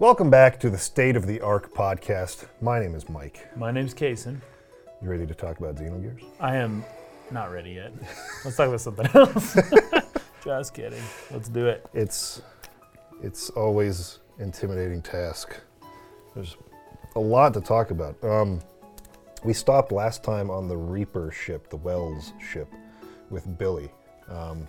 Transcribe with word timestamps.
Welcome 0.00 0.30
back 0.30 0.58
to 0.60 0.70
the 0.70 0.78
State 0.78 1.14
of 1.14 1.26
the 1.26 1.42
Arc 1.42 1.74
podcast. 1.74 2.46
My 2.62 2.80
name 2.80 2.94
is 2.94 3.10
Mike. 3.10 3.54
My 3.54 3.70
name's 3.70 3.92
Kason. 3.92 4.40
You 5.02 5.10
ready 5.10 5.26
to 5.26 5.34
talk 5.34 5.58
about 5.58 5.74
Xenogears? 5.74 6.24
I 6.40 6.56
am 6.56 6.86
not 7.30 7.52
ready 7.52 7.72
yet. 7.72 7.92
Let's 8.42 8.56
talk 8.56 8.68
about 8.68 8.80
something 8.80 9.06
else. 9.12 9.58
Just 10.42 10.72
kidding. 10.72 11.02
Let's 11.30 11.50
do 11.50 11.66
it. 11.66 11.84
It's 11.92 12.40
it's 13.22 13.50
always 13.50 14.20
intimidating 14.38 15.02
task. 15.02 15.60
There's 16.34 16.56
a 17.14 17.20
lot 17.20 17.52
to 17.52 17.60
talk 17.60 17.90
about. 17.90 18.16
Um, 18.24 18.62
we 19.44 19.52
stopped 19.52 19.92
last 19.92 20.24
time 20.24 20.50
on 20.50 20.66
the 20.66 20.78
Reaper 20.78 21.30
ship, 21.30 21.68
the 21.68 21.76
Wels 21.76 22.32
ship, 22.40 22.72
with 23.28 23.58
Billy, 23.58 23.90
um, 24.30 24.66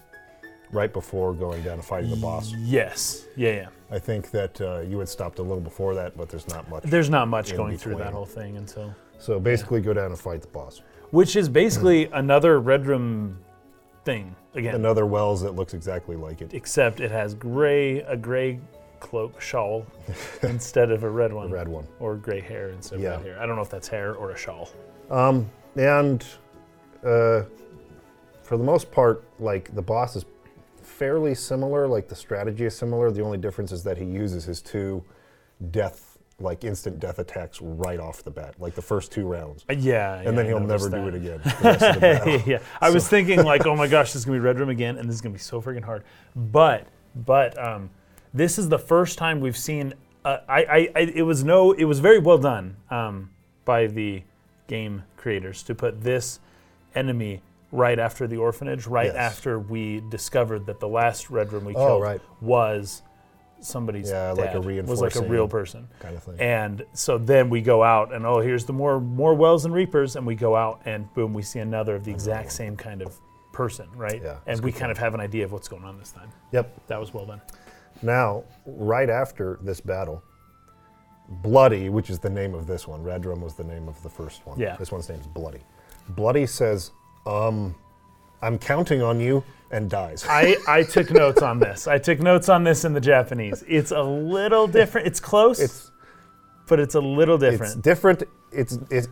right 0.72 0.92
before 0.92 1.34
going 1.34 1.62
down 1.64 1.74
and 1.74 1.86
fighting 1.86 2.10
the 2.10 2.16
boss. 2.16 2.54
Yes. 2.58 3.26
Yeah, 3.36 3.52
yeah. 3.54 3.68
I 3.90 4.00
think 4.00 4.32
that 4.32 4.60
uh, 4.62 4.80
you 4.82 5.00
had 5.00 5.10
stopped 5.10 5.40
a 5.40 5.42
little 5.42 5.60
before 5.62 5.94
that, 5.96 6.16
but 6.18 6.30
there's 6.30 6.48
not 6.48 6.70
much. 6.70 6.84
There's 6.84 7.10
not 7.10 7.28
much 7.28 7.52
In 7.52 7.58
going 7.58 7.78
through 7.78 7.96
that 7.98 8.14
whole 8.14 8.26
thing 8.26 8.58
until. 8.58 8.96
so 9.20 9.40
basically, 9.40 9.82
go 9.82 9.94
down 9.94 10.08
and 10.12 10.20
fight 10.20 10.42
the 10.42 10.48
boss. 10.48 10.82
Which 11.12 11.36
is 11.36 11.50
basically 11.50 12.06
another 12.14 12.62
Redrum 12.62 13.36
thing 14.06 14.34
again. 14.56 14.76
Another 14.76 15.06
Wels 15.06 15.42
that 15.42 15.52
looks 15.56 15.74
exactly 15.74 16.16
like 16.16 16.42
it. 16.42 16.54
Except 16.54 17.02
it 17.02 17.12
has 17.12 17.34
gray, 17.34 18.00
a 18.04 18.16
gray 18.16 18.60
cloak 19.02 19.42
shawl 19.42 19.86
instead 20.44 20.90
of 20.92 21.04
a 21.04 21.10
red 21.10 21.34
one. 21.34 21.52
red 21.52 21.68
one. 21.68 21.86
Or 22.00 22.16
gray 22.16 22.40
hair 22.40 22.70
instead 22.70 22.96
of 22.96 23.02
Yeah. 23.02 23.10
red 23.18 23.26
hair. 23.26 23.40
I 23.42 23.46
don't 23.46 23.58
know 23.58 23.62
if 23.62 23.70
that's 23.70 23.88
hair 23.90 24.16
or 24.16 24.32
a 24.32 24.38
shawl. 24.38 24.70
Um, 25.10 25.50
and 25.76 26.24
uh, 27.04 27.44
for 28.44 28.58
the 28.58 28.64
most 28.64 28.90
part, 28.92 29.24
like 29.40 29.74
the 29.76 29.82
boss 29.82 30.16
is 30.16 30.24
fairly 31.02 31.34
similar. 31.34 31.88
Like 31.88 32.08
the 32.08 32.16
strategy 32.16 32.66
is 32.66 32.76
similar. 32.78 33.10
The 33.10 33.24
only 33.24 33.40
difference 33.40 33.72
is 33.72 33.84
that 33.86 33.98
he 33.98 34.06
uses 34.06 34.44
his 34.44 34.62
two 34.62 35.04
death, 35.72 36.20
like 36.40 36.64
instant 36.64 37.00
death 37.00 37.18
attacks 37.18 37.60
right 37.60 38.00
off 38.00 38.24
the 38.24 38.30
bat, 38.30 38.54
like 38.60 38.76
the 38.76 38.84
first 38.84 39.12
two 39.12 39.26
rounds, 39.26 39.66
Uh, 39.68 39.74
Yeah. 39.74 40.18
and 40.18 40.26
yeah, 40.26 40.32
then 40.32 40.46
he'll 40.46 40.60
never 40.60 40.90
noticed 40.90 40.92
do 40.92 41.08
it 41.08 41.16
again. 41.16 41.42
the 41.44 41.64
rest 41.64 41.82
of 41.82 41.96
the 41.96 42.00
battle. 42.02 42.42
yeah, 42.46 42.60
I 42.80 42.92
was 42.92 43.08
thinking 43.08 43.44
like, 43.44 43.66
oh 43.66 43.76
my 43.76 43.88
gosh, 43.96 44.14
this 44.14 44.18
is 44.22 44.26
gonna 44.26 44.40
be 44.40 44.46
Redrum 44.46 44.70
again, 44.70 44.98
and 45.00 45.10
this 45.10 45.16
is 45.16 45.22
gonna 45.22 45.34
be 45.34 45.40
so 45.40 45.60
freaking 45.60 45.84
hard. 45.84 46.04
But, 46.36 46.86
but 47.16 47.58
um, 47.58 47.90
this 48.32 48.60
is 48.60 48.70
the 48.70 48.78
first 48.80 49.18
time 49.18 49.40
we've 49.42 49.58
seen. 49.58 49.96
Uh, 50.24 50.38
I, 50.48 50.64
I, 50.64 50.90
I, 50.96 51.00
it 51.16 51.24
was 51.24 51.44
no, 51.44 51.72
it 51.72 51.86
was 51.86 52.00
very 52.00 52.20
well 52.20 52.38
done 52.38 52.76
um, 52.92 53.32
by 53.66 53.88
the 53.88 54.22
game 54.68 55.02
creators 55.18 55.64
to 55.64 55.74
put 55.74 56.02
this 56.02 56.40
enemy 56.94 57.42
right 57.72 57.98
after 58.00 58.28
the 58.28 58.38
orphanage, 58.38 58.86
right 58.88 59.08
Yes. 59.08 59.16
after 59.16 59.60
we 59.60 60.02
discovered 60.10 60.66
that 60.66 60.80
the 60.80 60.88
last 60.88 61.28
Redrum 61.30 61.64
we 61.64 61.74
Oh, 61.76 61.86
killed 61.88 62.02
right. 62.04 62.22
was 62.42 63.02
somebody's 63.62 64.10
Yeah, 64.10 64.32
like 64.32 64.54
a 64.56 64.60
was 64.60 65.02
like 65.02 65.16
a 65.16 65.22
real 65.22 65.48
person. 65.48 65.88
kind 66.00 66.16
of 66.16 66.24
thing. 66.24 66.36
And 66.40 66.84
so 66.94 67.18
then 67.18 67.50
we 67.50 67.62
go 67.62 67.84
out 67.84 68.14
and 68.14 68.26
oh, 68.26 68.40
here's 68.40 68.66
the 68.66 68.74
more 68.74 69.00
more 69.00 69.34
Wels 69.36 69.66
and 69.66 69.74
reapers, 69.74 70.16
and 70.16 70.26
we 70.26 70.36
go 70.36 70.56
out 70.56 70.82
and 70.86 71.12
boom, 71.14 71.34
we 71.34 71.44
see 71.44 71.60
another 71.60 71.96
of 71.96 72.04
the 72.04 72.12
exact 72.12 72.52
same 72.52 72.76
kind 72.76 73.02
of 73.02 73.18
person, 73.54 73.88
right? 73.96 74.22
Yeah, 74.24 74.38
and 74.48 74.60
we 74.62 74.72
kind 74.72 74.92
of 74.92 74.98
have 74.98 75.14
an 75.14 75.20
idea 75.20 75.46
of 75.46 75.52
what's 75.52 75.68
going 75.68 75.84
on 75.84 75.98
this 76.00 76.12
time. 76.12 76.30
Yep. 76.52 76.88
That 76.88 77.00
was 77.00 77.14
well 77.14 77.26
done. 77.26 77.42
Now, 78.02 78.44
right 78.66 79.10
after 79.10 79.60
this 79.62 79.80
battle, 79.80 80.24
Bloody, 81.30 81.90
which 81.90 82.10
is 82.10 82.20
the 82.20 82.30
name 82.30 82.54
of 82.54 82.68
this 82.68 82.88
one, 82.88 83.04
Redrum 83.04 83.40
was 83.40 83.54
the 83.54 83.64
name 83.64 83.88
of 83.88 84.02
the 84.04 84.10
first 84.10 84.46
one. 84.46 84.60
Yeah. 84.60 84.76
This 84.78 84.92
one's 84.92 85.08
name 85.08 85.20
is 85.20 85.28
Bloody. 85.28 85.62
Bloody 86.10 86.46
says, 86.46 86.92
um, 87.26 87.76
I'm 88.42 88.58
counting 88.58 89.02
on 89.02 89.20
you, 89.20 89.44
and 89.72 89.90
dies. 89.90 90.26
I, 90.28 90.58
I 90.68 90.84
took 90.84 91.12
notes 91.12 91.42
on 91.42 91.60
this. 91.60 91.88
I 91.88 91.98
took 91.98 92.20
notes 92.20 92.50
on 92.50 92.64
this 92.64 92.84
in 92.84 92.94
the 92.94 93.02
Japanese. 93.02 93.64
It's 93.68 93.92
a 93.92 94.02
little 94.02 94.68
different. 94.68 95.08
It's 95.08 95.20
close, 95.20 95.60
It's 95.60 95.92
but 96.68 96.80
it's 96.80 96.96
a 96.96 97.00
little 97.02 97.42
it's 97.42 97.52
different. 97.52 97.84
different. 97.84 98.24
It's, 98.52 98.78
it's 98.90 99.08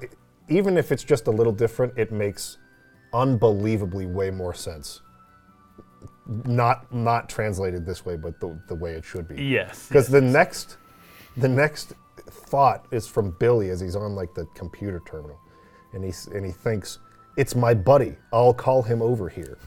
even 0.49 0.77
if 0.77 0.91
it's 0.91 1.03
just 1.03 1.27
a 1.27 1.31
little 1.31 1.53
different, 1.53 1.93
it 1.97 2.11
makes 2.11 2.57
unbelievably 3.13 4.05
way 4.07 4.31
more 4.31 4.53
sense. 4.53 5.01
Not 6.45 6.93
not 6.93 7.29
translated 7.29 7.85
this 7.85 8.05
way, 8.05 8.15
but 8.15 8.39
the, 8.39 8.59
the 8.67 8.75
way 8.75 8.93
it 8.93 9.03
should 9.05 9.27
be. 9.27 9.43
yes. 9.43 9.87
Because 9.87 10.05
yes. 10.05 10.11
the 10.11 10.21
next, 10.21 10.77
the 11.37 11.49
next 11.49 11.93
thought 12.29 12.85
is 12.91 13.07
from 13.07 13.31
Billy 13.39 13.69
as 13.69 13.79
he's 13.79 13.95
on 13.95 14.13
like 14.13 14.33
the 14.33 14.45
computer 14.55 15.01
terminal, 15.05 15.39
and 15.93 16.03
he 16.03 16.11
and 16.35 16.45
he 16.45 16.51
thinks, 16.51 16.99
"It's 17.41 17.55
my 17.55 17.73
buddy. 17.73 18.15
I'll 18.33 18.53
call 18.53 18.83
him 18.83 19.01
over 19.01 19.29
here." 19.29 19.57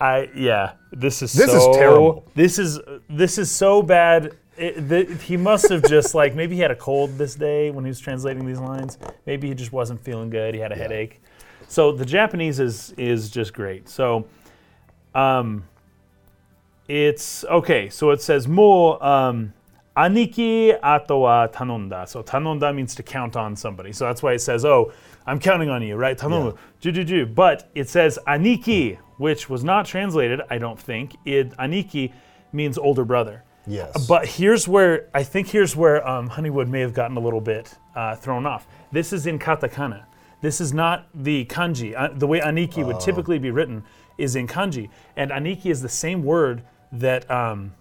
I 0.00 0.30
yeah, 0.34 0.72
this 0.92 1.22
is 1.22 1.32
This 1.32 1.52
is 1.52 1.62
so, 1.62 1.74
terrible. 1.74 2.24
This 2.34 2.58
is 2.58 2.80
this 3.08 3.38
is 3.38 3.50
so 3.50 3.82
bad. 3.82 4.36
It, 4.56 5.20
he 5.22 5.36
must 5.36 5.68
have 5.70 5.82
just 5.84 6.14
like 6.14 6.34
maybe 6.34 6.54
he 6.54 6.60
had 6.60 6.70
a 6.70 6.76
cold 6.76 7.16
this 7.16 7.34
day 7.34 7.70
when 7.70 7.84
he 7.84 7.88
was 7.88 8.00
translating 8.00 8.46
these 8.46 8.58
lines. 8.58 8.98
Maybe 9.26 9.48
he 9.48 9.54
just 9.54 9.72
wasn't 9.72 10.00
feeling 10.00 10.30
good. 10.30 10.54
He 10.54 10.60
had 10.60 10.72
a 10.72 10.76
headache. 10.76 11.22
So 11.68 11.92
the 11.92 12.04
Japanese 12.04 12.60
is 12.60 12.92
is 12.96 13.30
just 13.30 13.54
great. 13.54 13.88
So, 13.88 14.26
um, 15.14 15.64
it's 16.88 17.44
okay. 17.44 17.88
So 17.88 18.10
it 18.10 18.20
says 18.22 18.48
mo 18.48 18.98
um, 19.00 19.52
aniki 19.96 20.78
ato 20.82 21.18
wa 21.18 21.46
tanonda. 21.46 22.08
So 22.08 22.22
tanonda 22.22 22.74
means 22.74 22.94
to 22.96 23.02
count 23.02 23.36
on 23.36 23.54
somebody. 23.54 23.92
So 23.92 24.06
that's 24.06 24.22
why 24.22 24.32
it 24.32 24.40
says, 24.40 24.64
"Oh, 24.64 24.92
I'm 25.30 25.38
counting 25.38 25.70
on 25.70 25.82
you," 25.82 25.96
right? 25.96 26.18
Ju 26.80 26.92
ju. 26.92 27.26
But 27.26 27.70
it 27.74 27.88
says 27.88 28.18
aniki, 28.26 28.98
which 29.18 29.48
was 29.48 29.62
not 29.62 29.86
translated, 29.86 30.40
I 30.50 30.58
don't 30.58 30.78
think. 30.78 31.16
It 31.24 31.56
aniki 31.56 32.12
means 32.52 32.78
older 32.78 33.04
brother. 33.04 33.44
Yes. 33.66 34.06
But 34.06 34.26
here's 34.26 34.66
where 34.66 35.08
I 35.14 35.22
think 35.22 35.48
here's 35.48 35.76
where 35.76 36.06
um, 36.06 36.28
Honeywood 36.28 36.68
may 36.68 36.80
have 36.80 36.94
gotten 36.94 37.16
a 37.16 37.20
little 37.20 37.40
bit 37.40 37.74
uh, 37.94 38.16
thrown 38.16 38.46
off. 38.46 38.66
This 38.90 39.12
is 39.12 39.26
in 39.26 39.38
katakana. 39.38 40.04
This 40.40 40.60
is 40.60 40.72
not 40.72 41.06
the 41.14 41.44
kanji. 41.44 41.94
Uh, 41.96 42.08
the 42.14 42.26
way 42.26 42.40
aniki 42.40 42.84
would 42.84 42.98
typically 42.98 43.38
be 43.38 43.50
written 43.50 43.84
is 44.18 44.36
in 44.36 44.46
kanji, 44.46 44.88
and 45.16 45.30
aniki 45.30 45.66
is 45.66 45.82
the 45.82 45.88
same 45.88 46.24
word 46.24 46.62
that 46.92 47.30
um, 47.30 47.74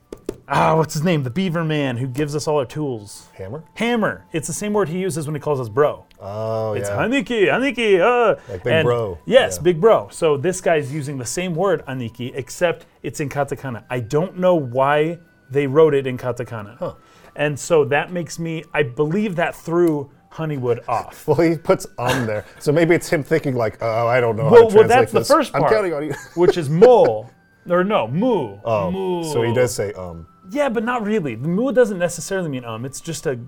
ah, 0.48 0.76
what's 0.76 0.94
his 0.94 1.04
name? 1.04 1.24
The 1.24 1.30
Beaver 1.30 1.64
Man 1.64 1.98
who 1.98 2.08
gives 2.08 2.36
us 2.36 2.48
all 2.48 2.58
our 2.60 2.66
tools. 2.66 3.28
Hammer. 3.36 3.64
Hammer. 3.76 4.26
It's 4.32 4.48
the 4.48 4.54
same 4.54 4.74
word 4.74 4.90
he 4.90 5.00
uses 5.00 5.26
when 5.28 5.36
he 5.36 5.42
calls 5.42 5.60
us 5.60 5.70
bro. 5.70 6.06
Oh 6.20 6.74
It's 6.74 6.90
yeah. 6.90 6.98
aniki, 6.98 7.48
aniki, 7.48 8.00
uh. 8.00 8.40
Like 8.50 8.64
big 8.64 8.74
And- 8.74 8.86
bro. 8.86 9.18
Yes, 9.26 9.58
Yeah. 9.58 9.64
big 9.64 9.82
bro. 9.82 10.08
So 10.12 10.38
this 10.38 10.62
guy's 10.62 10.94
using 10.94 11.18
the 11.18 11.26
same 11.26 11.56
word 11.56 11.86
aniki, 11.88 12.32
except 12.36 12.86
it's 13.04 13.20
in 13.20 13.30
katakana. 13.30 13.84
I 13.90 14.00
don't 14.00 14.38
know 14.38 14.56
why 14.56 15.20
they 15.50 15.68
wrote 15.68 15.94
it 15.94 16.06
in 16.08 16.18
katakana. 16.18 16.96
And 17.36 17.58
so 17.58 17.86
that 17.86 18.12
makes 18.12 18.38
me, 18.40 18.64
I 18.74 18.84
believe 18.84 19.36
that 19.38 19.56
threw 19.56 20.12
Honeywood 20.32 20.82
off. 20.88 21.24
Well, 21.28 21.38
he 21.38 21.58
puts 21.58 21.88
on 21.98 22.28
there, 22.28 22.46
so 22.60 22.72
maybe 22.72 22.94
it's 22.94 23.10
him 23.10 23.24
thinking 23.24 23.56
like, 23.56 23.78
"Oh, 23.82 24.08
I 24.08 24.20
don't 24.20 24.36
know 24.36 24.44
how 24.44 24.52
Well, 24.52 24.70
to 24.70 24.76
well, 24.76 24.88
translate 24.88 24.90
that's 25.00 25.12
the 25.12 25.20
this. 25.20 25.28
first 25.28 25.56
I'm 25.56 25.62
part. 25.62 25.74
counting 25.74 25.94
on 25.94 26.04
you." 26.04 26.14
Which 26.36 26.56
is 26.58 26.70
mo, 26.84 27.28
or 27.70 27.84
no, 27.84 28.08
moo. 28.08 28.58
Oh, 28.64 28.92
mu. 28.92 29.24
so 29.24 29.42
he 29.42 29.54
does 29.54 29.74
say 29.74 29.94
"um." 29.94 30.28
Yeah, 30.52 30.70
but 30.70 30.84
not 30.84 31.04
really. 31.06 31.36
The 31.36 31.48
moo 31.48 31.72
doesn't 31.72 32.00
necessarily 32.00 32.50
mean 32.50 32.66
um. 32.66 32.86
It's 32.86 33.02
just 33.02 33.26
a, 33.28 33.40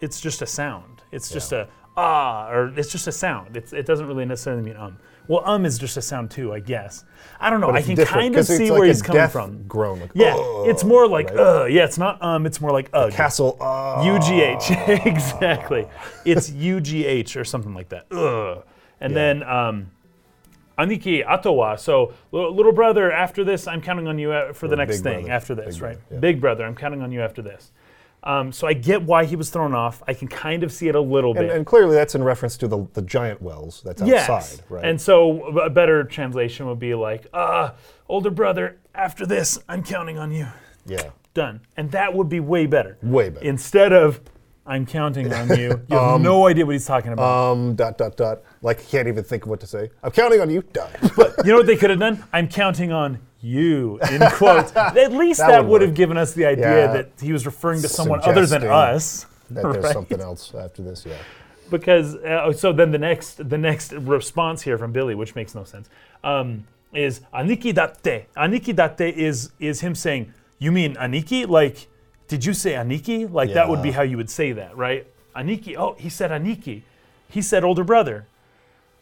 it's 0.00 0.20
just 0.20 0.42
a 0.42 0.46
sound. 0.46 1.02
It's 1.12 1.30
just 1.30 1.52
a 1.52 1.68
ah, 1.96 2.48
or 2.50 2.72
it's 2.76 2.90
just 2.90 3.06
a 3.06 3.12
sound. 3.12 3.56
It's, 3.56 3.72
it 3.72 3.86
doesn't 3.86 4.06
really 4.06 4.24
necessarily 4.24 4.62
mean 4.62 4.76
um. 4.76 4.98
Well, 5.28 5.42
um 5.44 5.66
is 5.66 5.76
just 5.78 5.96
a 5.96 6.02
sound 6.02 6.30
too, 6.30 6.52
I 6.52 6.60
guess. 6.60 7.04
I 7.40 7.50
don't 7.50 7.60
know. 7.60 7.70
I 7.70 7.82
can 7.82 7.96
kind 7.96 8.36
of 8.36 8.46
see 8.46 8.70
like 8.70 8.78
where 8.78 8.88
he's 8.88 9.02
coming 9.02 9.28
from. 9.28 9.66
Groan. 9.66 10.00
Like, 10.00 10.10
Yeah, 10.14 10.34
it's 10.66 10.84
more 10.84 11.08
like 11.08 11.30
right? 11.30 11.38
uh. 11.38 11.64
Yeah, 11.64 11.84
it's 11.84 11.98
not 11.98 12.22
um. 12.22 12.46
It's 12.46 12.60
more 12.60 12.70
like 12.70 12.90
ugh. 12.92 13.12
Castle. 13.12 13.56
Uh, 13.60 14.02
UGH 14.04 14.70
exactly. 15.06 15.86
It's 16.24 16.50
UGH 16.50 17.36
or 17.36 17.44
something 17.44 17.74
like 17.74 17.88
that. 17.90 18.06
Ugh. 18.12 18.64
And 19.00 19.14
then 19.14 19.42
um, 19.42 19.90
Aniki 20.78 21.24
Atowa. 21.26 21.78
So 21.78 22.12
little 22.32 22.72
brother, 22.72 23.10
after 23.10 23.44
this, 23.44 23.66
I'm 23.66 23.80
counting 23.80 24.06
on 24.08 24.18
you 24.18 24.32
uh, 24.32 24.52
for 24.52 24.68
the 24.68 24.76
next 24.76 25.00
thing. 25.00 25.20
brother. 25.22 25.32
After 25.32 25.54
this, 25.54 25.76
Big 25.76 25.82
right? 25.82 25.92
brother, 25.98 26.04
yeah. 26.14 26.18
Big 26.18 26.40
brother, 26.40 26.64
I'm 26.64 26.74
counting 26.74 27.02
on 27.02 27.12
you 27.12 27.20
after 27.22 27.42
this. 27.42 27.72
Um, 28.22 28.50
so 28.50 28.66
I 28.66 28.72
get 28.72 29.02
why 29.02 29.24
he 29.24 29.36
was 29.36 29.50
thrown 29.50 29.72
off. 29.72 30.02
I 30.08 30.12
can 30.12 30.26
kind 30.26 30.64
of 30.64 30.72
see 30.72 30.88
it 30.88 30.96
a 30.96 31.00
little 31.00 31.30
And, 31.36 31.46
bit. 31.46 31.56
and 31.56 31.64
clearly, 31.64 31.94
that's 31.94 32.14
in 32.16 32.24
reference 32.24 32.56
to 32.58 32.66
the 32.68 32.86
the 32.94 33.02
giant 33.02 33.40
Wels 33.40 33.82
that's 33.84 34.02
yes. 34.02 34.28
outside, 34.28 34.64
right? 34.68 34.84
And 34.84 35.00
so 35.00 35.58
a 35.58 35.70
better 35.70 36.02
translation 36.02 36.66
would 36.66 36.80
be 36.80 36.94
like, 36.94 37.26
uh, 37.32 37.70
older 38.08 38.30
brother, 38.30 38.78
after 38.94 39.26
this, 39.26 39.58
I'm 39.68 39.82
counting 39.84 40.18
on 40.18 40.32
you. 40.32 40.46
yeah, 40.86 41.10
Done. 41.34 41.60
And 41.76 41.90
that 41.92 42.14
would 42.14 42.28
be 42.28 42.40
way 42.40 42.66
better. 42.66 42.98
way 43.02 43.28
better. 43.28 43.44
Instead 43.46 43.92
of 43.92 44.20
I'm 44.66 44.84
counting 44.86 45.32
on 45.32 45.48
you. 45.56 45.80
You 45.88 45.96
have 45.96 46.20
no 46.20 46.46
idea 46.48 46.66
what 46.66 46.72
he's 46.72 46.86
talking 46.86 47.12
about. 47.12 47.52
um, 47.52 47.74
dot 47.76 47.96
dot 47.98 48.16
dot. 48.16 48.42
Like 48.62 48.80
he 48.80 48.90
can't 48.90 49.08
even 49.08 49.22
think 49.24 49.44
of 49.44 49.48
what 49.50 49.60
to 49.60 49.66
say. 49.66 49.90
I'm 50.02 50.10
counting 50.10 50.40
on 50.40 50.50
you. 50.50 50.62
Die. 50.72 50.96
But 51.16 51.34
you 51.44 51.52
know 51.52 51.58
what 51.58 51.66
they 51.66 51.76
could 51.76 51.90
have 51.90 51.98
done? 52.00 52.24
I'm 52.32 52.48
counting 52.48 52.90
on 52.92 53.18
you 53.40 53.98
in 54.10 54.20
quotes. 54.32 54.74
At 54.74 55.12
least 55.12 55.38
That 55.40 55.48
that, 55.48 55.62
would 55.62 55.70
would 55.70 55.80
have 55.82 55.90
work. 55.90 55.96
given 55.96 56.16
us 56.16 56.32
the 56.32 56.46
idea 56.46 56.86
Yeah. 56.86 56.92
that 56.94 57.10
he 57.20 57.32
was 57.32 57.46
referring 57.46 57.80
to 57.82 57.88
someone 57.88 58.20
other 58.20 58.46
than 58.46 58.60
Suggesting 58.62 58.70
us. 58.70 59.26
that 59.50 59.62
there's 59.62 59.84
Right. 59.84 59.92
something 59.92 60.20
else 60.20 60.52
after 60.54 60.82
this. 60.82 61.06
Yeah. 61.06 61.14
Because 61.70 62.16
uh, 62.16 62.52
so 62.52 62.72
then 62.72 62.90
the 62.92 62.98
next 62.98 63.48
the 63.48 63.58
next 63.58 63.92
response 63.92 64.62
here 64.62 64.78
from 64.78 64.92
Billy, 64.92 65.14
which 65.14 65.34
makes 65.34 65.54
no 65.54 65.64
sense, 65.64 65.88
um, 66.24 66.64
is 66.92 67.20
aniki 67.34 67.72
datte. 67.74 68.26
Aniki 68.36 68.72
datte 68.74 69.12
is 69.12 69.50
is 69.58 69.80
him 69.80 69.94
saying, 69.94 70.32
"You 70.58 70.70
mean 70.72 70.94
aniki? 70.96 71.46
Like 71.48 71.88
did 72.28 72.44
you 72.44 72.52
say 72.52 72.72
Aniki? 72.72 73.30
Like 73.30 73.52
that 73.52 73.68
would 73.68 73.82
be 73.82 73.92
how 73.92 74.02
you 74.02 74.16
would 74.16 74.30
say 74.30 74.52
that, 74.52 74.76
right? 74.76 75.06
Aniki. 75.34 75.76
Oh, 75.76 75.94
he 75.98 76.08
said 76.08 76.30
Aniki. 76.30 76.82
He 77.28 77.42
said 77.42 77.64
older 77.64 77.84
brother. 77.84 78.26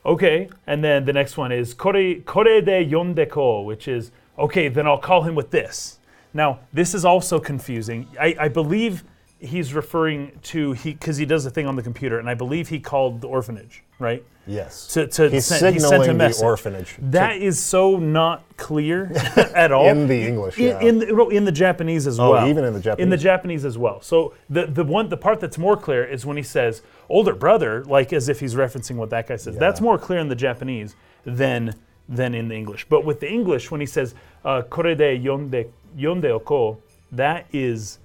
Okay, 0.06 0.50
and 0.66 0.84
then 0.84 1.06
the 1.06 1.12
next 1.12 1.36
one 1.36 1.50
is 1.50 1.72
kore 1.72 2.16
kore 2.26 2.60
de 2.60 2.84
yondeko, 2.84 3.64
which 3.64 3.88
is 3.88 4.10
okay. 4.38 4.68
Then 4.68 4.86
I'll 4.86 4.98
call 4.98 5.22
him 5.22 5.34
with 5.34 5.50
this. 5.50 5.98
Now 6.34 6.60
this 6.72 6.94
is 6.94 7.04
also 7.04 7.38
confusing. 7.40 8.06
I, 8.20 8.36
I 8.38 8.48
believe 8.48 9.04
he's 9.38 9.74
referring 9.74 10.38
to 10.42 10.72
he 10.72 10.92
because 10.92 11.16
he 11.16 11.26
does 11.26 11.44
a 11.46 11.50
thing 11.50 11.66
on 11.66 11.76
the 11.76 11.82
computer, 11.82 12.18
and 12.18 12.28
I 12.28 12.34
believe 12.34 12.68
he 12.68 12.80
called 12.80 13.20
the 13.20 13.28
orphanage, 13.28 13.82
right? 13.98 14.24
Yes. 14.46 14.88
To, 14.88 15.06
to 15.06 15.30
He's 15.30 15.46
send, 15.46 15.74
he 15.74 15.80
sent 15.80 16.02
a 16.02 16.12
the 16.12 16.40
orphanage. 16.42 16.96
That 17.00 17.36
is 17.38 17.58
so 17.58 17.96
not 17.98 18.44
clear 18.58 19.10
at 19.54 19.72
all. 19.72 19.88
in 19.88 20.06
the 20.06 20.22
English. 20.26 20.58
In, 20.58 20.64
Yeah. 20.66 20.80
in, 20.80 20.98
the, 20.98 21.28
in 21.28 21.44
the 21.46 21.52
Japanese 21.52 22.06
as 22.06 22.20
Oh, 22.20 22.32
well. 22.32 22.46
even 22.46 22.62
in 22.62 22.74
the 22.74 22.80
Japanese. 22.80 23.02
In 23.04 23.08
the 23.08 23.16
Japanese? 23.16 23.64
As 23.64 23.78
well. 23.78 24.02
So 24.02 24.34
the 24.50 24.66
the 24.66 24.84
one 24.84 25.08
the 25.08 25.16
part 25.16 25.40
that's 25.40 25.56
more 25.56 25.76
clear 25.78 26.04
is 26.04 26.26
when 26.26 26.36
he 26.36 26.42
says 26.42 26.82
older 27.08 27.34
brother, 27.34 27.84
like 27.84 28.12
as 28.12 28.28
if 28.28 28.40
he's 28.40 28.54
referencing 28.54 28.96
what 28.96 29.08
that 29.10 29.28
guy 29.28 29.36
says. 29.36 29.56
That's 29.56 29.80
more 29.80 29.96
clear 29.98 30.18
in 30.18 30.28
the 30.28 30.36
Japanese 30.36 30.94
than 31.24 31.74
than 32.06 32.34
in 32.34 32.48
the 32.48 32.54
English. 32.54 32.86
But 32.90 33.06
with 33.06 33.20
the 33.20 33.30
English, 33.30 33.70
when 33.70 33.80
he 33.80 33.86
says 33.86 34.14
uh, 34.44 34.60
kore 34.62 34.94
de 34.94 35.16
yonde 35.16 35.72
yonde 35.96 36.26
oko, 36.26 36.78
that 37.12 37.46
is 37.50 37.98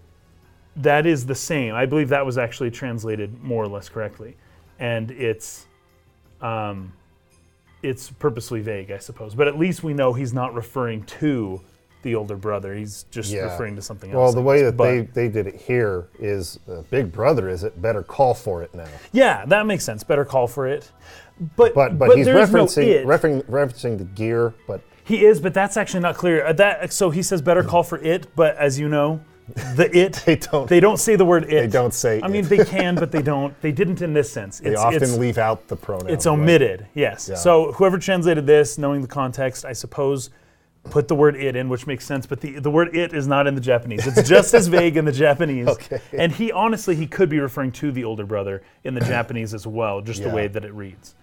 that 0.80 1.06
is 1.06 1.26
the 1.26 1.36
same. 1.36 1.74
I 1.76 1.86
believe 1.86 2.10
that 2.10 2.26
was 2.26 2.38
actually 2.38 2.72
translated 2.72 3.42
more 3.44 3.64
or 3.64 3.68
less 3.68 3.90
correctly, 3.90 4.36
and 4.80 5.12
it's. 5.12 5.66
Um, 6.42 6.94
it's 7.82 8.10
purposely 8.12 8.60
vague, 8.60 8.92
I 8.92 8.98
suppose. 8.98 9.34
But 9.36 9.48
at 9.48 9.58
least 9.58 9.84
we 9.84 9.94
know 9.94 10.12
he's 10.12 10.34
not 10.34 10.54
referring 10.54 11.04
to 11.04 11.62
the 12.02 12.14
older 12.16 12.36
brother. 12.36 12.74
He's 12.76 13.04
just 13.12 13.32
Yeah. 13.32 13.44
referring 13.44 13.78
to 13.78 13.82
something 13.82 14.10
else. 14.10 14.16
well, 14.18 14.26
else. 14.26 14.36
the 14.36 14.42
I 14.42 14.44
way 14.44 14.58
guess. 14.60 14.66
that 14.72 14.78
But- 14.78 14.84
they, 14.86 15.02
they 15.14 15.28
did 15.30 15.48
it 15.48 15.56
here 15.56 16.08
is 16.20 16.60
uh, 16.70 16.82
Big 16.90 17.12
Brother 17.12 17.48
is 17.50 17.64
it? 17.64 17.82
Better 17.82 18.04
call 18.04 18.34
for 18.34 18.64
it 18.64 18.74
now. 18.76 18.84
yeah, 19.14 19.46
that 19.46 19.66
makes 19.66 19.86
sense. 19.86 20.04
Better 20.04 20.26
call 20.26 20.48
for 20.48 20.68
it. 20.68 20.92
But 21.56 21.74
But 21.74 21.98
but, 21.98 22.18
he's 22.18 22.28
no 22.28 22.36
referencing 22.36 22.84
it. 22.88 23.06
referencing 23.08 23.44
referencing 23.46 23.98
the 23.98 24.04
gear, 24.04 24.54
but 24.68 24.82
he 25.06 25.26
is, 25.26 25.40
but 25.40 25.54
that's 25.54 25.78
actually 25.78 26.02
not 26.02 26.16
clear. 26.16 26.46
Uh, 26.46 26.52
That 26.54 26.92
so 26.92 27.10
he 27.12 27.22
says 27.24 27.42
better 27.42 27.64
call 27.64 27.84
for 27.84 27.98
it, 28.00 28.28
but 28.36 28.58
as 28.58 28.78
you 28.78 28.90
know, 28.90 29.22
the 29.76 29.90
it 29.94 30.14
they 30.26 30.36
don't 30.36 30.68
they 30.68 30.80
don't 30.80 30.98
say 30.98 31.16
the 31.16 31.26
word 31.26 31.44
it. 31.46 31.50
they 31.50 31.68
don't 31.68 31.94
say 31.94 32.22
I 32.24 32.28
mean, 32.28 32.46
they 32.46 32.64
can, 32.64 32.96
but 32.96 33.12
they 33.12 33.22
don't. 33.22 33.60
They 33.62 33.72
didn't 33.72 34.02
in 34.02 34.14
this 34.14 34.32
sense. 34.32 34.60
they 34.60 34.72
It's, 34.72 34.80
often 34.80 35.04
it's, 35.04 35.18
leave 35.18 35.38
out 35.38 35.68
the 35.68 35.76
pronoun. 35.76 36.10
It's 36.10 36.26
right? 36.26 36.34
omitted, 36.34 36.88
yes. 36.94 37.30
Yeah. 37.30 37.36
So 37.36 37.72
whoever 37.74 37.98
translated 37.98 38.46
this, 38.46 38.78
knowing 38.78 39.02
the 39.02 39.08
context, 39.08 39.66
I 39.66 39.74
suppose, 39.74 40.30
put 40.86 41.08
the 41.08 41.16
word 41.16 41.36
it 41.36 41.56
in, 41.56 41.70
which 41.70 41.88
makes 41.88 42.06
sense. 42.06 42.26
But 42.26 42.42
the, 42.42 42.60
the 42.60 42.72
word 42.72 42.96
it 42.96 43.14
is 43.14 43.28
not 43.28 43.48
in 43.48 43.56
the 43.56 43.62
Japanese. 43.62 44.06
It's 44.08 44.28
just 44.28 44.54
as 44.54 44.68
vague 44.68 44.98
in 44.98 45.06
the 45.06 45.12
Japanese. 45.28 45.68
Okay. 45.68 46.02
And 46.14 46.32
he 46.32 46.52
honestly, 46.52 46.96
he 46.96 47.08
could 47.08 47.30
be 47.30 47.40
referring 47.40 47.72
to 47.74 47.92
the 47.92 48.04
older 48.04 48.26
brother 48.26 48.64
in 48.84 48.94
the 48.94 49.02
Japanese 49.02 49.54
as 49.54 49.68
well, 49.68 50.02
just 50.02 50.24
the 50.24 50.30
way 50.30 50.48
that 50.48 50.66
it 50.66 50.74
reads. 50.74 51.16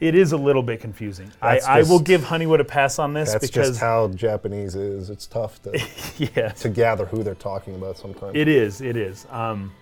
It 0.00 0.14
is 0.14 0.32
a 0.32 0.36
little 0.38 0.62
bit 0.62 0.80
confusing. 0.80 1.30
I, 1.42 1.54
That's 1.54 1.66
I 1.66 1.78
will 1.82 1.98
just- 1.98 2.04
give 2.04 2.24
Honeywood 2.24 2.60
a 2.60 2.64
pass 2.64 2.98
on 2.98 3.12
this 3.12 3.32
That's 3.32 3.46
because 3.46 3.68
just 3.68 3.80
how 3.80 4.08
Japanese 4.08 4.74
is. 4.74 5.10
It's 5.10 5.26
tough 5.26 5.62
to, 5.64 5.78
yeah, 6.34 6.48
to 6.52 6.68
gather 6.70 7.04
who 7.04 7.22
they're 7.22 7.34
talking 7.34 7.74
about 7.74 7.98
sometimes. 7.98 8.32
it 8.34 8.48
is. 8.48 8.80
It 8.80 8.96
is. 8.96 9.26
Um, 9.30 9.72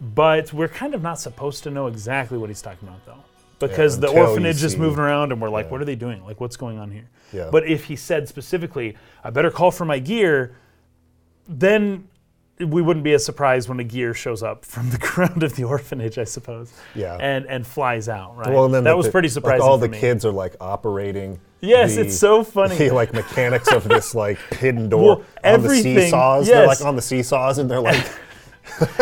but 0.00 0.52
we're 0.52 0.68
kind 0.68 0.94
of 0.94 1.02
not 1.02 1.20
supposed 1.20 1.62
to 1.64 1.70
know 1.70 1.86
exactly 1.86 2.38
what 2.38 2.50
he's 2.50 2.60
talking 2.62 2.88
about, 2.88 3.04
though, 3.06 3.24
because 3.66 3.98
the 4.00 4.08
until 4.08 4.22
you 4.24 4.28
orphanage 4.28 4.62
is 4.64 4.72
see- 4.72 4.78
moving 4.78 4.98
around, 5.00 5.32
and 5.32 5.40
we're 5.40 5.48
like. 5.50 5.70
"What 5.70 5.80
are 5.80 5.84
they 5.84 5.96
doing? 5.96 6.24
Like, 6.24 6.40
what's 6.40 6.56
going 6.56 6.78
on 6.78 6.90
here?" 6.90 7.08
Yeah. 7.32 7.48
But 7.50 7.66
if 7.66 7.84
he 7.84 7.96
said 7.96 8.28
specifically, 8.28 8.96
"I 9.24 9.30
better 9.30 9.50
call 9.50 9.70
for 9.72 9.84
my 9.84 9.98
gear," 9.98 10.54
then 11.48 12.08
we 12.60 12.82
wouldn't 12.82 13.04
be 13.04 13.12
as 13.12 13.24
surprised 13.24 13.68
when 13.68 13.78
a 13.80 13.84
gear 13.84 14.14
shows 14.14 14.42
up 14.42 14.64
from 14.64 14.90
the 14.90 14.98
ground 15.12 15.42
of 15.42 15.54
the 15.56 15.64
orphanage, 15.64 16.18
I 16.18 16.24
suppose. 16.24 16.72
Yeah. 16.94 17.16
And 17.20 17.46
and 17.46 17.66
flies 17.66 18.08
out, 18.08 18.36
right? 18.36 18.48
well, 18.50 18.64
and 18.64 18.74
then 18.74 18.84
that 18.84 18.90
the- 18.90 18.96
was 18.96 19.08
pretty 19.08 19.28
like, 19.28 19.32
surprising. 19.34 19.62
all 19.62 19.78
for 19.78 19.86
the 19.86 19.92
me. 19.92 19.98
kids 19.98 20.24
are 20.24 20.32
like 20.32 20.56
operating. 20.60 21.40
Yes, 21.60 21.94
the- 21.96 22.02
it's 22.02 22.16
so 22.18 22.44
funny. 22.44 22.76
The 22.78 22.90
like 22.90 23.12
mechanics 23.12 23.72
of 23.72 23.84
this 23.88 24.14
like 24.14 24.38
hidden 24.54 24.88
door 24.88 25.24
Well, 25.42 25.54
on 25.54 25.62
the 25.62 25.68
seesaws. 25.70 26.46
They're 26.46 26.66
like 26.66 26.80
on 26.82 26.96
the 26.96 27.02
seesaws 27.02 27.58
and 27.58 27.70
they're 27.70 27.80
like 27.80 28.04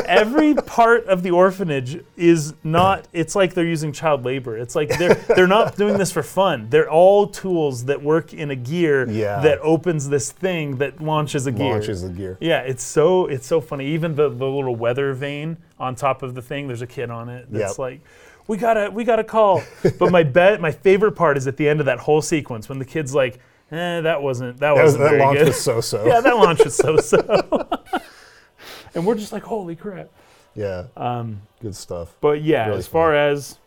every 0.06 0.54
part 0.54 1.04
of 1.06 1.22
the 1.22 1.30
orphanage 1.30 2.02
is 2.16 2.54
not 2.64 3.06
it's 3.12 3.34
like 3.34 3.54
they're 3.54 3.66
using 3.66 3.92
child 3.92 4.24
labor 4.24 4.56
it's 4.56 4.74
like 4.74 4.88
they're 4.98 5.14
they're 5.14 5.46
not 5.46 5.76
doing 5.76 5.96
this 5.98 6.10
for 6.12 6.22
fun 6.22 6.66
they're 6.70 6.90
all 6.90 7.26
tools 7.26 7.84
that 7.84 8.02
work 8.02 8.32
in 8.32 8.50
a 8.50 8.56
gear 8.56 9.08
Yeah. 9.08 9.40
that 9.40 9.58
opens 9.60 10.08
this 10.08 10.32
thing 10.32 10.76
that 10.78 11.00
launches 11.02 11.46
a 11.46 11.52
gear 11.52 11.72
launches 11.72 12.02
the 12.02 12.08
gear. 12.10 12.38
yeah 12.40 12.60
it's 12.60 12.82
so 12.82 13.26
it's 13.26 13.46
so 13.46 13.60
funny 13.60 13.86
even 13.88 14.14
the, 14.14 14.28
the 14.28 14.46
little 14.46 14.76
weather 14.76 15.12
vane 15.14 15.56
on 15.78 15.94
top 15.94 16.22
of 16.22 16.34
the 16.34 16.42
thing 16.42 16.66
there's 16.66 16.82
a 16.82 16.86
kid 16.86 17.10
on 17.10 17.28
it 17.28 17.46
that's 17.50 17.72
Yep. 17.72 17.78
like 17.78 18.00
we 18.48 18.56
gotta 18.56 18.90
we 18.90 19.04
gotta 19.04 19.24
call 19.24 19.62
but 19.98 20.10
my 20.12 20.22
bet 20.22 20.60
my 20.60 20.70
favorite 20.70 21.12
part 21.12 21.36
is 21.36 21.46
at 21.46 21.56
the 21.56 21.68
end 21.68 21.80
of 21.80 21.86
that 21.86 21.98
whole 21.98 22.22
sequence 22.22 22.68
when 22.68 22.78
the 22.78 22.84
kid's 22.84 23.14
like 23.14 23.40
eh, 23.72 24.00
that 24.02 24.22
wasn't 24.22 24.56
that, 24.60 24.74
That, 24.74 24.82
was, 24.82 24.92
wasn't 24.96 25.02
that 25.02 25.08
very 25.10 25.20
launch 25.22 25.38
good 25.38 25.48
was 25.48 25.60
so 25.60 25.80
so. 25.80 26.06
yeah 26.06 26.20
that 26.20 26.36
launch 26.36 26.62
was 26.64 26.76
so 26.76 26.96
so 26.98 27.18
and 28.96 29.06
we're 29.06 29.14
just 29.14 29.32
like 29.32 29.44
holy 29.44 29.76
crap 29.76 30.08
Yeah, 30.54 30.86
um, 30.96 31.40
good 31.60 31.76
stuff. 31.76 32.16
but 32.20 32.42
yeah, 32.42 32.66
Really 32.66 32.78
as 32.78 32.86
far 32.88 33.14
as 33.14 33.58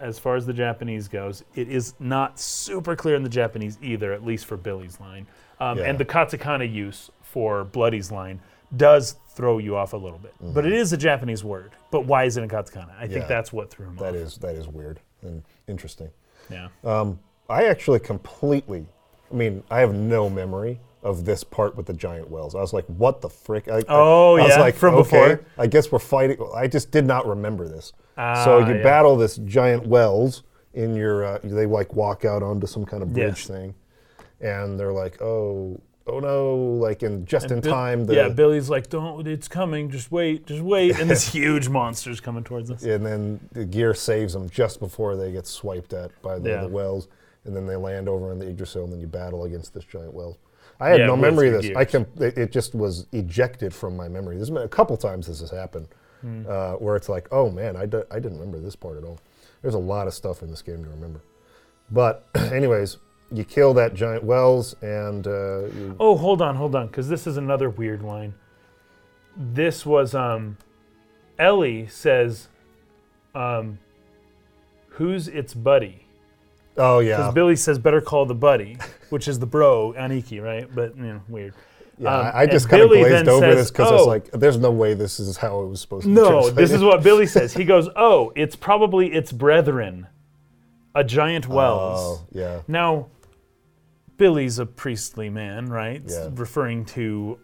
as 0.00 0.18
far 0.18 0.34
as 0.36 0.44
the 0.46 0.52
Japanese 0.52 1.06
goes, 1.08 1.44
it 1.54 1.68
is 1.68 1.94
not 2.00 2.38
super 2.40 2.96
clear 2.96 3.14
in 3.14 3.22
the 3.22 3.28
Japanese 3.28 3.78
either, 3.80 4.12
at 4.12 4.24
least 4.24 4.46
for 4.46 4.56
Billy's 4.56 4.98
line. 5.00 5.26
Um, 5.60 5.78
Yeah. 5.78 5.84
And 5.84 5.96
the 5.98 6.04
katakana 6.04 6.70
use 6.70 7.08
for 7.22 7.62
Bloody's 7.62 8.10
line 8.10 8.40
does 8.76 9.14
throw 9.36 9.58
you 9.58 9.76
off 9.76 9.92
a 9.92 9.96
little 9.96 10.18
bit. 10.18 10.34
But 10.40 10.66
it 10.66 10.72
is 10.72 10.92
a 10.92 10.96
Japanese 10.96 11.44
word. 11.44 11.70
But 11.92 12.04
why 12.04 12.24
is 12.24 12.36
it 12.36 12.42
in 12.42 12.48
katakana? 12.48 12.90
I 12.98 13.06
think 13.06 13.20
Mm-hmm. 13.24 13.28
That's 13.28 13.52
what 13.52 13.70
threw 13.70 13.86
him 13.86 13.96
That 13.96 14.08
off. 14.08 14.14
is 14.16 14.38
that 14.38 14.56
is 14.56 14.66
weird 14.66 14.98
and 15.22 15.44
interesting. 15.68 16.10
Yeah. 16.50 16.68
Um, 16.82 17.20
I 17.48 17.66
actually 17.66 18.00
completely. 18.00 18.84
I 19.30 19.34
mean, 19.36 19.62
I 19.70 19.78
have 19.80 19.94
no 19.94 20.28
memory 20.28 20.80
of 21.02 21.24
this 21.24 21.42
part 21.44 21.76
with 21.76 21.86
the 21.86 21.92
giant 21.92 22.30
Wels. 22.30 22.54
I 22.54 22.60
was 22.60 22.72
like, 22.72 22.84
"What 22.86 23.20
the 23.20 23.28
frick?" 23.28 23.68
I, 23.68 23.78
I- 23.78 23.82
Oh, 23.88 24.36
I 24.36 24.42
was 24.42 24.50
yeah, 24.50 24.60
like, 24.60 24.74
from 24.76 24.94
okay, 24.94 25.02
before? 25.34 25.40
I 25.58 25.66
guess 25.66 25.90
we're 25.90 25.98
fighting. 25.98 26.38
I 26.54 26.66
just 26.68 26.90
did 26.90 27.04
not 27.06 27.26
remember 27.26 27.68
this. 27.68 27.92
Ah, 28.16 28.44
so 28.44 28.58
you 28.60 28.74
yeah. 28.76 28.82
battle 28.82 29.16
this 29.16 29.36
giant 29.38 29.86
Wels 29.86 30.42
in 30.74 30.94
your. 30.94 31.24
Uh, 31.24 31.38
they 31.42 31.66
like 31.66 31.94
walk 31.94 32.24
out 32.24 32.42
onto 32.42 32.66
some 32.66 32.84
kind 32.84 33.02
of 33.02 33.12
bridge 33.12 33.38
Yes. 33.38 33.46
thing, 33.46 33.74
and 34.40 34.78
they're 34.78 34.92
like, 34.92 35.20
"Oh, 35.20 35.80
oh 36.06 36.20
no!" 36.20 36.54
Like 36.56 37.02
in 37.02 37.24
just 37.26 37.50
in 37.50 37.60
Bill- 37.60 37.72
time. 37.72 38.04
The, 38.04 38.14
yeah, 38.14 38.28
Billy's 38.28 38.70
like, 38.70 38.88
don't, 38.88 39.26
it's 39.26 39.48
coming, 39.48 39.90
just 39.90 40.12
wait, 40.12 40.46
just 40.46 40.62
wait. 40.62 40.98
And 41.00 41.10
this 41.10 41.26
huge 41.32 41.68
monster's 41.68 42.20
coming 42.20 42.44
towards 42.44 42.70
us. 42.70 42.84
and 42.84 43.04
then 43.04 43.40
the 43.52 43.64
gear 43.64 43.92
saves 43.94 44.34
them 44.34 44.48
just 44.50 44.78
before 44.78 45.16
they 45.16 45.32
get 45.32 45.46
swiped 45.46 45.92
at 45.94 46.10
by 46.22 46.38
the, 46.38 46.50
Yeah. 46.50 46.60
the 46.62 46.68
Wels, 46.68 47.08
and 47.44 47.56
then 47.56 47.66
they 47.66 47.76
land 47.76 48.08
over 48.08 48.30
on 48.30 48.38
the 48.38 48.48
Yggdrasil, 48.48 48.84
and 48.84 48.92
then 48.92 49.00
you 49.00 49.06
battle 49.08 49.44
against 49.44 49.74
this 49.74 49.84
giant 49.84 50.14
Wels. 50.14 50.36
I 50.80 50.88
had 50.88 51.00
Yeah, 51.00 51.06
no 51.06 51.16
memory 51.16 51.48
of 51.54 51.62
this. 51.62 51.76
I 51.76 51.84
can. 51.84 52.06
It, 52.18 52.36
it 52.38 52.52
just 52.52 52.74
was 52.74 53.06
ejected 53.12 53.72
from 53.74 53.96
my 53.96 54.08
memory. 54.08 54.36
There's 54.36 54.50
been 54.50 54.62
a 54.62 54.68
couple 54.68 54.96
times 54.96 55.26
this 55.26 55.40
has 55.40 55.50
happened, 55.50 55.88
Hmm. 56.22 56.44
uh, 56.48 56.72
where 56.74 56.96
it's 56.96 57.08
like, 57.08 57.28
oh 57.32 57.50
man, 57.50 57.76
I, 57.76 57.86
d- 57.86 58.02
I 58.10 58.16
didn't 58.20 58.38
remember 58.38 58.58
this 58.60 58.76
part 58.76 58.96
at 58.98 59.04
all. 59.04 59.18
There's 59.62 59.74
a 59.74 59.78
lot 59.78 60.06
of 60.08 60.14
stuff 60.14 60.42
in 60.42 60.50
this 60.50 60.62
game 60.62 60.82
to 60.84 60.90
remember. 60.90 61.20
But 61.90 62.26
anyways, 62.34 62.96
you 63.30 63.44
kill 63.44 63.74
that 63.74 63.94
giant 63.94 64.24
Wels, 64.24 64.74
and 64.82 65.26
uh, 65.26 65.68
Oh, 66.00 66.16
hold 66.16 66.42
on, 66.42 66.56
hold 66.56 66.74
on, 66.74 66.86
because 66.88 67.08
this 67.08 67.26
is 67.26 67.36
another 67.36 67.70
weird 67.70 68.02
line. 68.02 68.34
This 69.36 69.86
was 69.86 70.14
um, 70.14 70.58
Ellie 71.38 71.86
says, 71.86 72.48
um, 73.34 73.78
"Who's 74.90 75.28
its 75.28 75.54
buddy?" 75.54 76.06
Oh 76.76 77.00
yeah. 77.00 77.16
Because 77.16 77.34
Billy 77.34 77.56
says, 77.56 77.78
"Better 77.78 78.00
call 78.00 78.26
the 78.26 78.34
buddy," 78.34 78.78
which 79.10 79.28
is 79.28 79.38
the 79.38 79.46
bro 79.46 79.94
Aniki, 79.96 80.42
right? 80.42 80.68
But 80.74 80.96
you 80.96 81.02
know, 81.04 81.20
weird. 81.28 81.54
yeah. 81.98 82.18
um, 82.18 82.30
I 82.34 82.46
just 82.46 82.68
kind 82.68 82.82
of 82.82 82.88
glazed 82.90 83.28
over 83.28 83.46
says, 83.46 83.56
this 83.56 83.70
because 83.70 83.90
I 83.90 83.94
was 83.94 84.02
"Oh." 84.02 84.06
like, 84.06 84.30
there's 84.32 84.58
no 84.58 84.70
way 84.70 84.94
this 84.94 85.20
is 85.20 85.36
how 85.36 85.62
it 85.62 85.66
was 85.66 85.80
supposed 85.80 86.04
to 86.04 86.08
be. 86.08 86.14
No, 86.14 86.50
this 86.50 86.72
is 86.72 86.82
what 86.82 87.02
Billy 87.04 87.26
says. 87.26 87.52
He 87.52 87.64
goes, 87.64 87.88
"Oh, 87.96 88.32
it's 88.34 88.56
probably 88.56 89.12
its 89.12 89.32
brethren, 89.32 90.06
a 90.94 91.04
giant 91.04 91.48
Wels." 91.48 92.00
Oh 92.00 92.26
yeah. 92.32 92.62
Now, 92.68 93.08
Billy's 94.16 94.58
a 94.58 94.66
priestly 94.66 95.28
man, 95.28 95.66
right? 95.66 96.02
Yeah. 96.06 96.30
Referring 96.32 96.84
to 96.86 97.38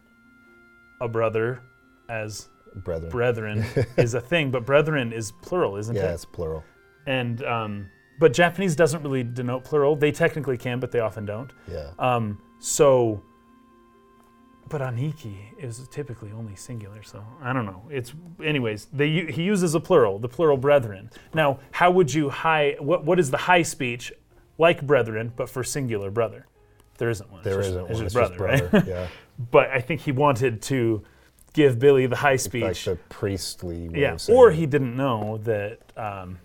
a 1.00 1.08
brother 1.08 1.60
as 2.08 2.48
Brethren. 2.76 3.10
brethren 3.10 3.64
is 3.96 4.14
a 4.14 4.20
thing, 4.20 4.50
but 4.50 4.64
brethren 4.64 5.12
is 5.12 5.32
plural, 5.42 5.76
isn't 5.76 5.94
yeah, 5.94 6.02
it? 6.02 6.04
Yeah, 6.06 6.14
it's 6.14 6.24
plural. 6.24 6.64
And 7.06 7.42
um, 7.44 7.90
but 8.18 8.32
Japanese 8.32 8.74
doesn't 8.74 9.02
really 9.02 9.22
denote 9.22 9.64
plural. 9.64 9.96
They 9.96 10.12
technically 10.12 10.58
can, 10.58 10.80
but 10.80 10.90
they 10.90 11.00
often 11.00 11.24
don't. 11.24 11.52
Yeah. 11.70 11.90
Um, 11.98 12.40
so, 12.58 13.22
but 14.68 14.80
aniki 14.80 15.36
is 15.58 15.86
typically 15.88 16.32
only 16.32 16.56
singular. 16.56 17.02
So 17.02 17.24
I 17.42 17.52
don't 17.52 17.66
know. 17.66 17.82
It's 17.90 18.12
anyways. 18.42 18.88
They 18.92 19.26
he 19.26 19.42
uses 19.42 19.74
a 19.74 19.80
plural, 19.80 20.18
the 20.18 20.28
plural 20.28 20.56
brethren. 20.56 21.10
Now, 21.34 21.60
how 21.70 21.90
would 21.90 22.12
you 22.12 22.28
high? 22.28 22.76
What 22.78 23.04
what 23.04 23.18
is 23.18 23.30
the 23.30 23.38
high 23.38 23.62
speech 23.62 24.12
like 24.58 24.86
brethren, 24.86 25.32
but 25.36 25.48
for 25.48 25.62
singular 25.62 26.10
brother? 26.10 26.46
There 26.98 27.10
isn't 27.10 27.30
one. 27.30 27.42
There 27.44 27.60
it's 27.60 27.68
isn't 27.68 27.88
just, 27.88 27.94
one. 27.94 28.04
It's 28.04 28.14
just 28.14 28.14
brother, 28.14 28.36
brother. 28.36 28.70
right? 28.72 28.86
yeah. 28.86 29.06
but 29.50 29.70
I 29.70 29.80
think 29.80 30.00
he 30.00 30.10
wanted 30.10 30.60
to 30.62 31.04
give 31.52 31.78
Billy 31.78 32.06
the 32.06 32.16
high 32.16 32.36
speech, 32.36 32.62
like 32.62 32.76
the 32.84 32.98
priestly 33.08 33.88
yeah, 33.94 34.16
or 34.28 34.50
he 34.50 34.66
didn't 34.66 34.96
know 34.96 35.38
that 35.44 35.78
um, 35.96 36.38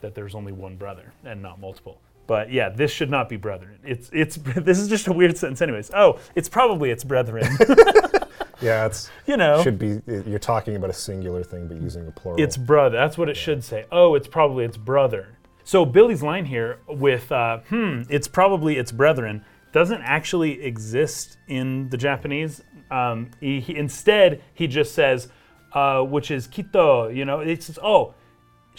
that 0.00 0.14
there's 0.14 0.34
only 0.34 0.52
one 0.52 0.76
brother 0.76 1.12
and 1.24 1.42
not 1.42 1.60
multiple. 1.60 2.00
But 2.26 2.52
yeah, 2.52 2.68
this 2.68 2.90
should 2.92 3.10
not 3.10 3.28
be 3.28 3.36
brethren. 3.36 3.78
It's 3.84 4.10
it's 4.12 4.36
this 4.56 4.78
is 4.78 4.88
just 4.88 5.08
a 5.08 5.12
weird 5.12 5.36
sentence, 5.36 5.62
anyways. 5.62 5.90
Oh, 5.94 6.18
it's 6.34 6.48
probably 6.48 6.90
its 6.90 7.04
brethren. 7.04 7.46
Yeah, 8.60 8.86
it's 8.86 9.10
you 9.26 9.36
know, 9.36 9.62
should 9.62 9.78
be. 9.78 10.00
You're 10.06 10.38
talking 10.38 10.76
about 10.76 10.90
a 10.90 10.94
singular 10.94 11.42
thing, 11.42 11.66
but 11.66 11.80
using 11.80 12.06
a 12.06 12.10
plural. 12.10 12.40
It's 12.40 12.56
brother. 12.56 12.96
That's 12.96 13.16
what 13.18 13.28
it 13.28 13.36
should 13.36 13.64
say. 13.64 13.86
Oh, 13.90 14.14
it's 14.14 14.28
probably 14.28 14.64
its 14.64 14.76
brother. 14.76 15.38
So 15.64 15.84
Billy's 15.84 16.22
line 16.22 16.44
here 16.44 16.80
with 16.88 17.30
uh, 17.32 17.58
hmm, 17.68 18.02
it's 18.08 18.28
probably 18.28 18.76
its 18.76 18.92
brethren 18.92 19.44
doesn't 19.72 20.02
actually 20.02 20.62
exist 20.62 21.38
in 21.48 21.88
the 21.90 21.96
Japanese. 21.96 22.62
Um, 22.90 23.30
he, 23.40 23.60
he- 23.60 23.76
instead, 23.76 24.42
he 24.52 24.66
just 24.66 24.94
says, 24.94 25.28
uh, 25.72 26.02
which 26.02 26.30
is 26.32 26.48
kito. 26.48 27.14
You 27.14 27.24
know, 27.24 27.40
it's 27.40 27.78
oh, 27.82 28.14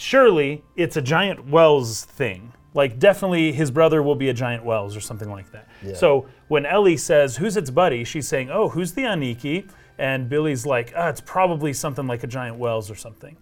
surely 0.02 0.64
it's 0.76 0.96
a 0.96 1.02
giant 1.02 1.46
Wels 1.48 2.04
thing. 2.04 2.52
Like 2.74 2.98
definitely 2.98 3.52
his 3.52 3.70
brother 3.70 4.02
will 4.02 4.14
be 4.14 4.28
a 4.30 4.34
giant 4.34 4.64
Wels 4.64 4.96
or 4.96 5.00
something 5.00 5.30
like 5.30 5.50
that. 5.52 5.68
Yeah. 5.82 5.94
So 5.94 6.26
when 6.48 6.66
Ellie 6.66 6.96
says, 6.96 7.36
"Who's 7.36 7.56
its 7.56 7.70
buddy?" 7.70 8.04
she's 8.04 8.26
saying, 8.26 8.50
"Oh, 8.50 8.68
who's 8.68 8.92
the 8.92 9.02
Aniki?" 9.02 9.68
And 9.98 10.28
Billy's 10.28 10.64
like, 10.66 10.92
"Ah, 10.96 11.08
it's 11.08 11.20
probably 11.20 11.72
something 11.72 12.06
like 12.06 12.24
a 12.24 12.26
giant 12.26 12.56
Wels 12.56 12.90
or 12.90 12.94
something." 12.94 13.36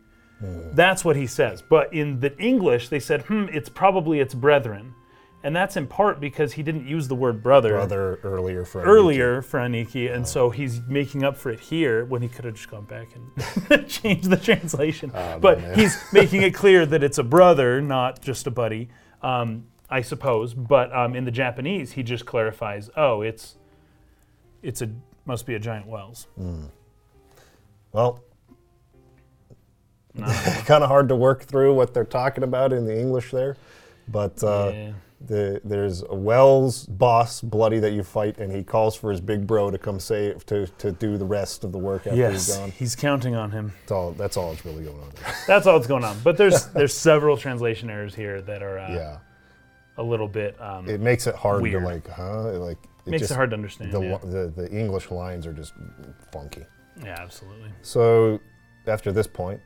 That's 0.72 1.04
what 1.04 1.16
he 1.16 1.26
says. 1.26 1.62
But 1.62 1.92
in 1.92 2.20
the 2.20 2.36
English, 2.38 2.88
they 2.88 3.00
said, 3.00 3.22
"Hmm, 3.22 3.46
it's 3.52 3.68
probably 3.68 4.20
its 4.20 4.34
brethren," 4.34 4.94
and 5.42 5.56
that's 5.56 5.76
in 5.76 5.87
part 5.87 6.20
because 6.20 6.52
he 6.52 6.62
didn't 6.62 6.87
use 6.87 7.09
the 7.09 7.14
word 7.14 7.42
brother, 7.42 7.70
brother 7.70 8.20
earlier 8.23 8.64
for 8.64 8.82
earlier 8.82 9.40
for 9.42 9.59
Aniki, 9.59 10.12
and 10.12 10.26
so 10.26 10.50
he's 10.50 10.80
making 10.82 11.25
up 11.25 11.37
for 11.37 11.50
it 11.50 11.61
here 11.61 12.04
when 12.04 12.20
he 12.20 12.28
could 12.28 12.44
have 12.44 12.54
just 12.54 12.70
gone 12.70 12.85
back 12.85 13.09
and 13.70 13.88
changed 13.88 14.28
the 14.28 14.37
translation. 14.37 15.11
but 15.40 15.61
man. 15.61 15.78
he's 15.78 15.97
making 16.12 16.42
it 16.42 16.54
clear 16.54 16.85
that 16.85 17.02
it's 17.02 17.18
a 17.18 17.23
brother, 17.25 17.80
not 17.80 18.20
just 18.20 18.47
a 18.47 18.50
buddy, 18.50 18.88
um, 19.23 19.64
I 19.88 20.02
suppose. 20.02 20.52
But 20.52 20.94
um, 20.94 21.14
in 21.16 21.25
the 21.25 21.30
Japanese, 21.30 21.92
he 21.92 22.02
just 22.02 22.26
clarifies, 22.26 22.90
"Oh, 22.97 23.23
it's 23.23 23.56
it's 24.62 24.82
a 24.82 24.90
must 25.25 25.47
be 25.47 25.54
a 25.54 25.59
giant 25.59 25.87
Wels." 25.87 26.26
Well, 27.92 28.23
kind 30.20 30.85
of 30.85 30.88
hard 30.88 31.09
to 31.09 31.16
work 31.16 31.44
through 31.44 31.75
what 31.75 31.94
they're 31.94 32.04
talking 32.04 32.44
about 32.44 32.73
in 32.73 32.85
the 32.85 32.99
English 32.99 33.30
there, 33.30 33.56
but 34.06 34.42
uh, 34.44 34.70
Yeah. 34.75 34.92
The, 35.22 35.60
there's 35.64 36.02
a 36.02 36.14
Wels 36.14 36.86
boss, 36.86 37.42
Bloody, 37.42 37.78
that 37.80 37.92
you 37.92 38.02
fight, 38.02 38.38
and 38.38 38.50
he 38.50 38.64
calls 38.64 38.96
for 38.96 39.10
his 39.10 39.20
big 39.20 39.46
bro 39.46 39.70
to 39.70 39.76
come 39.76 40.00
save 40.00 40.46
to 40.46 40.66
to 40.78 40.92
do 40.92 41.18
the 41.18 41.26
rest 41.26 41.62
of 41.62 41.72
the 41.72 41.78
work 41.78 42.06
after 42.06 42.12
he's 42.12 42.48
Yes, 42.48 42.56
gone. 42.56 42.70
he's 42.70 42.96
counting 42.96 43.34
on 43.34 43.50
him. 43.50 43.72
That's 43.80 43.92
all. 43.92 44.12
That's 44.12 44.36
all 44.38 44.50
that's 44.52 44.64
really 44.64 44.84
going 44.84 44.98
on 44.98 45.10
there. 45.22 45.34
That's 45.46 45.66
all 45.66 45.78
that's 45.78 45.86
going 45.88 46.04
on. 46.04 46.16
But 46.24 46.38
there's 46.38 46.66
there's 46.72 46.94
several 46.94 47.36
translation 47.36 47.90
errors 47.90 48.14
here 48.14 48.40
that 48.42 48.62
are 48.62 48.78
uh, 48.78 48.94
yeah, 48.94 49.18
a 49.98 50.02
little 50.02 50.26
bit 50.28 50.58
um, 50.60 50.88
it 50.88 51.00
makes 51.00 51.26
it 51.26 51.34
hard 51.34 51.60
Weird. 51.60 51.82
to 51.82 51.86
like, 51.86 52.08
huh? 52.08 52.52
Like 52.58 52.78
it 53.06 53.10
makes 53.10 53.20
just, 53.20 53.32
it 53.32 53.34
hard 53.34 53.50
to 53.50 53.56
understand. 53.56 53.92
The, 53.92 54.00
yeah. 54.00 54.18
the 54.24 54.52
the 54.56 54.70
English 54.70 55.10
lines 55.10 55.46
are 55.46 55.52
just 55.52 55.74
funky. 56.32 56.64
yeah, 57.04 57.16
absolutely. 57.18 57.70
So 57.82 58.40
after 58.86 59.12
this 59.12 59.26
point, 59.26 59.60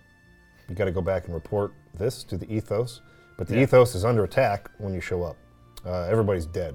you 0.68 0.74
got 0.74 0.86
to 0.86 0.92
go 0.92 1.00
back 1.00 1.26
and 1.26 1.34
report 1.34 1.72
this 1.96 2.24
to 2.24 2.36
the 2.36 2.52
ethos. 2.52 3.02
But 3.38 3.46
the 3.46 3.54
Yeah. 3.54 3.62
ethos 3.62 3.94
is 3.94 4.04
under 4.04 4.24
attack 4.24 4.68
when 4.78 4.92
you 4.94 5.00
show 5.00 5.22
up. 5.22 5.36
Uh, 5.84 6.02
everybody's 6.10 6.46
dead. 6.46 6.74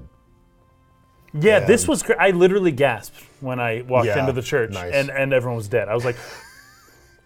Yeah, 1.32 1.60
this 1.60 1.86
was. 1.86 2.02
Cr- 2.02 2.18
I 2.18 2.30
literally 2.30 2.72
gasped 2.72 3.22
when 3.40 3.60
I 3.60 3.82
walked 3.82 4.06
Yeah, 4.06 4.18
into 4.20 4.32
the 4.32 4.42
church, 4.42 4.70
nice. 4.72 4.92
and 4.92 5.10
and 5.10 5.32
everyone 5.32 5.56
was 5.56 5.68
dead. 5.68 5.88
I 5.88 5.94
was 5.94 6.04
like, 6.04 6.16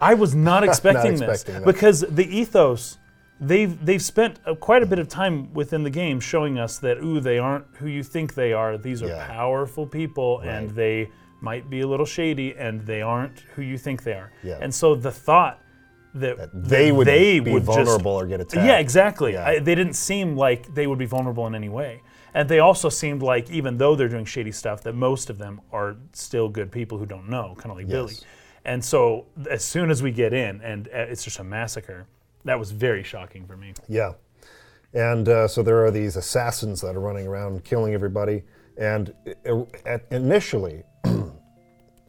I 0.00 0.14
was 0.14 0.34
not 0.34 0.62
expecting, 0.68 1.12
expecting 1.12 1.26
this 1.26 1.42
that. 1.44 1.64
because 1.64 2.00
the 2.00 2.24
ethos. 2.26 2.98
They've 3.40 3.84
they've 3.84 4.00
spent 4.00 4.38
uh, 4.46 4.54
quite 4.54 4.84
a 4.84 4.86
bit 4.86 5.00
of 5.00 5.08
time 5.08 5.52
within 5.52 5.82
the 5.82 5.90
game 5.90 6.20
showing 6.20 6.56
us 6.56 6.78
that 6.78 6.98
ooh 6.98 7.18
they 7.18 7.38
aren't 7.38 7.66
who 7.78 7.88
you 7.88 8.04
think 8.04 8.34
they 8.34 8.52
are. 8.52 8.78
These 8.78 9.02
are 9.02 9.08
Yeah. 9.08 9.26
powerful 9.26 9.86
people 9.88 10.38
and 10.40 10.66
Right. 10.68 10.74
they 10.76 11.10
might 11.40 11.68
be 11.68 11.80
a 11.80 11.86
little 11.86 12.06
shady 12.06 12.54
and 12.56 12.80
they 12.86 13.02
aren't 13.02 13.40
who 13.56 13.62
you 13.62 13.76
think 13.76 14.04
they 14.04 14.12
are. 14.12 14.30
Yeah. 14.44 14.58
And 14.60 14.72
so 14.72 14.94
the 14.94 15.10
thought 15.10 15.58
that, 16.14 16.36
That 16.38 16.50
they 16.52 16.92
would 16.92 17.06
they 17.06 17.40
be 17.40 17.52
would 17.52 17.64
just- 17.66 17.76
vulnerable 17.76 18.12
or 18.12 18.26
get 18.26 18.40
attacked. 18.40 18.66
yeah, 18.66 18.78
exactly. 18.78 19.32
Yeah. 19.32 19.46
I, 19.46 19.58
they 19.58 19.74
didn't 19.74 19.94
seem 19.94 20.36
like 20.36 20.72
they 20.74 20.86
would 20.86 20.98
be 20.98 21.06
vulnerable 21.06 21.46
in 21.46 21.54
any 21.54 21.68
way. 21.68 22.02
And 22.34 22.48
they 22.48 22.58
also 22.58 22.88
seemed 22.88 23.22
like, 23.22 23.50
even 23.50 23.78
though 23.78 23.94
they're 23.94 24.08
doing 24.08 24.24
shady 24.24 24.50
stuff, 24.52 24.82
that 24.82 24.94
most 24.94 25.30
of 25.30 25.38
them 25.38 25.60
are 25.72 25.96
still 26.12 26.48
good 26.48 26.72
people 26.72 26.98
who 26.98 27.06
don't 27.06 27.28
know, 27.28 27.54
kind 27.58 27.70
of 27.70 27.76
like 27.76 27.86
Billy. 27.88 28.14
Yes. 28.14 28.24
And 28.64 28.84
so, 28.84 29.26
as 29.50 29.62
soon 29.64 29.90
as 29.90 30.02
we 30.02 30.10
get 30.10 30.32
in 30.32 30.60
and 30.62 30.88
uh, 30.88 30.92
it's 31.10 31.22
just 31.22 31.38
a 31.38 31.44
massacre, 31.44 32.06
that 32.44 32.58
was 32.58 32.72
very 32.72 33.02
shocking 33.04 33.46
for 33.46 33.56
me. 33.56 33.74
Yeah. 33.88 34.12
And 34.94 35.28
uh, 35.28 35.46
so 35.48 35.62
there 35.62 35.84
are 35.84 35.90
these 35.90 36.16
assassins 36.16 36.80
that 36.80 36.96
are 36.96 37.00
running 37.00 37.26
around 37.26 37.62
killing 37.64 37.94
everybody. 37.94 38.42
And 38.78 39.12
uh, 39.48 39.98
initially, 40.10 40.82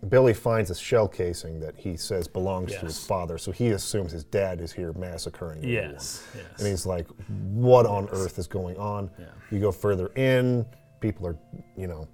Billy 0.09 0.33
finds 0.33 0.69
a 0.69 0.75
shell 0.75 1.07
casing 1.07 1.59
that 1.61 1.75
he 1.77 1.95
says 1.95 2.27
belongs 2.27 2.71
to 2.73 2.79
his 2.79 2.97
Yes. 2.97 3.07
father. 3.07 3.37
So 3.37 3.51
he 3.51 3.69
assumes 3.69 4.11
his 4.11 4.23
dad 4.25 4.59
is 4.61 4.71
here 4.71 4.93
massacring 4.93 5.57
everyone. 5.59 5.91
Yes, 5.93 6.23
And 6.57 6.67
he's 6.67 6.85
like, 6.85 7.07
what 7.53 7.85
on 7.85 8.07
earth 8.11 8.37
is 8.37 8.47
going 8.47 8.77
on? 8.77 9.09
You 9.51 9.59
go 9.59 9.71
further 9.71 10.07
in, 10.15 10.65
people 10.99 11.25
are, 11.27 11.37
you 11.77 11.87
know, 11.87 12.07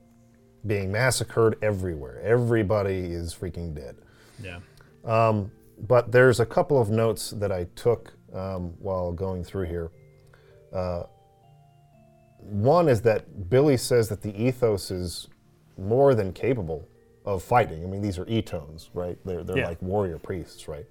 being 0.67 0.91
massacred 0.91 1.57
everywhere. 1.61 2.21
Everybody 2.21 2.97
is 3.11 3.33
freaking 3.33 3.73
dead. 3.73 3.95
Yeah. 4.41 4.59
But 5.87 6.11
there's 6.11 6.39
a 6.39 6.45
couple 6.45 6.79
of 6.79 6.91
notes 6.91 7.31
that 7.31 7.51
I 7.51 7.63
took 7.75 8.13
um, 8.33 8.73
while 8.79 9.11
going 9.11 9.43
through 9.43 9.65
here. 9.65 9.91
Uh, 10.71 11.03
one 12.39 12.87
is 12.87 13.01
that 13.01 13.49
Billy 13.49 13.77
says 13.77 14.07
that 14.09 14.21
the 14.21 14.31
ethos 14.41 14.91
is 14.91 15.27
more 15.77 16.13
than 16.15 16.31
capable 16.33 16.87
of 17.25 17.43
fighting. 17.43 17.83
I 17.83 17.87
mean, 17.87 18.01
these 18.01 18.17
are 18.17 18.25
etones, 18.25 18.89
right? 18.93 19.17
They're, 19.25 19.43
they're 19.43 19.57
Yeah. 19.59 19.67
like 19.67 19.81
warrior 19.81 20.17
priests, 20.17 20.67
right? 20.67 20.85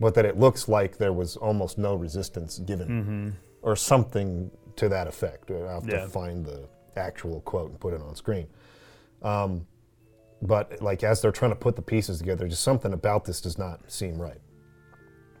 But 0.00 0.14
that 0.14 0.24
it 0.24 0.38
looks 0.38 0.68
like 0.68 0.96
there 0.96 1.12
was 1.12 1.36
almost 1.36 1.78
no 1.78 1.94
resistance 1.94 2.58
given, 2.58 3.36
or 3.62 3.76
something 3.76 4.50
to 4.76 4.88
that 4.88 5.06
effect. 5.06 5.50
I'll 5.50 5.68
have 5.68 5.82
Mm-hmm. 5.82 5.90
Yeah. 5.90 6.00
to 6.02 6.08
find 6.08 6.44
the 6.46 6.68
actual 6.96 7.40
quote 7.42 7.70
and 7.70 7.78
put 7.80 7.92
it 7.94 8.00
on 8.00 8.14
screen. 8.16 8.46
Um, 9.22 9.66
but 10.42 10.80
like 10.80 11.04
as 11.04 11.20
they're 11.20 11.30
trying 11.32 11.50
to 11.50 11.56
put 11.56 11.76
the 11.76 11.82
pieces 11.82 12.18
together, 12.18 12.48
just 12.48 12.62
something 12.62 12.92
about 12.94 13.24
this 13.26 13.40
does 13.42 13.58
not 13.58 13.90
seem 13.90 14.20
right. 14.20 14.40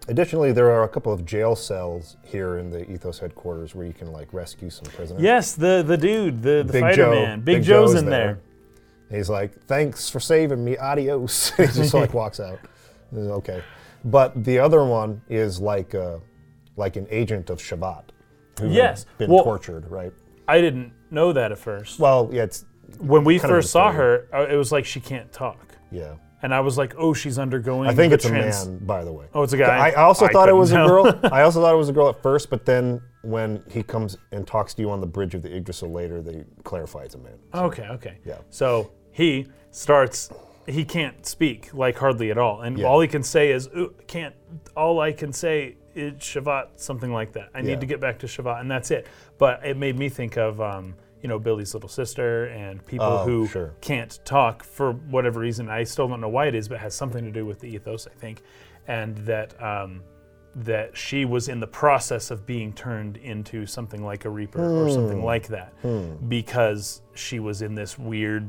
Additionally, 0.08 0.52
there 0.52 0.70
are 0.70 0.84
a 0.84 0.88
couple 0.88 1.12
of 1.12 1.24
jail 1.24 1.54
cells 1.54 2.16
here 2.24 2.58
in 2.58 2.70
the 2.70 2.90
Ethos 2.90 3.18
headquarters 3.18 3.74
where 3.74 3.86
you 3.86 3.92
can 3.92 4.12
like 4.12 4.32
rescue 4.32 4.68
some 4.70 4.84
prisoners. 4.86 5.22
Yes, 5.22 5.52
the 5.54 5.82
the 5.86 5.96
dude, 5.96 6.42
the, 6.42 6.62
the 6.66 6.72
Big 6.72 6.80
fighter 6.82 6.96
Joe- 6.96 7.10
man, 7.12 7.40
Big, 7.40 7.56
Big 7.58 7.62
Joe's, 7.64 7.92
Joe's 7.92 8.02
in 8.02 8.10
there. 8.10 8.40
And 9.10 9.16
He's 9.18 9.28
like, 9.28 9.52
"Thanks 9.66 10.08
for 10.08 10.20
saving 10.20 10.64
me. 10.64 10.78
Adios." 10.78 11.50
he 11.56 11.66
just 11.66 11.92
like 11.94 12.14
walks 12.14 12.40
out. 12.40 12.58
Okay, 13.14 13.62
but 14.04 14.42
the 14.44 14.58
other 14.58 14.84
one 14.84 15.20
is 15.28 15.60
like 15.60 15.94
uh, 15.94 16.18
like 16.76 16.96
an 16.96 17.06
agent 17.10 17.50
of 17.50 17.58
Shevat 17.58 18.04
who 18.58 18.66
had 18.66 18.74
Yes. 18.74 19.06
been 19.18 19.30
Well- 19.30 19.44
tortured, 19.44 19.90
right? 19.90 20.12
I 20.46 20.60
didn't 20.60 20.92
know 21.10 21.32
that 21.32 21.52
at 21.52 21.58
first. 21.58 21.98
Well, 22.00 22.28
yeah, 22.32 22.44
it's 22.44 22.64
when 22.98 23.22
we 23.24 23.38
kind 23.38 23.50
of 23.52 23.56
first 23.58 23.70
saw 23.70 23.92
her, 23.92 24.26
uh, 24.32 24.46
it 24.50 24.56
was 24.56 24.72
like 24.72 24.84
she 24.84 24.98
can't 25.00 25.30
talk, 25.32 25.76
yeah. 25.92 26.14
and 26.42 26.52
I 26.52 26.58
was 26.60 26.76
like, 26.78 26.94
oh, 26.98 27.12
she's 27.14 27.38
undergoing. 27.38 27.88
I 27.88 27.94
think 27.94 28.10
the 28.10 28.14
it's 28.16 28.24
a 28.24 28.32
man, 28.32 28.78
by 28.84 29.04
the 29.04 29.12
way. 29.12 29.26
Oh, 29.34 29.42
it's 29.44 29.52
a 29.52 29.56
guy. 29.56 29.90
I 29.90 29.92
also 29.94 30.26
I 30.26 30.32
thought 30.32 30.48
it 30.48 30.52
couldn't 30.52 30.58
was 30.58 30.72
a 30.72 30.74
tell. 30.76 30.88
girl. 30.88 31.20
I 31.32 31.42
also 31.42 31.60
thought 31.60 31.72
it 31.72 31.78
was 31.78 31.88
a 31.88 31.92
girl 31.92 32.08
at 32.08 32.20
first, 32.22 32.48
but 32.50 32.64
then 32.66 33.00
when 33.22 33.62
he 33.70 33.82
comes 33.84 34.16
and 34.32 34.44
talks 34.46 34.74
to 34.74 34.82
you 34.82 34.90
on 34.90 35.00
the 35.00 35.06
bridge 35.06 35.34
of 35.36 35.42
the 35.42 35.54
Yggdrasil 35.54 35.90
later, 35.92 36.20
they 36.22 36.44
clarify 36.64 37.02
it's 37.02 37.14
a 37.14 37.18
man. 37.18 37.38
Okay, 37.54 37.84
okay. 37.88 38.18
Yeah. 38.24 38.38
So 38.50 38.90
he 39.12 39.46
starts. 39.70 40.30
He 40.66 40.84
can't 40.84 41.26
speak 41.26 41.72
like 41.74 41.96
hardly 41.98 42.30
at 42.30 42.38
all, 42.38 42.60
and 42.60 42.78
Yeah. 42.78 42.86
all 42.86 43.00
he 43.00 43.08
can 43.08 43.22
say 43.22 43.50
is 43.50 43.68
"Ooh, 43.76 43.94
can't. 44.06 44.34
All 44.76 45.00
I 45.00 45.12
can 45.12 45.32
say 45.32 45.76
is 45.94 46.14
Shevat, 46.14 46.68
something 46.76 47.12
like 47.12 47.32
that. 47.32 47.48
I 47.54 47.58
Yeah. 47.58 47.64
need 47.70 47.80
to 47.80 47.86
get 47.86 48.00
back 48.00 48.18
to 48.20 48.26
Shevat, 48.26 48.60
and 48.60 48.70
that's 48.70 48.90
it. 48.90 49.06
But 49.38 49.64
it 49.66 49.76
made 49.76 49.98
me 49.98 50.08
think 50.08 50.36
of. 50.36 50.60
Um, 50.60 50.94
you 51.22 51.28
know 51.28 51.38
Billy's 51.38 51.74
little 51.74 51.86
sister 51.90 52.46
and 52.46 52.82
people 52.86 53.04
Oh, 53.04 53.24
who 53.26 53.46
sure. 53.46 53.74
can't 53.82 54.18
talk 54.24 54.64
for 54.64 54.92
whatever 54.92 55.38
reason. 55.40 55.68
I 55.68 55.84
still 55.84 56.08
don't 56.08 56.22
know 56.22 56.30
why 56.30 56.46
it 56.46 56.54
is, 56.54 56.66
but 56.66 56.76
it 56.76 56.80
has 56.80 56.94
something 56.94 57.22
to 57.26 57.30
do 57.30 57.44
with 57.44 57.60
the 57.60 57.68
ethos, 57.68 58.06
I 58.06 58.14
think, 58.18 58.40
and 58.88 59.18
that 59.26 59.52
um, 59.62 60.02
that 60.54 60.96
she 60.96 61.26
was 61.26 61.46
in 61.50 61.60
the 61.60 61.66
process 61.66 62.30
of 62.30 62.46
being 62.46 62.72
turned 62.72 63.18
into 63.18 63.66
something 63.66 64.02
like 64.02 64.24
a 64.24 64.30
reaper 64.30 64.64
or 64.64 64.84
Hmm. 64.86 64.90
something 64.94 65.22
like 65.22 65.48
that 65.48 65.74
because 66.28 67.02
she 67.14 67.38
was 67.38 67.62
in 67.62 67.74
this 67.74 67.98
weird 67.98 68.48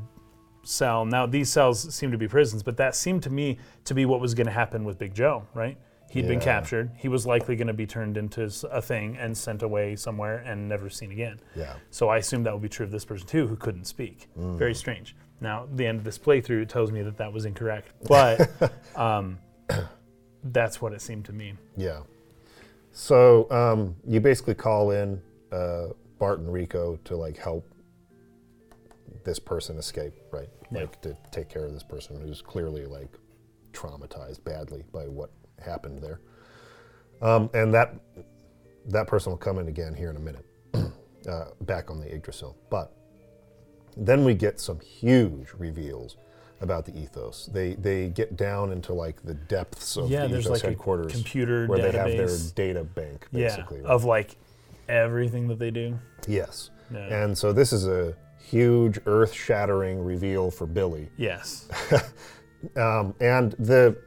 cell. 0.64 1.06
Now 1.06 1.26
these 1.26 1.52
cells 1.52 1.94
seem 1.94 2.12
to 2.12 2.18
be 2.18 2.28
prisons, 2.28 2.64
but 2.64 2.78
that 2.78 2.96
seemed 2.96 3.24
to 3.24 3.30
me 3.30 3.58
to 3.86 3.94
be 3.94 4.06
what 4.06 4.20
was 4.20 4.34
going 4.34 4.48
to 4.48 4.54
happen 4.54 4.84
with 4.84 4.98
Big 4.98 5.14
Joe, 5.14 5.46
right? 5.54 5.78
He'd 6.12 6.28
been 6.28 6.42
captured. 6.42 6.92
He 6.98 7.08
was 7.08 7.26
likely 7.26 7.56
going 7.56 7.68
to 7.68 7.74
be 7.74 7.88
turned 7.88 8.18
into 8.18 8.52
a 8.70 8.82
thing 8.82 9.16
and 9.18 9.38
sent 9.38 9.64
away 9.64 9.96
somewhere 9.96 10.40
and 10.40 10.68
never 10.68 10.90
seen 10.90 11.12
again. 11.12 11.40
Yeah. 11.56 11.76
So 11.90 12.10
I 12.10 12.18
assume 12.18 12.44
that 12.44 12.52
would 12.52 12.62
be 12.62 12.68
true 12.68 12.86
of 12.86 12.92
this 12.92 13.06
person 13.06 13.26
too, 13.26 13.48
who 13.48 13.56
couldn't 13.56 13.86
speak. 13.86 14.28
Mm. 14.38 14.58
Very 14.58 14.76
strange. 14.76 15.16
Now, 15.40 15.68
the 15.74 15.88
end 15.88 16.00
of 16.00 16.04
this 16.04 16.20
playthrough 16.20 16.68
tells 16.68 16.92
me 16.92 17.02
that 17.02 17.18
that 17.18 17.32
was 17.32 17.46
incorrect, 17.46 17.88
but 18.10 18.52
um, 18.98 19.40
that's 20.44 20.82
what 20.82 20.92
it 20.92 21.02
seemed 21.02 21.24
to 21.26 21.34
me. 21.34 21.54
Yeah. 21.78 22.02
So 22.92 23.50
um, 23.50 23.96
you 24.06 24.20
basically 24.20 24.56
call 24.56 24.92
in 24.92 25.22
uh, 25.54 25.88
Bart 26.20 26.40
and 26.40 26.52
Rico 26.52 27.00
to 27.06 27.16
like 27.16 27.38
help 27.38 27.66
this 29.24 29.40
person 29.40 29.78
escape, 29.78 30.14
right? 30.32 30.50
Yeah. 30.72 30.82
Like 30.82 31.02
to 31.02 31.18
take 31.32 31.50
care 31.50 31.66
of 31.66 31.74
this 31.74 31.84
person 31.84 32.20
who's 32.20 32.42
clearly 32.42 32.86
like 32.86 33.10
traumatized 33.74 34.44
badly 34.44 34.84
by 34.92 35.08
what 35.08 35.32
happened 35.64 36.02
there. 36.02 36.20
Um, 37.22 37.50
and 37.54 37.74
that 37.74 37.96
that 38.88 39.08
person 39.08 39.32
will 39.32 39.38
come 39.38 39.60
in 39.60 39.68
again 39.68 39.94
here 39.94 40.10
in 40.10 40.16
a 40.16 40.20
minute, 40.20 40.46
uh, 41.30 41.46
back 41.62 41.92
on 41.92 42.00
the 42.00 42.14
Yggdrasil. 42.14 42.58
But 42.70 42.92
then 43.96 44.24
we 44.24 44.34
get 44.34 44.60
some 44.60 44.80
huge 44.80 45.54
reveals 45.58 46.18
about 46.62 46.86
the 46.86 46.98
ethos. 46.98 47.48
They 47.52 47.76
they 47.76 48.10
get 48.10 48.36
down 48.38 48.72
into 48.72 48.94
like 48.94 49.22
the 49.24 49.34
depths 49.34 49.98
of 49.98 50.10
yeah, 50.10 50.24
the 50.24 50.30
there's 50.30 50.46
ethos 50.46 50.58
like 50.58 50.62
headquarters 50.64 51.12
a 51.12 51.16
computer 51.16 51.68
where 51.68 51.80
database. 51.80 51.92
they 51.92 51.98
have 51.98 52.18
their 52.18 52.38
data 52.56 52.84
bank, 52.84 53.28
basically. 53.32 53.78
yeah, 53.78 53.84
right? 53.84 53.92
of 53.92 54.04
like 54.04 54.36
everything 54.90 55.48
that 55.48 55.60
they 55.60 55.72
do. 55.72 55.98
yes. 56.28 56.70
Yeah. 56.94 57.24
And 57.24 57.38
so 57.38 57.54
this 57.54 57.72
is 57.72 57.88
a 57.88 58.14
huge, 58.50 59.00
earth-shattering 59.06 60.04
reveal 60.04 60.52
for 60.52 60.66
Billy. 60.68 61.10
yes. 61.18 61.68
Um, 62.78 63.16
and 63.20 63.54
the 63.54 63.98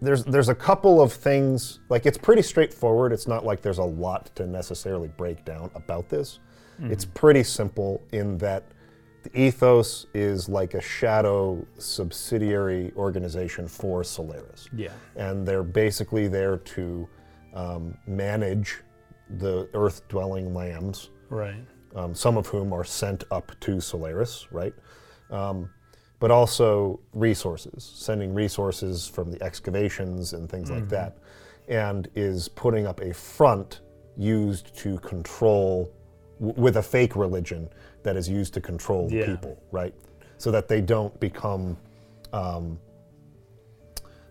there's 0.00 0.22
there's 0.24 0.48
a 0.48 0.54
couple 0.54 1.02
of 1.02 1.12
things 1.12 1.80
like 1.88 2.06
it's 2.06 2.16
pretty 2.16 2.42
straightforward. 2.42 3.12
It's 3.12 3.26
not 3.26 3.44
like 3.44 3.60
there's 3.60 3.78
a 3.78 3.84
lot 3.84 4.30
to 4.36 4.46
necessarily 4.46 5.08
break 5.08 5.44
down 5.44 5.68
about 5.74 6.08
this. 6.08 6.38
It's 6.82 7.04
pretty 7.04 7.42
simple 7.42 8.00
in 8.12 8.38
that 8.38 8.62
the 9.24 9.38
ethos 9.38 10.06
is 10.14 10.48
like 10.48 10.74
a 10.74 10.80
shadow 10.80 11.66
subsidiary 11.76 12.92
organization 12.96 13.66
for 13.68 14.02
Solaris. 14.04 14.68
Yeah. 14.74 14.92
and 15.16 15.44
they're 15.46 15.64
basically 15.64 16.28
there 16.28 16.56
to 16.56 17.08
um, 17.52 17.98
manage 18.06 18.78
the 19.38 19.68
earth 19.74 20.06
dwelling 20.08 20.54
lambs, 20.54 21.10
Right. 21.28 21.64
Um, 21.94 22.14
some 22.14 22.36
of 22.36 22.46
whom 22.46 22.72
are 22.72 22.84
sent 22.84 23.24
up 23.30 23.52
to 23.60 23.80
Solaris, 23.80 24.46
right? 24.52 24.74
Um, 25.30 25.70
but 26.18 26.30
also 26.30 27.00
resources, 27.14 27.82
sending 27.94 28.34
resources 28.34 29.06
from 29.08 29.30
the 29.30 29.42
excavations 29.42 30.32
and 30.34 30.48
things 30.50 30.70
like 30.70 30.88
that, 30.90 31.16
and 31.68 32.08
is 32.14 32.48
putting 32.48 32.86
up 32.86 33.00
a 33.00 33.12
front 33.14 33.80
used 34.16 34.76
to 34.78 34.98
control, 34.98 35.90
w- 36.40 36.60
with 36.60 36.76
a 36.76 36.82
fake 36.82 37.16
religion 37.16 37.68
that 38.02 38.16
is 38.16 38.28
used 38.28 38.52
to 38.54 38.60
control 38.60 39.08
Yeah. 39.10 39.26
people, 39.26 39.62
right? 39.72 39.94
So 40.36 40.50
that 40.50 40.68
they 40.68 40.80
don't 40.80 41.18
become 41.20 41.76
um, 42.32 42.78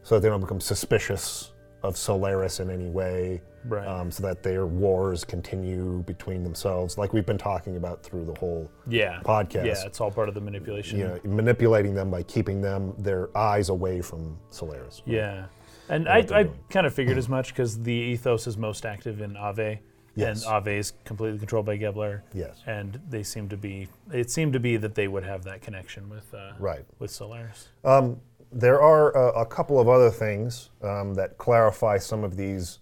so 0.04 0.16
that 0.16 0.22
they 0.22 0.30
don't 0.30 0.42
become 0.42 0.62
suspicious 0.62 1.52
of 1.84 1.98
Solaris 1.98 2.60
in 2.60 2.70
any 2.70 2.90
way, 2.90 3.42
Right. 3.66 3.88
um, 3.88 4.12
so 4.12 4.24
that 4.24 4.44
their 4.44 4.66
wars 4.66 5.24
continue 5.24 6.04
between 6.04 6.44
themselves, 6.44 6.98
like 6.98 7.14
we've 7.14 7.26
been 7.26 7.38
talking 7.38 7.76
about 7.78 8.04
through 8.04 8.26
the 8.26 8.36
whole 8.40 8.70
Yeah. 8.88 9.20
podcast. 9.24 9.66
Yeah, 9.66 9.86
it's 9.86 10.00
all 10.02 10.12
part 10.12 10.30
of 10.30 10.36
the 10.36 10.42
manipulation. 10.42 11.00
You 11.00 11.08
know, 11.08 11.20
manipulating 11.24 11.94
them 11.94 12.10
by 12.12 12.24
keeping 12.24 12.62
them 12.62 12.94
their 12.98 13.36
eyes 13.38 13.70
away 13.70 14.02
from 14.02 14.38
Solaris. 14.50 15.02
Yeah. 15.06 15.46
And 15.90 16.08
I, 16.08 16.20
I 16.32 16.50
kind 16.70 16.86
of 16.86 16.94
figured 16.94 17.18
as 17.18 17.28
much 17.28 17.50
because 17.50 17.82
the 17.82 17.92
ethos 17.92 18.46
is 18.48 18.58
most 18.58 18.86
active 18.86 19.22
in 19.22 19.34
Aveh, 19.34 19.80
Yes. 20.16 20.46
and 20.46 20.54
Aveh 20.66 20.78
is 20.80 20.94
completely 21.04 21.40
controlled 21.40 21.66
by 21.66 21.78
Gebler, 21.78 22.22
Yes. 22.34 22.62
and 22.68 23.00
they 23.10 23.24
seem 23.24 23.50
to 23.50 23.58
be. 23.58 23.88
It 24.12 24.30
seemed 24.30 24.54
to 24.54 24.60
be 24.60 24.78
that 24.78 24.94
they 24.96 25.08
would 25.08 25.24
have 25.24 25.44
that 25.46 25.62
connection 25.62 26.10
with 26.10 26.32
uh, 26.34 26.52
Right. 26.60 26.86
with 27.00 27.10
Solaris. 27.12 27.70
Um, 27.84 28.20
there 28.52 28.82
are 28.82 29.12
a, 29.16 29.42
a 29.42 29.46
couple 29.46 29.80
of 29.80 29.88
other 29.88 30.10
things 30.10 30.70
um, 30.82 31.14
that 31.16 31.38
clarify 31.38 31.98
some 31.98 32.24
of 32.24 32.36
these 32.36 32.80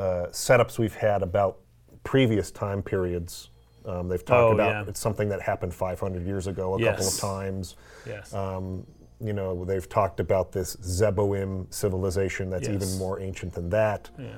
uh, 0.00 0.26
setups 0.30 0.78
we've 0.78 0.94
had 0.94 1.22
about 1.22 1.58
previous 2.04 2.50
time 2.50 2.82
periods. 2.82 3.50
Um, 3.84 4.08
they've 4.08 4.24
talked 4.24 4.50
Oh, 4.50 4.52
about 4.54 4.70
yeah. 4.84 4.88
it's 4.90 5.00
something 5.00 5.28
that 5.28 5.42
happened 5.42 5.74
500 5.74 6.26
years 6.26 6.46
ago 6.46 6.74
a 6.74 6.78
couple 6.78 6.88
of 6.94 7.00
Yes. 7.00 7.18
times. 7.20 7.76
Yes. 8.06 8.32
Um, 8.34 8.86
you 9.20 9.32
know, 9.34 9.64
they've 9.64 9.86
talked 9.88 10.18
about 10.20 10.52
this 10.52 10.76
Zeboim 10.76 11.66
civilization 11.72 12.48
that's 12.48 12.68
Yes. 12.68 12.82
even 12.82 12.98
more 12.98 13.20
ancient 13.20 13.52
than 13.52 13.68
that. 13.70 14.08
yeah. 14.18 14.28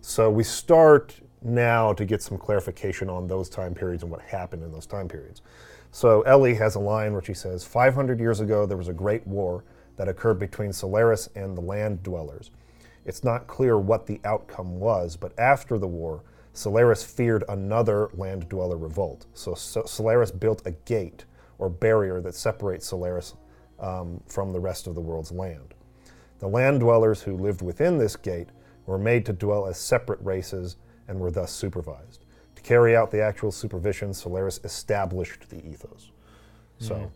So 0.00 0.28
we 0.30 0.42
start 0.42 1.14
now 1.42 1.92
to 1.92 2.04
get 2.04 2.22
some 2.22 2.36
clarification 2.38 3.08
on 3.08 3.28
those 3.28 3.48
time 3.48 3.74
periods 3.74 4.02
and 4.02 4.10
what 4.10 4.20
happened 4.22 4.64
in 4.64 4.72
those 4.72 4.86
time 4.86 5.06
periods. 5.08 5.42
So 5.92 6.22
Ellie 6.22 6.54
has 6.54 6.74
a 6.74 6.80
line 6.80 7.12
where 7.12 7.22
she 7.22 7.34
says, 7.34 7.64
500 7.64 8.18
years 8.18 8.40
ago, 8.40 8.66
there 8.66 8.76
was 8.76 8.88
a 8.88 8.92
great 8.92 9.24
war 9.26 9.62
that 9.96 10.08
occurred 10.08 10.38
between 10.40 10.72
Solaris 10.72 11.28
and 11.36 11.56
the 11.56 11.60
land 11.60 12.02
dwellers. 12.02 12.50
It's 13.04 13.24
not 13.24 13.46
clear 13.46 13.78
what 13.78 14.06
the 14.06 14.20
outcome 14.24 14.78
was, 14.78 15.16
but 15.16 15.38
after 15.38 15.78
the 15.78 15.88
war, 15.88 16.22
Solaris 16.52 17.02
feared 17.02 17.44
another 17.48 18.10
land 18.14 18.48
dweller 18.48 18.76
revolt. 18.76 19.26
So, 19.34 19.54
so 19.54 19.84
Solaris 19.84 20.30
built 20.30 20.62
a 20.66 20.72
gate 20.72 21.24
or 21.58 21.68
barrier 21.68 22.20
that 22.20 22.34
separates 22.34 22.86
Solaris 22.86 23.34
um, 23.80 24.20
from 24.26 24.52
the 24.52 24.60
rest 24.60 24.86
of 24.86 24.94
the 24.94 25.00
world's 25.00 25.32
land. 25.32 25.74
The 26.38 26.48
land 26.48 26.80
dwellers 26.80 27.22
who 27.22 27.36
lived 27.36 27.62
within 27.62 27.98
this 27.98 28.16
gate 28.16 28.48
were 28.86 28.98
made 28.98 29.24
to 29.26 29.32
dwell 29.32 29.66
as 29.66 29.78
separate 29.78 30.20
races 30.22 30.76
and 31.08 31.18
were 31.18 31.30
thus 31.30 31.52
supervised. 31.52 32.24
To 32.56 32.62
carry 32.62 32.96
out 32.96 33.10
the 33.10 33.22
actual 33.22 33.52
supervision, 33.52 34.12
Solaris 34.12 34.60
established 34.64 35.48
the 35.48 35.64
ethos. 35.66 36.10
So, 36.78 37.10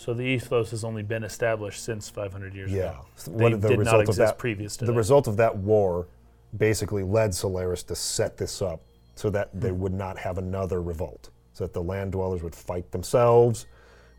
So 0.00 0.14
the 0.14 0.22
ethos 0.22 0.70
has 0.70 0.82
only 0.82 1.02
been 1.02 1.24
established 1.24 1.84
since 1.84 2.08
500 2.08 2.54
years 2.54 2.72
yeah. 2.72 2.92
ago. 2.92 3.06
So 3.16 3.30
They 3.32 3.52
the 3.52 3.68
did 3.68 3.78
result 3.80 3.84
not 3.84 3.94
of 3.96 4.08
exist 4.08 4.16
that, 4.18 4.38
previous 4.38 4.78
to 4.78 4.86
the 4.86 4.92
that. 4.92 4.96
result 4.96 5.28
of 5.28 5.36
that 5.36 5.54
war 5.54 6.08
basically 6.56 7.02
led 7.02 7.34
Solaris 7.34 7.82
to 7.82 7.94
set 7.94 8.38
this 8.38 8.62
up 8.62 8.80
so 9.14 9.28
that 9.28 9.50
they 9.52 9.72
would 9.72 9.92
not 9.92 10.16
have 10.16 10.38
another 10.38 10.80
revolt. 10.80 11.28
So 11.52 11.64
that 11.64 11.74
the 11.74 11.82
land 11.82 12.12
dwellers 12.12 12.42
would 12.42 12.54
fight 12.54 12.90
themselves, 12.90 13.66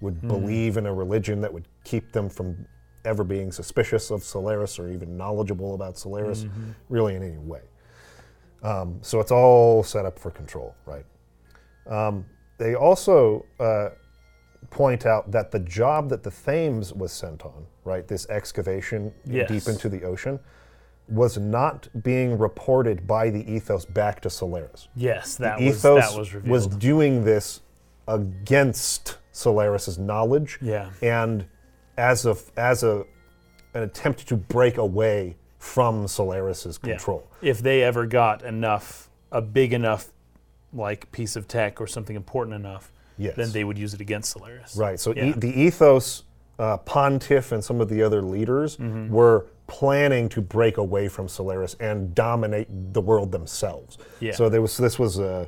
would 0.02 0.22
believe 0.28 0.78
in 0.78 0.86
a 0.86 0.94
religion 0.94 1.42
that 1.42 1.52
would 1.52 1.68
keep 1.84 2.12
them 2.12 2.30
from 2.30 2.64
ever 3.04 3.24
being 3.24 3.52
suspicious 3.52 4.12
of 4.12 4.24
Solaris 4.24 4.78
or 4.78 4.88
even 4.88 5.18
knowledgeable 5.18 5.74
about 5.74 5.98
Solaris, 5.98 6.46
really 6.90 7.16
in 7.16 7.24
any 7.24 7.40
way. 7.40 7.62
Um, 8.62 9.00
so 9.02 9.20
it's 9.20 9.32
all 9.32 9.82
set 9.82 10.06
up 10.06 10.20
for 10.20 10.30
control, 10.30 10.76
right? 10.86 11.06
Um, 11.88 12.24
they 12.60 12.76
also 12.76 13.44
uh, 13.60 13.90
point 14.70 15.06
out 15.06 15.32
that 15.32 15.52
the 15.52 15.60
job 15.60 16.10
that 16.10 16.24
the 16.24 16.32
Thames 16.32 16.94
was 16.94 17.12
sent 17.12 17.44
on, 17.46 17.66
right, 17.84 18.08
this 18.08 18.28
excavation 18.30 19.14
Yes. 19.26 19.50
deep 19.50 19.68
into 19.68 19.90
the 19.90 20.04
ocean, 20.04 20.40
was 21.10 21.38
not 21.38 21.90
being 22.04 22.38
reported 22.38 23.06
by 23.06 23.30
the 23.30 23.52
ethos 23.52 23.84
back 23.86 24.22
to 24.22 24.30
Solaris. 24.30 24.88
yes, 24.96 25.36
that 25.38 25.58
the 25.58 25.66
was 25.68 25.78
ethos 25.78 26.12
that 26.12 26.18
was 26.20 26.34
revealed. 26.34 26.80
doing 26.80 27.26
this 27.26 27.62
against 28.08 29.18
Solaris's 29.32 29.98
knowledge 29.98 30.58
yeah. 30.62 30.90
and 31.02 31.46
as 31.98 32.26
a 32.26 32.36
as 32.58 32.84
a 32.84 33.06
an 33.74 33.84
attempt 33.84 34.28
to 34.28 34.36
break 34.36 34.78
away 34.78 35.36
from 35.58 36.08
Solaris's 36.08 36.80
Yeah. 36.84 36.92
control. 36.92 37.28
If 37.42 37.60
they 37.62 37.84
ever 37.84 38.06
got 38.06 38.44
enough, 38.44 39.10
a 39.32 39.42
big 39.42 39.72
enough, 39.74 40.12
like 40.74 41.12
piece 41.12 41.36
of 41.36 41.48
tech 41.48 41.80
or 41.80 41.88
something 41.88 42.16
important 42.16 42.56
enough, 42.56 42.91
Yes. 43.18 43.36
then 43.36 43.52
they 43.52 43.64
would 43.64 43.78
use 43.78 43.94
it 43.94 44.02
against 44.02 44.32
Solaris. 44.32 44.76
Right. 44.76 45.00
So 45.00 45.14
Yeah. 45.14 45.26
e- 45.26 45.34
the 45.38 45.50
ethos, 45.62 46.24
uh, 46.60 46.78
Pontiff, 46.78 47.52
and 47.52 47.64
some 47.64 47.80
of 47.82 47.90
the 47.90 48.02
other 48.04 48.22
leaders 48.22 48.78
Mm-hmm. 48.78 49.14
were 49.14 49.46
planning 49.68 50.28
to 50.30 50.42
break 50.42 50.78
away 50.78 51.08
from 51.08 51.28
Solaris 51.28 51.76
and 51.80 52.14
dominate 52.14 52.68
the 52.94 53.02
world 53.02 53.32
themselves. 53.32 53.98
Yeah. 54.20 54.34
So 54.34 54.50
there 54.50 54.62
was 54.62 54.76
this 54.78 55.00
was 55.00 55.18
a 55.20 55.48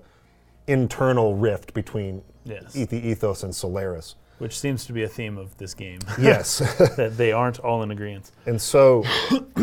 internal 0.67 1.35
rift 1.35 1.73
between 1.73 2.21
Yes. 2.45 2.75
e- 2.75 2.85
the 2.85 2.97
ethos 3.05 3.43
and 3.43 3.53
Solaris. 3.55 4.15
Which 4.39 4.57
seems 4.59 4.85
to 4.85 4.93
be 4.93 5.03
a 5.03 5.07
theme 5.07 5.37
of 5.37 5.55
this 5.57 5.73
game. 5.73 5.99
Yes. 6.19 6.57
that 6.97 7.17
they 7.17 7.31
aren't 7.31 7.59
all 7.59 7.83
in 7.83 7.91
agreement. 7.91 8.31
and 8.45 8.61
so 8.61 9.03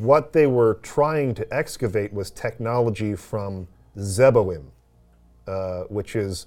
what 0.00 0.32
they 0.32 0.46
were 0.46 0.74
trying 0.82 1.34
to 1.34 1.54
excavate 1.54 2.12
was 2.12 2.30
technology 2.30 3.14
from 3.14 3.68
Zeboim, 3.98 4.64
uh, 5.46 5.82
which 5.84 6.16
is 6.16 6.46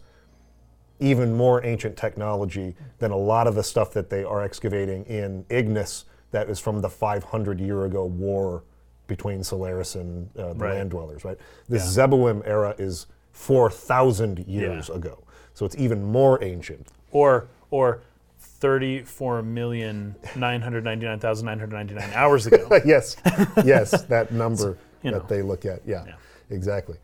even 0.99 1.35
more 1.35 1.63
ancient 1.65 1.95
technology 1.97 2.75
than 2.99 3.11
a 3.11 3.17
lot 3.17 3.47
of 3.47 3.55
the 3.55 3.63
stuff 3.63 3.91
that 3.93 4.09
they 4.09 4.23
are 4.23 4.41
excavating 4.43 5.05
in 5.05 5.43
Ignas 5.45 6.03
that 6.31 6.49
is 6.49 6.59
from 6.59 6.81
the 6.81 6.89
500 6.89 7.59
year 7.59 7.85
ago 7.85 8.05
war 8.05 8.63
between 9.07 9.43
Solaris 9.43 9.95
and 9.95 10.29
uh, 10.37 10.53
the 10.53 10.59
Right. 10.59 10.75
land 10.75 10.91
dwellers, 10.91 11.23
right? 11.25 11.37
This 11.67 11.83
Zeboim 11.83 12.45
era 12.45 12.75
is 12.77 13.07
4,000 13.31 14.39
years 14.47 14.89
Yeah. 14.89 14.95
ago. 14.95 15.19
So 15.53 15.65
it's 15.65 15.75
even 15.77 16.03
more 16.03 16.43
ancient. 16.43 16.87
Or 17.11 17.47
or 17.71 18.01
thirty-four 18.39 19.41
million 19.41 20.15
nine 20.35 20.61
hundred 20.61 20.83
ninety-nine 20.83 21.19
thousand 21.19 21.45
nine 21.45 21.59
hundred 21.59 21.75
ninety-nine 21.75 22.11
hours 22.13 22.45
ago. 22.45 22.67
yes, 22.85 23.15
yes, 23.65 24.03
that 24.03 24.31
number 24.43 24.77
you 25.03 25.11
that 25.11 25.27
they 25.27 25.41
look 25.41 25.65
at. 25.65 25.81
Yeah, 25.85 26.05
Yeah. 26.05 26.13
exactly. 26.49 26.97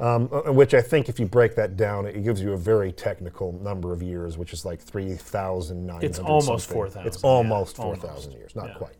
Um, 0.00 0.30
uh, 0.32 0.50
which 0.50 0.72
I 0.72 0.80
think, 0.80 1.10
if 1.10 1.20
you 1.20 1.26
break 1.26 1.54
that 1.56 1.76
down, 1.76 2.06
it 2.06 2.24
gives 2.24 2.40
you 2.40 2.54
a 2.54 2.56
very 2.56 2.90
technical 2.90 3.52
number 3.62 3.92
of 3.92 4.02
years, 4.02 4.38
which 4.38 4.54
is 4.54 4.64
like 4.64 4.80
three 4.80 5.14
thousand 5.14 5.84
nine 5.86 5.96
hundred. 5.96 6.06
It's 6.10 6.18
almost 6.18 6.70
4,000, 6.70 7.06
It's 7.06 7.22
almost 7.22 7.76
four 7.76 7.84
almost. 7.86 8.02
thousand 8.02 8.32
years, 8.32 8.56
not 8.56 8.68
Yeah. 8.68 8.74
quite. 8.74 8.96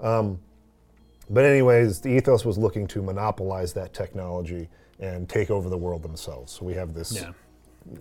Um, 0.00 0.38
but 1.28 1.44
anyways, 1.44 2.00
the 2.00 2.08
ethos 2.08 2.42
was 2.44 2.56
looking 2.56 2.86
to 2.88 3.02
monopolize 3.02 3.74
that 3.74 3.92
technology 3.92 4.70
and 4.98 5.28
take 5.28 5.50
over 5.50 5.68
the 5.68 5.76
world 5.76 6.02
themselves. 6.02 6.52
So 6.52 6.64
we 6.64 6.72
have 6.74 6.94
this 6.94 7.12
Yeah. 7.20 7.32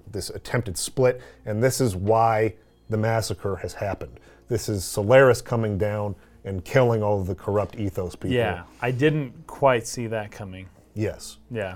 this 0.09 0.29
attempted 0.29 0.77
split, 0.77 1.19
and 1.45 1.61
this 1.61 1.81
is 1.81 1.93
why 1.93 2.53
the 2.89 2.95
massacre 2.97 3.57
has 3.57 3.73
happened. 3.73 4.17
This 4.47 4.69
is 4.69 4.85
Solaris 4.85 5.41
coming 5.41 5.77
down 5.77 6.15
and 6.45 6.63
killing 6.63 7.03
all 7.03 7.19
of 7.19 7.27
the 7.27 7.35
corrupt 7.35 7.75
ethos 7.77 8.15
people. 8.15 8.31
Yeah, 8.37 8.63
I 8.81 8.91
didn't 8.91 9.45
quite 9.45 9.85
see 9.87 10.07
that 10.07 10.31
coming. 10.31 10.67
Yes. 10.93 11.37
Yeah. 11.51 11.75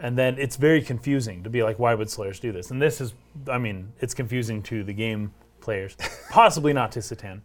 And 0.00 0.16
then 0.16 0.38
it's 0.38 0.56
very 0.56 0.80
confusing 0.80 1.42
to 1.44 1.50
be 1.50 1.62
like, 1.62 1.78
why 1.78 1.94
would 1.94 2.08
Solaris 2.08 2.40
do 2.40 2.52
this? 2.52 2.70
And 2.70 2.80
this 2.80 3.00
is, 3.00 3.12
I 3.48 3.58
mean, 3.58 3.92
it's 4.00 4.14
confusing 4.14 4.62
to 4.64 4.82
the 4.82 4.94
game 4.94 5.32
players, 5.60 5.94
possibly 6.30 6.72
not 6.72 6.92
to 6.92 7.00
Citan. 7.00 7.42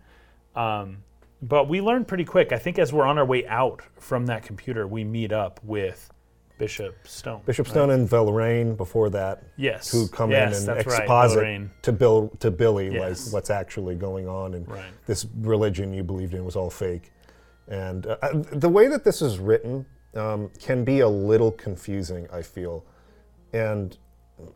Um, 0.56 1.00
but 1.42 1.68
we 1.68 1.82
learned 1.82 2.08
pretty 2.08 2.24
quick. 2.24 2.54
I 2.54 2.58
think 2.58 2.80
as 2.80 2.94
we're 2.94 3.06
on 3.06 3.18
our 3.18 3.26
way 3.26 3.46
out 3.48 3.82
from 4.00 4.26
that 4.28 4.44
computer, 4.44 4.88
we 4.88 5.04
meet 5.04 5.34
up 5.34 5.60
with 5.64 6.10
Bishop 6.58 6.96
Stone. 7.06 7.42
Bishop 7.46 7.68
right? 7.68 7.72
Stone 7.74 7.90
and 7.90 8.10
Velrain 8.10 8.78
before 8.78 9.10
that, 9.10 9.44
Yes. 9.58 9.92
who 9.92 10.08
come 10.08 10.32
yes, 10.32 10.64
in 10.64 10.70
and 10.70 10.78
that's 10.78 10.88
right, 10.88 11.02
exposit 11.02 11.70
to 11.82 11.92
Bill 11.92 12.30
to 12.40 12.50
Billy 12.50 12.94
Yes. 12.94 13.26
like 13.26 13.34
what's 13.34 13.50
actually 13.50 13.96
going 13.96 14.28
on, 14.28 14.54
and 14.54 14.68
Right. 14.68 14.86
this 15.06 15.28
religion 15.42 15.94
you 15.94 16.04
believed 16.04 16.34
in 16.34 16.46
was 16.46 16.56
all 16.56 16.70
fake. 16.70 17.12
And 17.68 18.08
uh, 18.08 18.18
uh, 18.22 18.44
the 18.54 18.70
way 18.70 18.88
that 18.88 19.04
this 19.04 19.22
is 19.22 19.40
written 19.40 19.86
um, 20.16 20.50
can 20.60 20.84
be 20.84 21.02
a 21.02 21.10
little 21.10 21.52
confusing, 21.52 22.28
I 22.32 22.42
feel, 22.42 22.86
and 23.54 23.98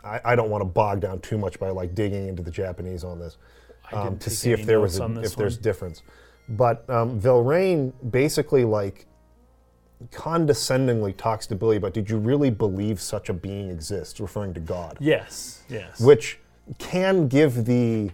I, 0.04 0.19
I 0.26 0.36
don't 0.36 0.50
want 0.50 0.62
to 0.62 0.65
bog 0.65 1.00
down 1.02 1.19
too 1.22 1.38
much 1.38 1.60
by 1.60 1.69
like 1.69 1.95
digging 1.95 2.28
into 2.28 2.43
the 2.43 2.52
Japanese 2.52 3.04
on 3.04 3.19
this 3.19 3.38
I 3.91 3.95
um, 3.95 4.04
didn't 4.10 4.22
to 4.22 4.30
take 4.30 4.38
see 4.38 4.52
if 4.52 4.65
there 4.65 4.80
was 4.80 5.00
notes 5.00 5.00
a, 5.00 5.04
on 5.04 5.13
this 5.15 5.32
if 5.32 5.38
there's 5.38 5.56
one. 5.56 5.63
difference. 5.63 6.04
But 6.50 6.89
um, 6.89 7.19
Velrain 7.19 7.93
basically 8.12 8.65
like 8.65 9.06
condescendingly 10.12 11.13
talks 11.13 11.45
to 11.48 11.56
Billy 11.56 11.78
about, 11.78 11.93
did 11.93 12.10
you 12.10 12.17
really 12.17 12.50
believe 12.50 13.02
such 13.02 13.30
a 13.30 13.34
being 13.34 13.69
exists, 13.69 14.19
referring 14.19 14.54
to 14.54 14.60
God, 14.60 14.98
Yes, 15.00 15.63
yes. 15.69 16.00
which 16.00 16.39
can 16.78 17.28
give 17.28 17.65
the 17.65 18.12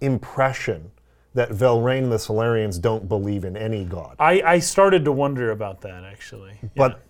impression 0.00 0.90
that 1.34 1.50
Velrain 1.50 2.04
and 2.04 2.12
the 2.12 2.18
Solarians 2.18 2.78
don't 2.78 3.08
believe 3.08 3.44
in 3.44 3.56
any 3.56 3.84
God. 3.84 4.16
I, 4.18 4.42
I 4.42 4.58
started 4.58 5.04
to 5.06 5.12
wonder 5.12 5.50
about 5.50 5.80
that 5.82 6.04
actually. 6.04 6.52
Yeah. 6.62 6.68
But 6.76 7.00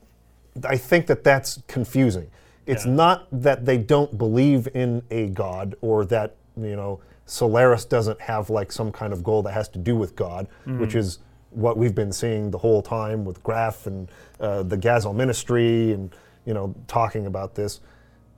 I 0.68 0.76
think 0.76 1.06
that 1.06 1.24
that's 1.24 1.62
confusing. 1.66 2.30
It's 2.66 2.86
Yeah. 2.86 2.92
not 2.92 3.26
that 3.32 3.64
they 3.64 3.78
don't 3.78 4.16
believe 4.16 4.68
in 4.74 5.02
a 5.10 5.26
god 5.28 5.74
or 5.80 6.04
that, 6.06 6.36
you 6.56 6.76
know, 6.76 7.00
Solaris 7.26 7.84
doesn't 7.84 8.20
have 8.20 8.50
like 8.50 8.70
some 8.70 8.92
kind 8.92 9.12
of 9.12 9.24
goal 9.24 9.42
that 9.42 9.52
has 9.52 9.68
to 9.70 9.78
do 9.78 9.96
with 9.96 10.14
God, 10.14 10.46
Mm-hmm. 10.66 10.80
which 10.80 10.94
is 10.94 11.18
what 11.50 11.76
we've 11.76 11.94
been 11.94 12.12
seeing 12.12 12.50
the 12.50 12.58
whole 12.58 12.80
time 12.82 13.24
with 13.24 13.42
Grahf 13.42 13.86
and 13.86 14.08
uh, 14.40 14.62
the 14.62 14.76
Gazel 14.76 15.14
ministry 15.14 15.92
and, 15.92 16.14
you 16.46 16.54
know, 16.54 16.74
talking 16.86 17.26
about 17.26 17.54
this. 17.54 17.80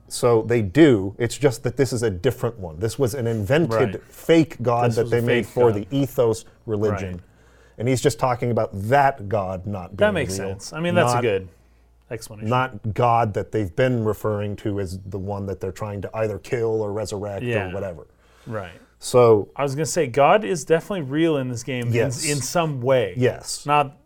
So 0.07 0.43
they 0.43 0.61
do. 0.61 1.15
It's 1.17 1.37
just 1.37 1.63
that 1.63 1.77
this 1.77 1.91
is 1.91 2.03
a 2.03 2.09
different 2.11 2.59
one. 2.59 2.79
This 2.79 2.99
was 2.99 3.13
an 3.15 3.25
invented 3.27 3.71
Right. 3.95 4.03
fake 4.13 4.61
god 4.61 4.91
This 4.91 4.95
that 4.97 5.09
they 5.09 5.21
made 5.21 5.45
for 5.47 5.71
god. 5.71 5.75
the 5.81 5.87
ethos 5.95 6.45
religion. 6.65 7.13
Right. 7.13 7.21
And 7.79 7.87
he's 7.87 8.01
just 8.01 8.19
talking 8.19 8.51
about 8.51 8.69
that 8.73 9.27
god 9.27 9.65
not 9.65 9.89
being 9.97 9.97
that 10.07 10.13
makes 10.13 10.37
real, 10.39 10.49
sense. 10.49 10.73
I 10.73 10.79
mean, 10.79 10.93
that's 10.95 11.13
not- 11.13 11.19
a 11.19 11.27
good 11.27 11.47
explanation. 12.11 12.49
not 12.49 12.93
God 12.93 13.33
that 13.33 13.51
they've 13.51 13.75
been 13.75 14.05
referring 14.05 14.55
to 14.57 14.79
as 14.79 14.99
the 15.07 15.17
one 15.17 15.47
that 15.47 15.59
they're 15.59 15.71
trying 15.71 16.01
to 16.01 16.09
either 16.15 16.37
kill 16.37 16.81
or 16.81 16.91
resurrect 16.93 17.43
Yeah. 17.43 17.69
or 17.69 17.73
whatever. 17.73 18.07
right. 18.47 18.71
So, 18.99 19.49
I 19.55 19.63
was 19.63 19.75
gonna 19.75 19.85
say 19.85 20.07
God 20.07 20.43
is 20.45 20.63
definitely 20.65 21.01
real 21.01 21.37
in 21.37 21.49
this 21.49 21.63
game 21.63 21.87
in- 21.87 21.93
Yes. 21.93 22.25
in, 22.29 22.37
some 22.41 22.81
way. 22.81 23.13
yes. 23.17 23.65
Not, 23.65 23.97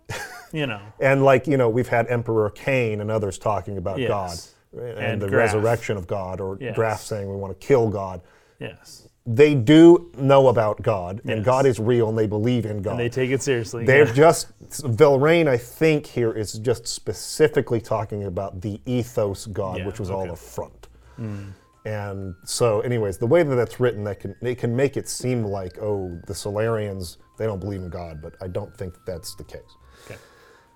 you 0.52 0.66
know. 0.66 0.80
And 1.00 1.24
like, 1.24 1.46
you 1.46 1.58
know, 1.58 1.70
we've 1.70 1.88
had 1.90 2.08
Emperor 2.08 2.50
Cain 2.50 3.00
and 3.02 3.12
others 3.12 3.38
talking 3.38 3.78
about 3.78 4.00
Yes. 4.00 4.08
God 4.10 4.38
and, 4.74 4.98
And 4.98 5.22
the 5.22 5.28
Grahf. 5.28 5.54
resurrection 5.54 5.98
of 5.98 6.08
God, 6.08 6.40
or 6.42 6.58
Yes. 6.60 6.78
Grahf 6.78 7.00
saying 7.00 7.30
we 7.30 7.36
want 7.36 7.60
to 7.60 7.68
kill 7.68 7.90
God. 7.90 8.22
Yes. 8.60 9.08
They 9.26 9.54
do 9.54 10.12
know 10.18 10.48
about 10.48 10.82
God, 10.82 11.22
and 11.26 11.44
God 11.46 11.68
is 11.68 11.80
real, 11.80 12.10
and 12.10 12.18
they 12.18 12.26
believe 12.26 12.66
in 12.66 12.82
God. 12.82 12.92
And 12.92 13.00
they 13.00 13.10
take 13.10 13.30
it 13.30 13.44
seriously. 13.44 13.86
They're 13.86 14.08
yeah. 14.08 14.14
just 14.14 14.48
Velrain, 14.70 15.48
I 15.48 15.58
think, 15.58 16.08
here 16.08 16.32
is 16.32 16.54
just 16.54 16.88
specifically 16.88 17.80
talking 17.80 18.24
about 18.24 18.62
the 18.62 18.82
ethos 18.86 19.46
God, 19.46 19.80
Yeah, 19.80 19.86
which 19.86 20.00
was 20.00 20.10
all 20.10 20.22
okay. 20.22 20.32
a 20.32 20.36
front. 20.36 20.88
Mm. 21.20 21.52
And 21.86 22.36
so, 22.44 22.82
anyways, 22.82 23.18
the 23.18 23.28
way 23.28 23.44
that 23.44 23.56
that's 23.56 23.80
written, 23.80 24.04
that 24.06 24.20
can 24.20 24.36
it 24.42 24.58
can 24.58 24.76
make 24.76 24.98
it 24.98 25.08
seem 25.08 25.44
like, 25.44 25.78
oh, 25.80 26.20
the 26.26 26.34
Solarians 26.34 27.18
they 27.38 27.46
don't 27.46 27.60
believe 27.60 27.82
in 27.82 27.90
God, 27.90 28.22
but 28.22 28.34
I 28.42 28.48
don't 28.48 28.76
think 28.76 28.96
that's 29.06 29.36
the 29.36 29.44
case. 29.44 29.62
Okay. 30.06 30.20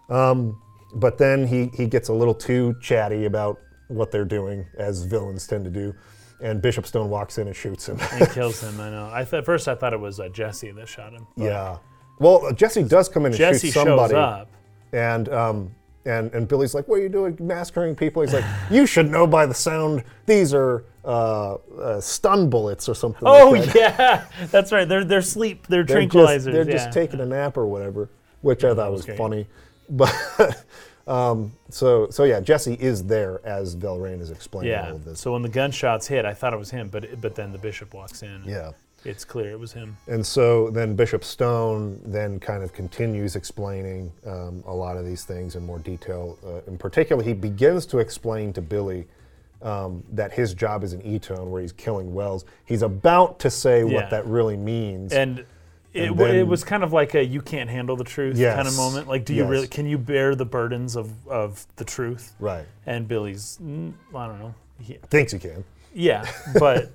Um, 0.09 0.61
but 0.95 1.17
then 1.17 1.47
he 1.47 1.71
he 1.73 1.87
gets 1.87 2.09
a 2.09 2.13
little 2.13 2.35
too 2.35 2.75
chatty 2.81 3.25
about 3.25 3.59
what 3.93 4.11
they're 4.11 4.25
doing, 4.25 4.65
as 4.77 5.03
villains 5.03 5.47
tend 5.47 5.65
to 5.65 5.71
do, 5.71 5.93
and 6.41 6.61
Bishop 6.61 6.85
Stone 6.85 7.09
walks 7.09 7.37
in 7.37 7.47
and 7.47 7.55
shoots 7.55 7.87
him. 7.87 7.97
And 8.11 8.29
kills 8.31 8.61
him. 8.61 8.79
I 8.79 8.89
know. 8.89 9.09
I 9.11 9.23
th- 9.23 9.33
at 9.33 9.45
first 9.45 9.67
I 9.67 9.75
thought 9.75 9.93
it 9.93 9.99
was 9.99 10.19
uh, 10.19 10.29
Jessie 10.29 10.71
that 10.71 10.87
shot 10.87 11.13
him. 11.13 11.27
but 11.37 11.43
yeah. 11.43 11.77
Well, 12.19 12.51
Jessie 12.53 12.83
does 12.83 13.09
come 13.09 13.25
in 13.25 13.31
and 13.31 13.37
Jessie 13.37 13.67
shoot 13.67 13.73
somebody. 13.73 14.13
shows 14.13 14.17
up. 14.17 14.51
And 14.91 15.29
um, 15.29 15.75
and 16.05 16.33
and 16.33 16.47
Billy's 16.47 16.73
like, 16.73 16.87
"What 16.87 16.99
are 16.99 17.01
you 17.01 17.09
doing, 17.09 17.37
massacring 17.39 17.95
people?" 17.95 18.21
He's 18.21 18.33
like, 18.33 18.45
"You 18.69 18.85
should 18.85 19.09
know 19.09 19.25
by 19.25 19.45
the 19.45 19.53
sound. 19.53 20.03
These 20.25 20.53
are 20.53 20.85
uh, 21.05 21.55
uh, 21.55 22.01
stun 22.01 22.49
bullets 22.49 22.87
or 22.89 22.93
something." 22.93 23.23
Oh 23.25 23.51
like 23.51 23.65
that. 23.73 23.75
yeah, 24.29 24.47
that's 24.47 24.71
right. 24.71 24.87
They're 24.87 25.03
they're 25.03 25.21
sleep. 25.21 25.67
They're, 25.67 25.83
They're 25.83 26.01
tranquilizers. 26.01 26.33
just, 26.33 26.45
they're 26.45 26.69
yeah. 26.69 26.71
just 26.71 26.91
taking 26.91 27.21
a 27.21 27.25
nap 27.25 27.57
or 27.57 27.65
whatever, 27.65 28.09
which 28.41 28.63
I 28.63 28.75
thought 28.75 28.91
was, 28.91 29.07
was 29.07 29.17
funny. 29.17 29.47
But 29.89 30.15
um, 31.07 31.51
so 31.69 32.09
so 32.09 32.23
yeah, 32.23 32.39
Jessie 32.39 32.77
is 32.79 33.03
there 33.03 33.41
as 33.45 33.75
Velrain 33.75 34.21
is 34.21 34.31
explaining 34.31 34.71
yeah. 34.71 34.89
all 34.89 34.95
of 34.95 35.05
this. 35.05 35.19
So 35.19 35.33
when 35.33 35.41
the 35.41 35.49
gunshots 35.49 36.07
hit, 36.07 36.25
I 36.25 36.33
thought 36.33 36.53
it 36.53 36.59
was 36.59 36.71
him, 36.71 36.89
but 36.89 37.19
but 37.21 37.35
then 37.35 37.51
the 37.51 37.57
bishop 37.57 37.93
walks 37.93 38.23
in. 38.23 38.43
yeah. 38.45 38.71
It's 39.05 39.25
clear 39.25 39.51
it 39.51 39.59
was 39.59 39.73
him. 39.73 39.97
And 40.07 40.25
so 40.25 40.69
then 40.69 40.95
Bishop 40.95 41.25
Stone 41.25 41.99
then 42.05 42.39
kind 42.39 42.63
of 42.63 42.71
continues 42.71 43.35
explaining 43.35 44.13
um, 44.25 44.63
a 44.65 44.73
lot 44.73 44.95
of 44.95 45.05
these 45.05 45.25
things 45.25 45.57
in 45.57 45.65
more 45.65 45.79
detail. 45.79 46.37
Uh, 46.41 46.61
in 46.71 46.77
particular, 46.77 47.21
he 47.21 47.33
begins 47.33 47.85
to 47.87 47.97
explain 47.99 48.53
to 48.53 48.61
Billy 48.61 49.05
um, 49.61 50.03
that 50.13 50.31
his 50.31 50.53
job 50.53 50.83
is 50.85 50.93
in 50.93 51.01
Etone, 51.01 51.47
where 51.49 51.61
he's 51.61 51.73
killing 51.73 52.13
Wels. 52.13 52.45
He's 52.63 52.81
about 52.81 53.39
to 53.39 53.49
say 53.49 53.79
Yeah. 53.79 53.93
what 53.93 54.09
that 54.09 54.25
really 54.25 54.55
means. 54.57 55.11
And 55.11 55.43
it, 55.93 56.07
w- 56.07 56.33
it 56.39 56.47
was 56.47 56.63
kind 56.63 56.83
of 56.83 56.91
like 56.93 57.13
a 57.15 57.23
you 57.23 57.41
can't 57.41 57.69
handle 57.69 57.95
the 57.95 58.03
truth 58.03 58.37
kind 58.37 58.67
of 58.67 58.75
moment. 58.75 59.07
Like, 59.07 59.25
do 59.25 59.33
you 59.33 59.43
Yes. 59.43 59.49
really? 59.51 59.67
Can 59.67 59.85
you 59.85 59.97
bear 59.97 60.35
the 60.35 60.45
burdens 60.45 60.95
of 60.95 61.11
of 61.27 61.65
the 61.75 61.85
truth? 61.85 62.33
right. 62.39 62.65
And 62.85 63.07
Billy's, 63.07 63.57
mm, 63.61 63.93
I 64.15 64.27
don't 64.27 64.39
know. 64.39 64.55
He, 64.79 64.97
Thinks 65.09 65.31
he 65.31 65.39
can. 65.39 65.63
yeah, 65.93 66.25
but 66.59 66.91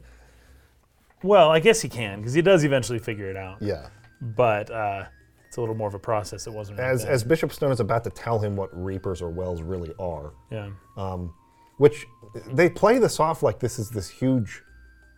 well, 1.23 1.51
I 1.51 1.61
guess 1.61 1.81
he 1.81 1.89
can 1.89 2.19
because 2.21 2.35
he 2.35 2.43
does 2.43 2.65
eventually 2.65 2.99
figure 2.99 3.31
it 3.31 3.37
out. 3.37 3.61
Yeah. 3.61 3.89
But 4.21 4.71
uh, 4.71 5.05
it's 5.47 5.57
a 5.57 5.61
little 5.61 5.75
more 5.77 5.89
of 5.89 5.95
a 5.95 5.99
process. 5.99 6.47
It 6.47 6.53
wasn't 6.53 6.81
As, 6.81 7.05
then. 7.05 7.13
as 7.13 7.23
Bishop 7.25 7.53
Stone 7.53 7.73
is 7.73 7.81
about 7.81 8.05
to 8.05 8.11
tell 8.11 8.39
him 8.39 8.57
what 8.57 8.69
Reapers 8.73 9.23
or 9.23 9.31
Wels 9.31 9.63
really 9.63 9.95
are, 9.99 10.33
yeah. 10.51 10.71
Um, 10.97 11.33
which 11.79 12.05
they 12.53 12.69
play 12.69 12.99
this 12.99 13.21
off 13.21 13.43
like 13.45 13.61
this 13.61 13.79
is 13.79 13.91
this 13.91 14.09
huge 14.09 14.63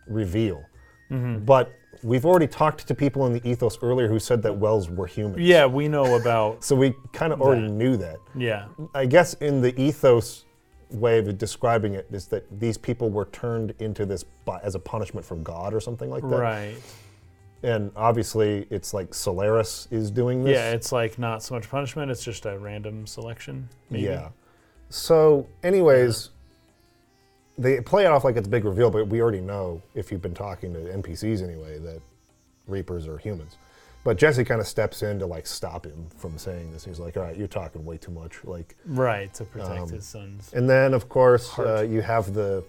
reveal. 0.07 0.63
Mm-hmm. 1.09 1.43
But 1.45 1.73
we've 2.03 2.25
already 2.25 2.47
talked 2.47 2.87
to 2.87 2.95
people 2.95 3.25
in 3.27 3.33
the 3.33 3.47
ethos 3.47 3.77
earlier 3.81 4.07
who 4.07 4.19
said 4.19 4.41
that 4.43 4.53
Wels 4.53 4.89
were 4.89 5.07
humans. 5.07 5.41
Yeah, 5.41 5.65
we 5.65 5.87
know 5.87 6.15
about. 6.15 6.63
So 6.71 6.75
we 6.75 6.93
kind 7.11 7.33
of 7.33 7.41
already 7.41 7.69
knew 7.69 7.97
that. 7.97 8.17
Yeah. 8.35 8.67
I 8.93 9.05
guess 9.05 9.33
in 9.35 9.61
the 9.61 9.79
ethos 9.81 10.45
way 10.89 11.19
of 11.19 11.37
describing 11.37 11.95
it 11.95 12.07
is 12.11 12.27
that 12.27 12.45
these 12.59 12.77
people 12.77 13.09
were 13.09 13.25
turned 13.25 13.73
into 13.79 14.05
this 14.05 14.23
by, 14.23 14.59
as 14.63 14.75
a 14.75 14.79
punishment 14.79 15.25
from 15.25 15.43
God 15.43 15.73
or 15.73 15.79
something 15.79 16.09
like 16.09 16.21
that. 16.23 16.39
Right. 16.39 16.75
And 17.63 17.91
obviously, 17.95 18.67
it's 18.69 18.93
like 18.93 19.13
Solaris 19.13 19.87
is 19.91 20.11
doing 20.11 20.43
this. 20.43 20.55
Yeah, 20.55 20.71
it's 20.71 20.91
like 20.91 21.19
not 21.19 21.43
so 21.43 21.55
much 21.55 21.69
punishment, 21.69 22.09
it's 22.09 22.23
just 22.23 22.45
a 22.45 22.57
random 22.57 23.05
selection. 23.05 23.69
Maybe. 23.89 24.05
Yeah. 24.05 24.29
So, 24.89 25.47
anyways, 25.63 26.31
they 27.57 27.79
play 27.81 28.05
it 28.05 28.07
off 28.07 28.23
like 28.23 28.35
it's 28.37 28.47
a 28.47 28.51
big 28.51 28.65
reveal, 28.65 28.89
but 28.89 29.07
we 29.07 29.21
already 29.21 29.41
know 29.41 29.81
if 29.95 30.11
you've 30.11 30.21
been 30.21 30.33
talking 30.33 30.73
to 30.73 30.79
NPCs 30.79 31.43
anyway 31.43 31.77
that 31.79 32.01
Reapers 32.67 33.07
are 33.07 33.17
humans. 33.17 33.57
But 34.03 34.17
Jessie 34.17 34.43
kind 34.43 34.59
of 34.59 34.67
steps 34.67 35.03
in 35.03 35.19
to 35.19 35.25
like 35.27 35.45
stop 35.45 35.85
him 35.85 36.07
from 36.17 36.37
saying 36.37 36.71
this. 36.71 36.83
He's 36.85 36.99
like, 36.99 37.17
"All 37.17 37.23
right, 37.23 37.35
you're 37.37 37.47
talking 37.47 37.85
way 37.85 37.97
too 37.97 38.11
much." 38.11 38.43
Like, 38.43 38.75
Right, 38.85 39.31
to 39.35 39.43
protect 39.43 39.79
Um, 39.81 39.89
his 39.89 40.05
sons. 40.05 40.51
and 40.53 40.67
then 40.69 40.93
of 40.95 41.07
course 41.07 41.57
uh, 41.59 41.85
you 41.87 42.01
have 42.01 42.33
the 42.33 42.63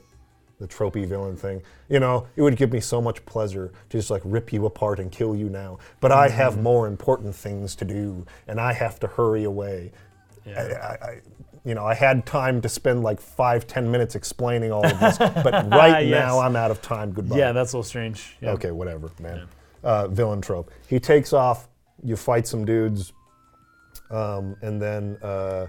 the 0.59 0.69
tropey 0.69 1.07
villain 1.07 1.35
thing. 1.37 1.63
You 1.89 2.01
know, 2.01 2.27
it 2.37 2.43
would 2.43 2.57
give 2.57 2.71
me 2.73 2.81
so 2.81 3.01
much 3.01 3.25
pleasure 3.25 3.73
to 3.91 3.99
just 3.99 4.11
like 4.11 4.21
rip 4.25 4.53
you 4.53 4.67
apart 4.67 4.99
and 4.99 5.11
kill 5.11 5.35
you 5.35 5.49
now. 5.49 5.79
But 6.01 6.13
I 6.13 6.29
have 6.29 6.53
Mm-hmm. 6.55 6.63
more 6.63 6.87
important 6.87 7.35
things 7.35 7.75
to 7.77 7.85
do, 7.87 8.27
and 8.47 8.61
I 8.61 8.73
have 8.75 9.01
to 9.01 9.07
hurry 9.07 9.45
away. 9.45 9.91
Yeah. 10.45 10.97
I, 11.01 11.07
I, 11.07 11.21
you 11.65 11.75
know, 11.75 11.85
I 11.87 11.95
had 11.95 12.27
time 12.27 12.61
to 12.63 12.69
spend 12.69 13.03
like 13.03 13.21
five, 13.21 13.67
ten 13.67 13.91
minutes 13.91 14.15
explaining 14.15 14.73
all 14.73 14.85
of 14.85 14.99
this, 14.99 15.17
but 15.19 15.71
right 15.71 16.07
Yes. 16.07 16.11
now 16.27 16.41
I'm 16.41 16.57
out 16.57 16.71
of 16.71 16.83
time. 16.83 17.13
Goodbye. 17.13 17.37
Yeah, 17.39 17.53
that's 17.53 17.73
a 17.73 17.77
little 17.77 17.85
strange. 17.89 18.37
Yeah. 18.41 18.51
Okay, 18.53 18.71
whatever, 18.73 19.11
man. 19.21 19.47
Uh, 19.85 20.09
villain 20.09 20.41
trope. 20.41 20.71
He 20.89 20.99
takes 21.01 21.33
off. 21.33 21.69
You 22.05 22.17
fight 22.17 22.47
some 22.49 22.65
dudes, 22.65 23.13
um, 24.11 24.57
and 24.63 24.83
then 24.83 25.17
uh, 25.23 25.67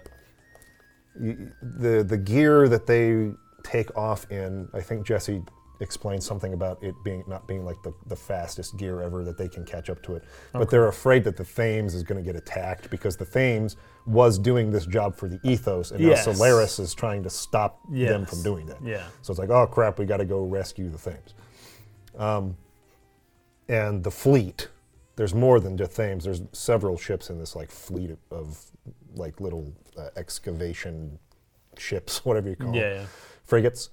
you, 1.20 1.52
the 1.62 2.04
the 2.04 2.18
gear 2.18 2.68
that 2.68 2.86
they 2.88 3.32
take 3.64 3.96
off 3.96 4.30
in. 4.32 4.68
I 4.74 4.82
think 4.82 5.06
Jessie 5.06 5.42
explained 5.80 6.24
something 6.24 6.54
about 6.54 6.82
it 6.84 6.96
being 7.04 7.24
not 7.28 7.48
being 7.48 7.66
like 7.66 7.82
the, 7.84 7.94
the 8.08 8.16
fastest 8.16 8.78
gear 8.78 9.02
ever 9.02 9.24
that 9.24 9.38
they 9.38 9.48
can 9.50 9.66
catch 9.66 9.90
up 9.90 10.02
to 10.04 10.16
it. 10.16 10.24
But 10.54 10.70
they're 10.70 10.88
afraid 10.88 11.24
that 11.26 11.36
the 11.36 11.44
Thames 11.44 11.94
is 11.96 12.04
going 12.04 12.24
to 12.24 12.26
get 12.26 12.36
attacked 12.38 12.90
because 12.90 13.18
the 13.18 13.26
Thames 13.26 13.76
was 14.06 14.38
doing 14.38 14.72
this 14.72 14.86
job 14.86 15.16
for 15.16 15.28
the 15.28 15.40
Ethos, 15.44 15.92
and 15.92 16.00
Yes. 16.00 16.26
now 16.28 16.34
Solaris 16.34 16.80
is 16.80 16.94
trying 16.94 17.24
to 17.24 17.30
stop 17.30 17.80
them 17.90 18.26
from 18.26 18.44
doing 18.44 18.66
that. 18.68 18.84
Yeah. 18.84 19.04
So 19.22 19.32
it's 19.32 19.40
like, 19.40 19.50
oh 19.50 19.66
crap, 19.68 20.00
we 20.00 20.06
got 20.06 20.18
to 20.18 20.26
go 20.26 20.44
rescue 20.46 20.90
the 20.90 20.98
Thames. 20.98 21.34
Um, 22.18 22.56
and 23.68 24.04
the 24.04 24.12
fleet, 24.12 24.68
there's 25.16 25.34
more 25.34 25.60
than 25.60 25.76
the 25.76 25.88
Thames. 25.88 26.26
There's 26.26 26.42
several 26.52 26.98
ships 26.98 27.30
in 27.30 27.40
this 27.40 27.56
like 27.56 27.72
fleet 27.72 28.12
of, 28.12 28.20
of 28.32 28.64
like 29.16 29.40
little 29.42 29.74
uh, 29.98 30.10
excavation 30.18 31.18
ships, 31.78 32.24
whatever 32.26 32.50
you 32.50 32.56
call 32.56 32.76
Yeah, 32.76 32.82
them, 32.90 32.98
yeah. 33.02 33.06
frigates, 33.44 33.90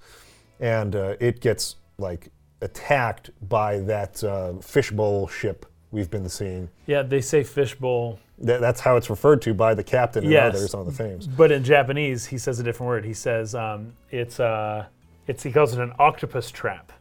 and 0.61 0.95
uh, 0.95 1.17
it 1.21 1.41
gets 1.41 1.77
like 1.99 2.29
attacked 2.61 3.31
by 3.49 3.79
that 3.81 4.23
uh, 4.23 4.53
fishbowl 4.61 5.27
ship 5.29 5.67
we've 5.91 6.11
been 6.11 6.29
seeing. 6.29 6.69
Yeah, 6.87 7.03
they 7.03 7.21
say 7.21 7.43
fishbowl, 7.43 8.19
That, 8.39 8.61
that's 8.61 8.81
how 8.81 8.97
it's 8.97 9.11
referred 9.11 9.43
to 9.43 9.55
by 9.55 9.75
the 9.75 9.83
captain 9.83 10.23
and 10.25 10.33
Yes. 10.33 10.55
others 10.55 10.75
on 10.75 10.87
the 10.87 10.93
Thames. 10.93 11.27
but 11.27 11.51
in 11.51 11.65
Japanese, 11.65 12.27
he 12.27 12.39
says 12.39 12.61
a 12.61 12.63
different 12.63 12.89
word. 12.89 13.05
He 13.05 13.15
says 13.15 13.55
um, 13.55 13.93
it's 14.11 14.39
uh, 14.39 14.87
it's 15.27 15.43
he 15.43 15.51
calls 15.51 15.73
it 15.73 15.81
an 15.81 15.93
octopus 15.99 16.51
trap, 16.51 16.93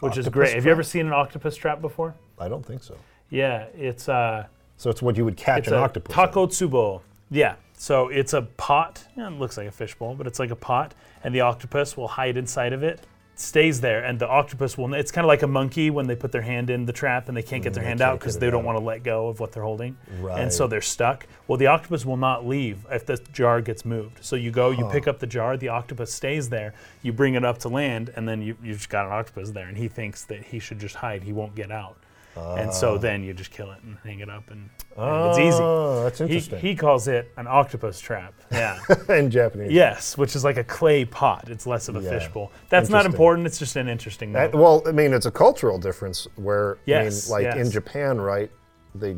which 0.00 0.12
is 0.18 0.26
Octopus 0.26 0.32
great. 0.50 0.54
Have 0.54 0.64
you 0.66 0.70
ever 0.70 0.82
seen 0.82 1.06
an 1.06 1.12
octopus 1.12 1.56
trap 1.56 1.80
before? 1.80 2.14
I 2.38 2.48
don't 2.48 2.64
think 2.64 2.82
so. 2.82 2.96
Yeah, 3.30 3.66
it's 3.76 4.08
uh, 4.08 4.46
So 4.76 4.90
it's 4.90 5.00
what 5.02 5.16
you 5.16 5.24
would 5.24 5.36
catch 5.36 5.68
an 5.68 5.74
octopus. 5.74 6.14
takotsubo. 6.14 7.00
Yeah, 7.30 7.54
so 7.74 8.08
it's 8.08 8.32
a 8.32 8.42
pot. 8.42 9.04
Yeah, 9.16 9.28
it 9.28 9.38
looks 9.38 9.56
like 9.56 9.68
a 9.68 9.70
fishbowl, 9.72 10.14
but 10.16 10.26
it's 10.26 10.38
like 10.40 10.50
a 10.50 10.56
pot, 10.56 10.94
and 11.22 11.34
the 11.34 11.40
octopus 11.40 11.96
will 11.96 12.08
hide 12.08 12.36
inside 12.36 12.72
of 12.72 12.82
it. 12.82 13.00
Stays 13.36 13.80
there, 13.80 14.04
and 14.04 14.18
the 14.18 14.28
octopus 14.28 14.76
will. 14.76 14.92
It's 14.92 15.10
kind 15.10 15.24
of 15.24 15.28
like 15.28 15.40
a 15.40 15.46
monkey 15.46 15.88
when 15.88 16.06
they 16.06 16.14
put 16.14 16.30
their 16.30 16.42
hand 16.42 16.68
in 16.68 16.84
the 16.84 16.92
trap 16.92 17.26
and 17.26 17.34
they 17.34 17.42
can't 17.42 17.62
get 17.62 17.72
their 17.72 17.82
they 17.82 17.88
hand 17.88 18.02
out 18.02 18.18
because 18.18 18.38
they 18.38 18.50
don't 18.50 18.66
want 18.66 18.76
to 18.76 18.84
let 18.84 19.02
go 19.02 19.28
of 19.28 19.40
what 19.40 19.52
they're 19.52 19.62
holding, 19.62 19.96
right. 20.20 20.38
and 20.38 20.52
so 20.52 20.66
they're 20.66 20.82
stuck. 20.82 21.26
Well, 21.48 21.56
the 21.56 21.68
octopus 21.68 22.04
will 22.04 22.18
not 22.18 22.46
leave 22.46 22.84
if 22.90 23.06
the 23.06 23.16
jar 23.32 23.62
gets 23.62 23.86
moved. 23.86 24.22
So 24.22 24.36
you 24.36 24.50
go, 24.50 24.72
you 24.72 24.86
pick 24.92 25.08
up 25.08 25.20
the 25.20 25.26
jar, 25.26 25.56
the 25.56 25.68
octopus 25.68 26.12
stays 26.12 26.50
there. 26.50 26.74
You 27.00 27.14
bring 27.14 27.32
it 27.32 27.42
up 27.42 27.56
to 27.60 27.70
land, 27.70 28.12
and 28.14 28.28
then 28.28 28.42
you 28.42 28.58
you 28.62 28.74
just 28.74 28.90
got 28.90 29.06
an 29.06 29.12
octopus 29.12 29.52
there, 29.52 29.68
and 29.68 29.78
he 29.78 29.88
thinks 29.88 30.24
that 30.24 30.44
he 30.44 30.58
should 30.58 30.78
just 30.78 30.96
hide. 30.96 31.22
He 31.22 31.32
won't 31.32 31.54
get 31.54 31.70
out, 31.72 31.96
and 32.36 32.72
so 32.72 32.94
ah. 32.94 32.98
then 32.98 33.22
you 33.22 33.32
just 33.32 33.50
kill 33.50 33.70
it 33.72 33.82
and 33.82 33.96
hang 34.04 34.20
it 34.20 34.30
up, 34.30 34.50
and, 34.50 34.70
and 34.96 35.26
it's 35.30 35.38
easy. 35.38 35.58
Oh, 35.60 36.04
that's 36.04 36.18
He, 36.18 36.24
interesting. 36.24 36.58
he 36.60 36.74
calls 36.74 37.08
it 37.08 37.32
an 37.36 37.46
octopus 37.46 38.00
trap. 38.00 38.34
Yeah. 38.50 38.78
in 39.08 39.30
Japanese. 39.30 39.72
yes, 39.72 40.16
which 40.18 40.34
is 40.36 40.44
like 40.44 40.56
a 40.56 40.64
clay 40.64 41.04
pot. 41.04 41.48
It's 41.48 41.66
less 41.66 41.88
of 41.88 41.96
a 41.96 42.00
Yeah. 42.00 42.10
fishbowl. 42.18 42.52
That's 42.68 42.88
not 42.90 43.06
important. 43.06 43.46
It's 43.46 43.58
just 43.58 43.76
an 43.76 43.88
interesting 43.88 44.32
That- 44.32 44.54
well, 44.54 44.82
I 44.86 44.92
mean, 44.92 45.12
it's 45.12 45.26
a 45.26 45.30
cultural 45.30 45.78
difference 45.78 46.26
where, 46.36 46.78
Yes, 46.86 47.30
I 47.30 47.38
mean, 47.38 47.48
like 47.48 47.56
in. 47.56 47.70
Japan, 47.70 48.20
right? 48.20 48.50
They 48.94 49.16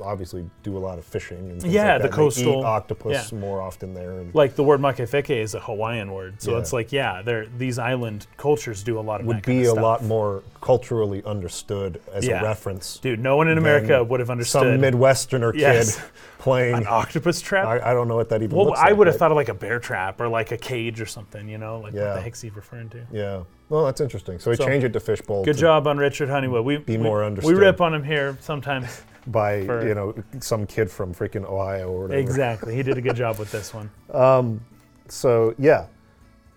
obviously 0.00 0.44
do 0.64 0.76
a 0.76 0.80
lot 0.80 0.98
of 0.98 1.04
fishing 1.04 1.38
and 1.50 1.62
things 1.62 1.72
Yeah, 1.72 1.92
like 1.92 1.98
the 1.98 2.02
that. 2.08 2.10
They 2.10 2.16
coastal- 2.16 2.58
eat 2.60 2.64
octopus 2.64 3.30
yeah. 3.32 3.38
more 3.38 3.62
often 3.62 3.94
there. 3.94 4.18
And 4.18 4.34
Like 4.34 4.56
the 4.56 4.64
word 4.64 4.80
makefeke 4.80 5.30
is 5.30 5.54
a 5.54 5.60
Hawaiian 5.60 6.12
word, 6.12 6.42
so 6.42 6.52
Yeah. 6.52 6.58
it's 6.58 6.72
like 6.72 6.90
yeah, 6.90 7.22
they're, 7.22 7.46
these 7.56 7.78
island 7.78 8.26
cultures 8.36 8.82
do 8.82 8.98
a 8.98 9.00
lot 9.00 9.20
of 9.20 9.26
would 9.26 9.36
that 9.36 9.42
kind 9.44 9.58
be 9.60 9.66
of 9.66 9.68
a 9.68 9.70
stuff. 9.74 9.82
lot 9.84 10.02
more 10.04 10.42
culturally 10.60 11.22
understood 11.24 12.00
as 12.12 12.26
Yeah. 12.26 12.40
a 12.40 12.44
reference. 12.44 12.96
Dude, 12.98 13.20
no 13.20 13.36
one 13.36 13.46
in 13.46 13.58
America 13.58 14.02
would 14.02 14.18
have 14.18 14.30
understood. 14.30 14.62
Some 14.62 14.68
understood 14.68 14.94
Midwesterner 14.94 15.54
Yes. 15.54 15.96
kid 15.96 16.04
playing. 16.40 16.74
an 16.74 16.86
octopus 16.88 17.40
trap. 17.40 17.66
I, 17.68 17.92
I 17.92 17.94
don't 17.94 18.08
know 18.08 18.16
what 18.16 18.28
that 18.30 18.42
even 18.42 18.56
well, 18.56 18.66
looks 18.66 18.80
I 18.80 18.90
would 18.92 19.06
have 19.06 19.14
right? 19.14 19.18
thought 19.20 19.30
of 19.30 19.36
like 19.36 19.50
a 19.50 19.54
bear 19.54 19.78
trap 19.78 20.20
or 20.20 20.26
like 20.28 20.50
a 20.50 20.58
cage 20.58 21.00
or 21.00 21.06
something. 21.06 21.48
You 21.48 21.58
know, 21.58 21.76
like 21.76 21.92
what 21.94 22.02
Yeah. 22.02 22.14
the 22.14 22.20
heck's 22.22 22.40
he 22.40 22.50
referring 22.50 22.88
to? 22.90 23.06
Yeah. 23.12 23.42
Well, 23.72 23.86
that's 23.86 24.02
interesting. 24.02 24.38
So 24.38 24.50
he 24.50 24.56
So, 24.58 24.66
changed 24.66 24.84
it 24.84 24.92
to 24.92 25.00
fishbowl. 25.00 25.46
Good 25.46 25.56
job 25.56 25.86
on 25.86 25.96
Richard 25.96 26.28
Honeywood. 26.28 26.62
We 26.62 26.76
Be 26.76 26.98
we- 26.98 27.02
more 27.02 27.28
We 27.42 27.54
rip 27.54 27.80
on 27.80 27.94
him 27.94 28.04
here 28.04 28.36
sometimes. 28.40 29.00
by 29.28 29.64
for- 29.64 29.86
you 29.88 29.94
know 29.94 30.14
some 30.40 30.66
kid 30.66 30.90
from 30.90 31.14
freaking 31.14 31.44
Ohio 31.48 31.90
or 31.90 32.02
whatever. 32.02 32.20
exactly. 32.20 32.74
He 32.74 32.82
did 32.82 32.98
a 32.98 33.00
good 33.00 33.16
job 33.16 33.38
with 33.38 33.50
this 33.50 33.72
one. 33.72 33.90
So 35.08 35.54
yeah, 35.58 35.86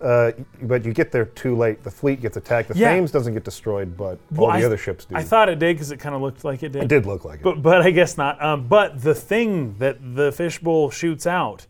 uh, 0.02 0.32
but 0.62 0.86
you 0.86 0.94
get 0.94 1.12
there 1.12 1.26
too 1.26 1.58
late. 1.58 1.84
The 1.84 1.92
fleet 1.92 2.22
gets 2.22 2.38
attacked. 2.38 2.70
The 2.70 2.78
Yeah. 2.78 2.92
Thames 2.92 3.12
doesn't 3.12 3.34
get 3.34 3.44
destroyed, 3.44 3.98
but 3.98 4.18
Well, 4.32 4.46
all 4.52 4.52
the 4.58 4.64
I- 4.64 4.66
other 4.66 4.78
ships 4.78 5.04
do. 5.06 5.16
I 5.16 5.24
thought 5.24 5.50
it 5.50 5.60
did 5.60 5.76
because 5.76 5.92
it 5.92 5.98
kind 5.98 6.16
of 6.16 6.22
looked 6.22 6.46
like 6.46 6.64
it 6.64 6.72
did. 6.72 6.84
it 6.84 6.88
did 6.88 7.06
look 7.06 7.26
like 7.26 7.40
it. 7.40 7.44
But 7.44 7.62
but 7.62 7.82
I 7.82 7.92
guess 7.92 8.18
not. 8.18 8.42
Um, 8.42 8.68
but 8.68 9.02
the 9.02 9.16
thing 9.16 9.76
that 9.80 9.98
the 10.16 10.32
fishbowl 10.32 10.90
shoots 10.92 11.26
out 11.28 11.66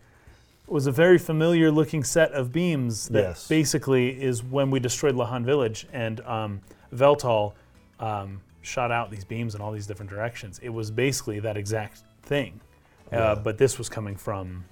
was 0.67 0.87
a 0.87 0.91
very 0.91 1.17
familiar 1.17 1.71
looking 1.71 2.03
set 2.03 2.31
of 2.31 2.51
beams 2.51 3.09
that 3.09 3.21
Yes. 3.21 3.47
basically 3.47 4.21
is 4.21 4.43
when 4.43 4.71
we 4.71 4.79
destroyed 4.79 5.15
Lahan 5.15 5.43
village 5.43 5.87
and 5.93 6.21
um, 6.21 6.61
Weltall 6.93 7.53
um, 7.99 8.41
shot 8.61 8.91
out 8.91 9.11
these 9.11 9.23
beams 9.23 9.53
in 9.55 9.61
all 9.61 9.71
these 9.71 9.85
different 9.87 10.09
directions. 10.09 10.59
It 10.63 10.69
was 10.69 10.89
basically 10.91 11.39
that 11.41 11.55
exact 11.57 12.01
thing. 12.23 12.59
Yeah. 13.11 13.19
Uh, 13.19 13.35
but 13.35 13.57
this 13.57 13.77
was 13.77 13.89
coming 13.89 14.15
from. 14.15 14.65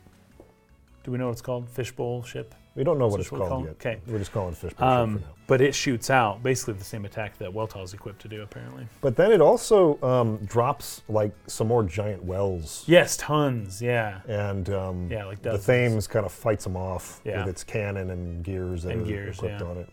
Do 1.03 1.11
we 1.11 1.17
know 1.17 1.25
what 1.27 1.33
it's 1.33 1.41
called? 1.41 1.69
Fishbowl 1.69 2.23
ship. 2.23 2.55
We 2.75 2.83
don't 2.83 2.97
know 2.97 3.07
what 3.07 3.19
it's 3.19 3.29
called 3.29 3.67
it's 3.67 3.83
yet. 3.83 3.91
Okay. 3.93 4.01
We're 4.11 4.17
just 4.17 4.31
calling 4.31 4.53
it 4.53 4.57
fishbowl 4.57 4.87
Um, 4.89 5.19
for 5.19 5.25
now. 5.25 5.33
but 5.45 5.61
it 5.61 5.75
shoots 5.75 6.09
out 6.09 6.41
basically 6.41 6.73
the 6.73 6.83
same 6.83 7.05
attack 7.05 7.37
that 7.37 7.51
Weltall 7.51 7.83
is 7.83 7.93
equipped 7.93 8.21
to 8.23 8.27
do, 8.27 8.41
apparently. 8.41 8.87
But 9.01 9.15
then 9.15 9.31
it 9.31 9.41
also 9.41 10.01
um, 10.01 10.37
drops 10.45 11.03
like 11.07 11.33
some 11.45 11.67
more 11.67 11.83
giant 11.83 12.23
Wels. 12.23 12.83
Yes, 12.87 13.15
tons. 13.17 13.79
Yeah. 13.79 14.21
And 14.27 14.69
um, 14.71 15.07
Yeah, 15.11 15.25
like 15.25 15.41
the. 15.43 15.57
Thames 15.59 16.07
kind 16.07 16.25
of 16.25 16.31
fights 16.31 16.63
them 16.63 16.75
off 16.75 17.21
Yeah. 17.23 17.39
with 17.45 17.49
its 17.49 17.63
cannon 17.63 18.09
and 18.09 18.43
gears 18.43 18.83
that 18.83 18.93
And 18.93 19.01
are 19.03 19.05
gears, 19.05 19.37
equipped 19.37 19.61
yeah. 19.61 19.67
on 19.67 19.77
it. 19.77 19.89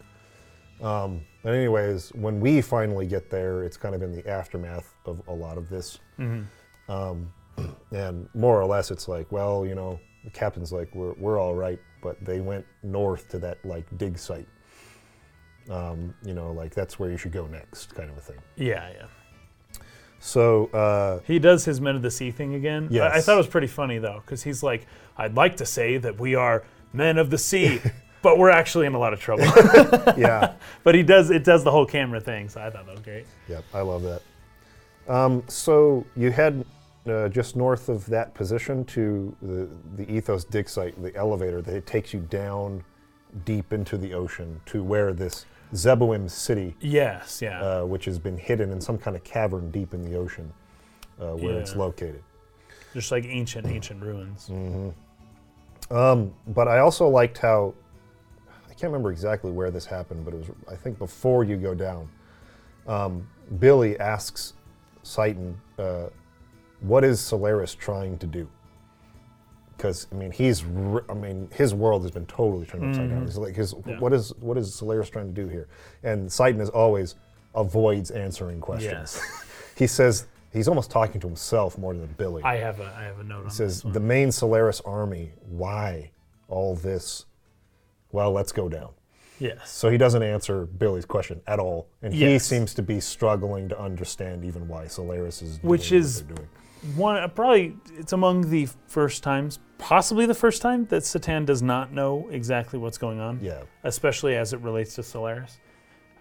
Um, 0.83 1.21
but 1.43 1.53
anyways, 1.53 2.11
when 2.15 2.41
we 2.41 2.63
finally 2.63 3.07
get 3.07 3.29
there, 3.29 3.63
it's 3.65 3.77
kind 3.77 3.95
of 3.95 4.01
in 4.03 4.13
the 4.13 4.27
aftermath 4.27 4.95
of 5.05 5.21
a 5.29 5.33
lot 5.35 5.59
of 5.59 5.69
this. 5.69 5.99
Mm-hmm. 6.19 6.91
Um, 6.91 7.31
and 7.93 8.27
more 8.35 8.59
or 8.59 8.65
less, 8.65 8.91
it's 8.91 9.07
like, 9.07 9.31
well, 9.31 9.67
you 9.67 9.75
know, 9.75 10.01
the 10.25 10.31
captain's 10.31 10.73
like, 10.73 10.95
we're, 10.95 11.13
we're 11.19 11.39
all 11.39 11.55
right, 11.55 11.79
but 12.03 12.23
they 12.25 12.41
went 12.41 12.65
north 12.83 13.29
to 13.31 13.39
that 13.41 13.65
like 13.65 13.87
dig 13.99 14.19
site. 14.19 14.49
Um, 15.69 16.15
you 16.25 16.35
know, 16.35 16.53
like 16.53 16.75
that's 16.75 16.99
where 16.99 17.11
you 17.11 17.17
should 17.17 17.33
go 17.33 17.47
next, 17.47 17.95
kind 17.95 18.11
of 18.11 18.17
a 18.17 18.21
thing. 18.21 18.39
Yeah, 18.57 18.91
yeah. 18.93 19.07
So 20.19 20.67
uh, 20.67 21.21
He 21.27 21.39
does 21.39 21.65
his 21.65 21.81
men 21.81 21.97
of 21.97 22.03
the 22.03 22.11
sea 22.11 22.31
thing 22.31 22.55
again. 22.55 22.89
I, 22.93 23.17
I 23.17 23.21
thought 23.21 23.35
it 23.35 23.39
was 23.39 23.47
pretty 23.47 23.67
funny 23.69 23.99
though, 23.99 24.21
because 24.25 24.43
he's 24.43 24.63
like, 24.63 24.87
"I'd 25.17 25.35
like 25.35 25.57
to 25.59 25.67
say 25.67 25.97
that 25.99 26.19
we 26.19 26.35
are 26.35 26.65
men 26.93 27.19
of 27.19 27.31
the 27.31 27.39
sea, 27.39 27.81
but 28.23 28.37
we're 28.37 28.51
actually 28.51 28.87
in 28.87 28.95
a 28.95 28.99
lot 28.99 29.13
of 29.13 29.21
trouble." 29.21 29.45
yeah, 30.19 30.55
but 30.85 30.95
he 30.95 31.03
does 31.03 31.31
it 31.31 31.45
does 31.45 31.65
the 31.65 31.71
whole 31.71 31.87
camera 31.87 32.21
thing, 32.21 32.49
so 32.49 32.61
I 32.61 32.71
thought 32.71 32.87
that 32.87 32.93
was 32.93 33.01
great. 33.01 33.27
yeah, 33.49 33.61
I 33.73 33.81
love 33.81 34.03
that. 34.03 34.23
Um, 35.09 35.43
so 35.49 36.05
you 36.17 36.31
head 36.31 36.65
uh, 37.07 37.29
just 37.29 37.57
north 37.57 37.89
of 37.89 38.07
that 38.07 38.35
position 38.35 38.85
to 38.85 39.35
the 39.43 39.69
the 39.97 40.11
Ethos 40.13 40.45
dig 40.45 40.69
site, 40.69 41.01
the 41.03 41.15
elevator 41.17 41.63
that 41.63 41.75
it 41.75 41.87
takes 41.87 42.13
you 42.13 42.21
down 42.21 42.85
deep 43.45 43.73
into 43.73 43.97
the 43.97 44.13
ocean 44.13 44.61
to 44.67 44.83
where 44.83 45.13
this 45.13 45.47
Zeboim 45.73 46.29
city 46.29 46.75
Yes, 46.81 47.41
yeah, 47.41 47.61
uh, 47.63 47.85
which 47.85 48.05
has 48.05 48.19
been 48.19 48.37
hidden 48.37 48.71
in 48.73 48.81
some 48.81 48.99
kind 48.99 49.17
of 49.17 49.23
cavern 49.25 49.71
deep 49.71 49.95
in 49.95 50.03
the 50.03 50.17
ocean 50.17 50.53
uh, 51.21 51.37
where 51.37 51.59
it's 51.59 51.77
located. 51.77 52.23
just 52.93 53.13
like 53.13 53.25
ancient, 53.25 53.67
ancient 53.67 54.03
ruins. 54.03 54.51
Um, 55.91 56.33
but 56.49 56.69
I 56.69 56.79
also 56.81 57.09
liked 57.09 57.39
how 57.39 57.75
I 58.69 58.75
can't 58.75 58.93
remember 58.93 59.11
exactly 59.11 59.51
where 59.51 59.71
this 59.71 59.87
happened, 59.87 60.25
but 60.25 60.35
it 60.35 60.39
was 60.39 60.51
I 60.71 60.77
think 60.77 60.99
before 60.99 61.45
you 61.45 61.57
go 61.57 61.75
down. 61.75 62.09
Um, 62.87 63.29
Billy 63.59 63.99
asks 64.01 64.55
Citan, 65.05 65.55
uh, 65.79 66.07
"What 66.81 67.05
is 67.05 67.21
Solaris 67.21 67.75
trying 67.75 68.19
to 68.19 68.27
do?" 68.27 68.49
Because 69.77 70.07
I 70.13 70.15
mean, 70.15 70.31
he's 70.31 70.63
r- 70.65 71.05
I 71.09 71.15
mean, 71.15 71.49
his 71.53 71.75
world 71.75 72.03
has 72.03 72.11
been 72.11 72.27
totally 72.27 72.67
turned 72.67 72.85
upside 72.91 73.09
down. 73.11 73.23
He's 73.23 73.35
mm-hmm. 73.35 73.43
like, 73.45 73.55
his, 73.57 73.75
Yeah. 73.87 73.99
what 73.99 74.13
is 74.13 74.33
what 74.41 74.59
is 74.59 74.75
Solaris 74.75 75.09
trying 75.09 75.33
to 75.35 75.43
do 75.43 75.49
here? 75.49 75.69
And 76.03 76.29
Citan 76.29 76.61
as 76.61 76.69
always 76.69 77.15
avoids 77.55 78.11
answering 78.11 78.61
questions. 78.61 79.21
He 79.77 79.87
says 79.87 80.27
he's 80.53 80.69
almost 80.69 80.91
talking 80.91 81.23
to 81.23 81.27
himself 81.27 81.79
more 81.79 81.95
than 81.95 82.07
Billy. 82.19 82.43
I 82.43 82.57
have 82.57 82.81
a 82.81 82.95
I 82.99 83.05
have 83.05 83.19
a 83.19 83.25
note 83.25 83.39
on 83.39 83.45
He 83.45 83.51
says 83.51 83.77
this 83.77 83.85
one. 83.85 83.95
the 83.95 84.01
main 84.01 84.31
Solaris 84.31 84.83
army. 84.83 85.33
Why 85.49 86.11
all 86.49 86.75
this? 86.77 87.25
Well, 88.13 88.31
let's 88.33 88.53
go 88.53 88.69
down. 88.69 88.91
Yes. 89.39 89.71
So 89.71 89.89
he 89.89 89.97
doesn't 89.97 90.23
answer 90.23 90.67
Billy's 90.67 91.07
question 91.07 91.41
at 91.47 91.59
all, 91.59 91.89
and 92.03 92.13
he 92.13 92.33
Yes. 92.33 92.45
seems 92.45 92.75
to 92.75 92.83
be 92.83 93.01
struggling 93.01 93.71
to 93.71 93.81
understand 93.81 94.45
even 94.45 94.69
why 94.69 94.87
Solaris 94.87 95.41
is 95.41 95.57
doing 95.57 95.71
Which 95.71 95.93
what 95.93 95.97
is- 95.99 96.25
they're 96.25 96.37
doing. 96.37 96.49
One 96.95 97.31
probably 97.31 97.77
it's 97.99 98.13
among 98.13 98.51
the 98.51 98.69
first 98.87 99.23
times, 99.23 99.59
possibly 99.79 100.27
the 100.27 100.35
first 100.35 100.63
time 100.63 100.87
that 100.87 101.03
Citan 101.03 101.45
does 101.45 101.63
not 101.63 101.93
know 101.93 102.29
exactly 102.31 102.79
what's 102.79 102.99
going 102.99 103.21
on. 103.21 103.39
Yeah, 103.43 103.63
especially 103.85 104.37
as 104.37 104.53
it 104.53 104.61
relates 104.61 104.95
to 104.95 105.03
Solaris. 105.03 105.59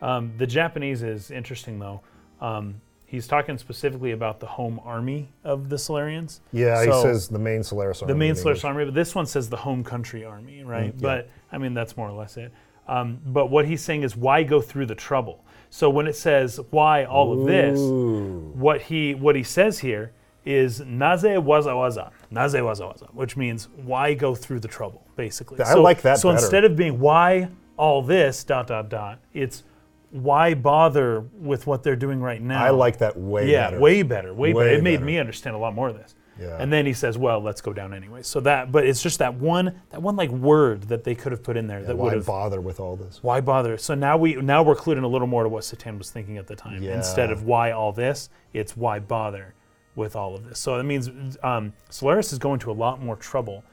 Um, 0.02 0.34
the 0.38 0.48
Japanese 0.48 1.04
is 1.04 1.32
interesting 1.32 1.80
though. 1.80 2.02
Um, 2.42 2.82
he's 3.06 3.28
talking 3.28 3.58
specifically 3.58 4.12
about 4.12 4.40
the 4.40 4.46
home 4.46 4.80
army 4.84 5.30
of 5.44 5.70
the 5.70 5.78
Solarians, 5.78 6.42
yeah. 6.52 6.86
he 6.86 6.92
says 6.92 7.28
the 7.28 7.40
main 7.40 7.64
Solaris 7.64 8.02
army. 8.02 8.14
the 8.14 8.18
main 8.18 8.36
Solaris 8.36 8.64
army, 8.64 8.86
but 8.86 8.94
this 8.94 9.16
one 9.16 9.26
says 9.26 9.50
the 9.50 9.58
home 9.58 9.84
country 9.84 10.24
army, 10.24 10.64
right? 10.64 10.96
Mm, 10.96 11.02
yeah. 11.02 11.02
But 11.02 11.30
I 11.52 11.58
mean 11.58 11.74
that's 11.74 11.98
more 11.98 12.10
or 12.10 12.14
less 12.14 12.38
it. 12.38 12.54
Um, 12.88 13.20
but 13.26 13.48
what 13.48 13.66
he's 13.66 13.82
saying 13.82 14.04
is 14.04 14.16
why 14.16 14.44
go 14.44 14.62
through 14.62 14.88
the 14.88 14.96
trouble? 14.96 15.44
So 15.70 15.90
when 15.90 16.08
it 16.08 16.16
says 16.16 16.60
why 16.72 17.06
all 17.06 17.40
of 17.40 17.46
this, 17.48 17.80
what 17.80 18.82
he 18.82 19.16
what 19.16 19.36
he 19.36 19.44
says 19.44 19.80
here 19.80 20.14
is 20.50 20.80
naze 20.82 21.38
waza 21.38 21.74
waza, 21.76 22.12
naze 22.32 22.56
waza 22.60 22.82
waza, 22.92 23.14
which 23.14 23.38
means 23.38 23.68
why 23.86 24.14
go 24.16 24.34
through 24.34 24.60
the 24.60 24.68
trouble, 24.68 25.06
basically. 25.16 25.62
I 25.62 25.76
like 25.76 26.02
that 26.02 26.18
So 26.20 26.30
better. 26.30 26.40
instead 26.42 26.66
of 26.66 26.76
being 26.76 27.00
why 27.00 27.50
all 27.78 28.02
this 28.02 28.44
dot 28.44 28.68
dot 28.68 28.90
dot, 28.90 29.20
it's 29.34 29.64
why 30.12 30.56
bother 30.56 31.22
with 31.40 31.68
what 31.68 31.84
they're 31.84 31.96
doing 31.96 32.20
right 32.20 32.42
now. 32.42 32.64
I 32.64 32.72
like 32.72 32.98
that 32.98 33.16
way 33.18 33.52
yeah, 33.52 33.68
better. 33.70 33.80
way 33.80 34.02
better, 34.02 34.34
way, 34.34 34.54
Way 34.54 34.64
better. 34.64 34.76
It 34.78 34.84
made 34.84 34.96
better. 34.98 35.06
me 35.06 35.20
understand 35.20 35.56
a 35.56 35.60
lot 35.60 35.76
more 35.76 35.90
of 35.90 35.96
this. 35.98 36.16
Yeah. 36.40 36.56
And 36.58 36.72
then 36.72 36.86
he 36.86 36.94
says, 36.94 37.18
"Well, 37.18 37.42
let's 37.42 37.60
go 37.62 37.74
down 37.74 37.94
anyway." 37.94 38.22
So 38.24 38.40
that, 38.40 38.72
but 38.72 38.88
it's 38.88 39.04
just 39.04 39.20
that 39.20 39.34
one, 39.36 39.82
that 39.90 40.02
one 40.02 40.16
like 40.16 40.30
word 40.32 40.84
that 40.84 41.04
they 41.04 41.14
could 41.14 41.34
have 41.34 41.44
put 41.44 41.58
in 41.58 41.68
there 41.68 41.84
that 41.84 41.98
would 41.98 42.06
Why 42.12 42.14
have 42.16 42.26
bother 42.26 42.62
with 42.62 42.80
all 42.80 42.96
this? 42.96 43.22
why 43.22 43.42
bother? 43.42 43.78
So 43.78 43.94
now 43.94 44.16
we 44.18 44.36
now 44.36 44.64
we're 44.64 44.76
clued 44.76 44.98
in 44.98 45.04
a 45.04 45.08
little 45.08 45.28
more 45.28 45.44
to 45.44 45.50
what 45.50 45.64
Citan 45.64 45.98
was 45.98 46.10
thinking 46.12 46.38
at 46.38 46.48
the 46.48 46.56
time. 46.56 46.82
Yeah. 46.82 46.96
Instead 46.96 47.30
of 47.30 47.44
why 47.44 47.72
all 47.72 47.92
this, 47.92 48.30
it's 48.54 48.76
why 48.78 49.00
bother 49.00 49.54
with 50.00 50.16
all 50.16 50.34
of 50.34 50.44
this. 50.46 50.58
So 50.60 50.78
that 50.78 50.84
means 50.86 51.10
um, 51.44 51.74
Solaris 51.90 52.34
is 52.34 52.40
going 52.40 52.60
to 52.62 52.72
a 52.72 52.74
lot 52.74 53.00
more 53.04 53.16
trouble 53.18 53.64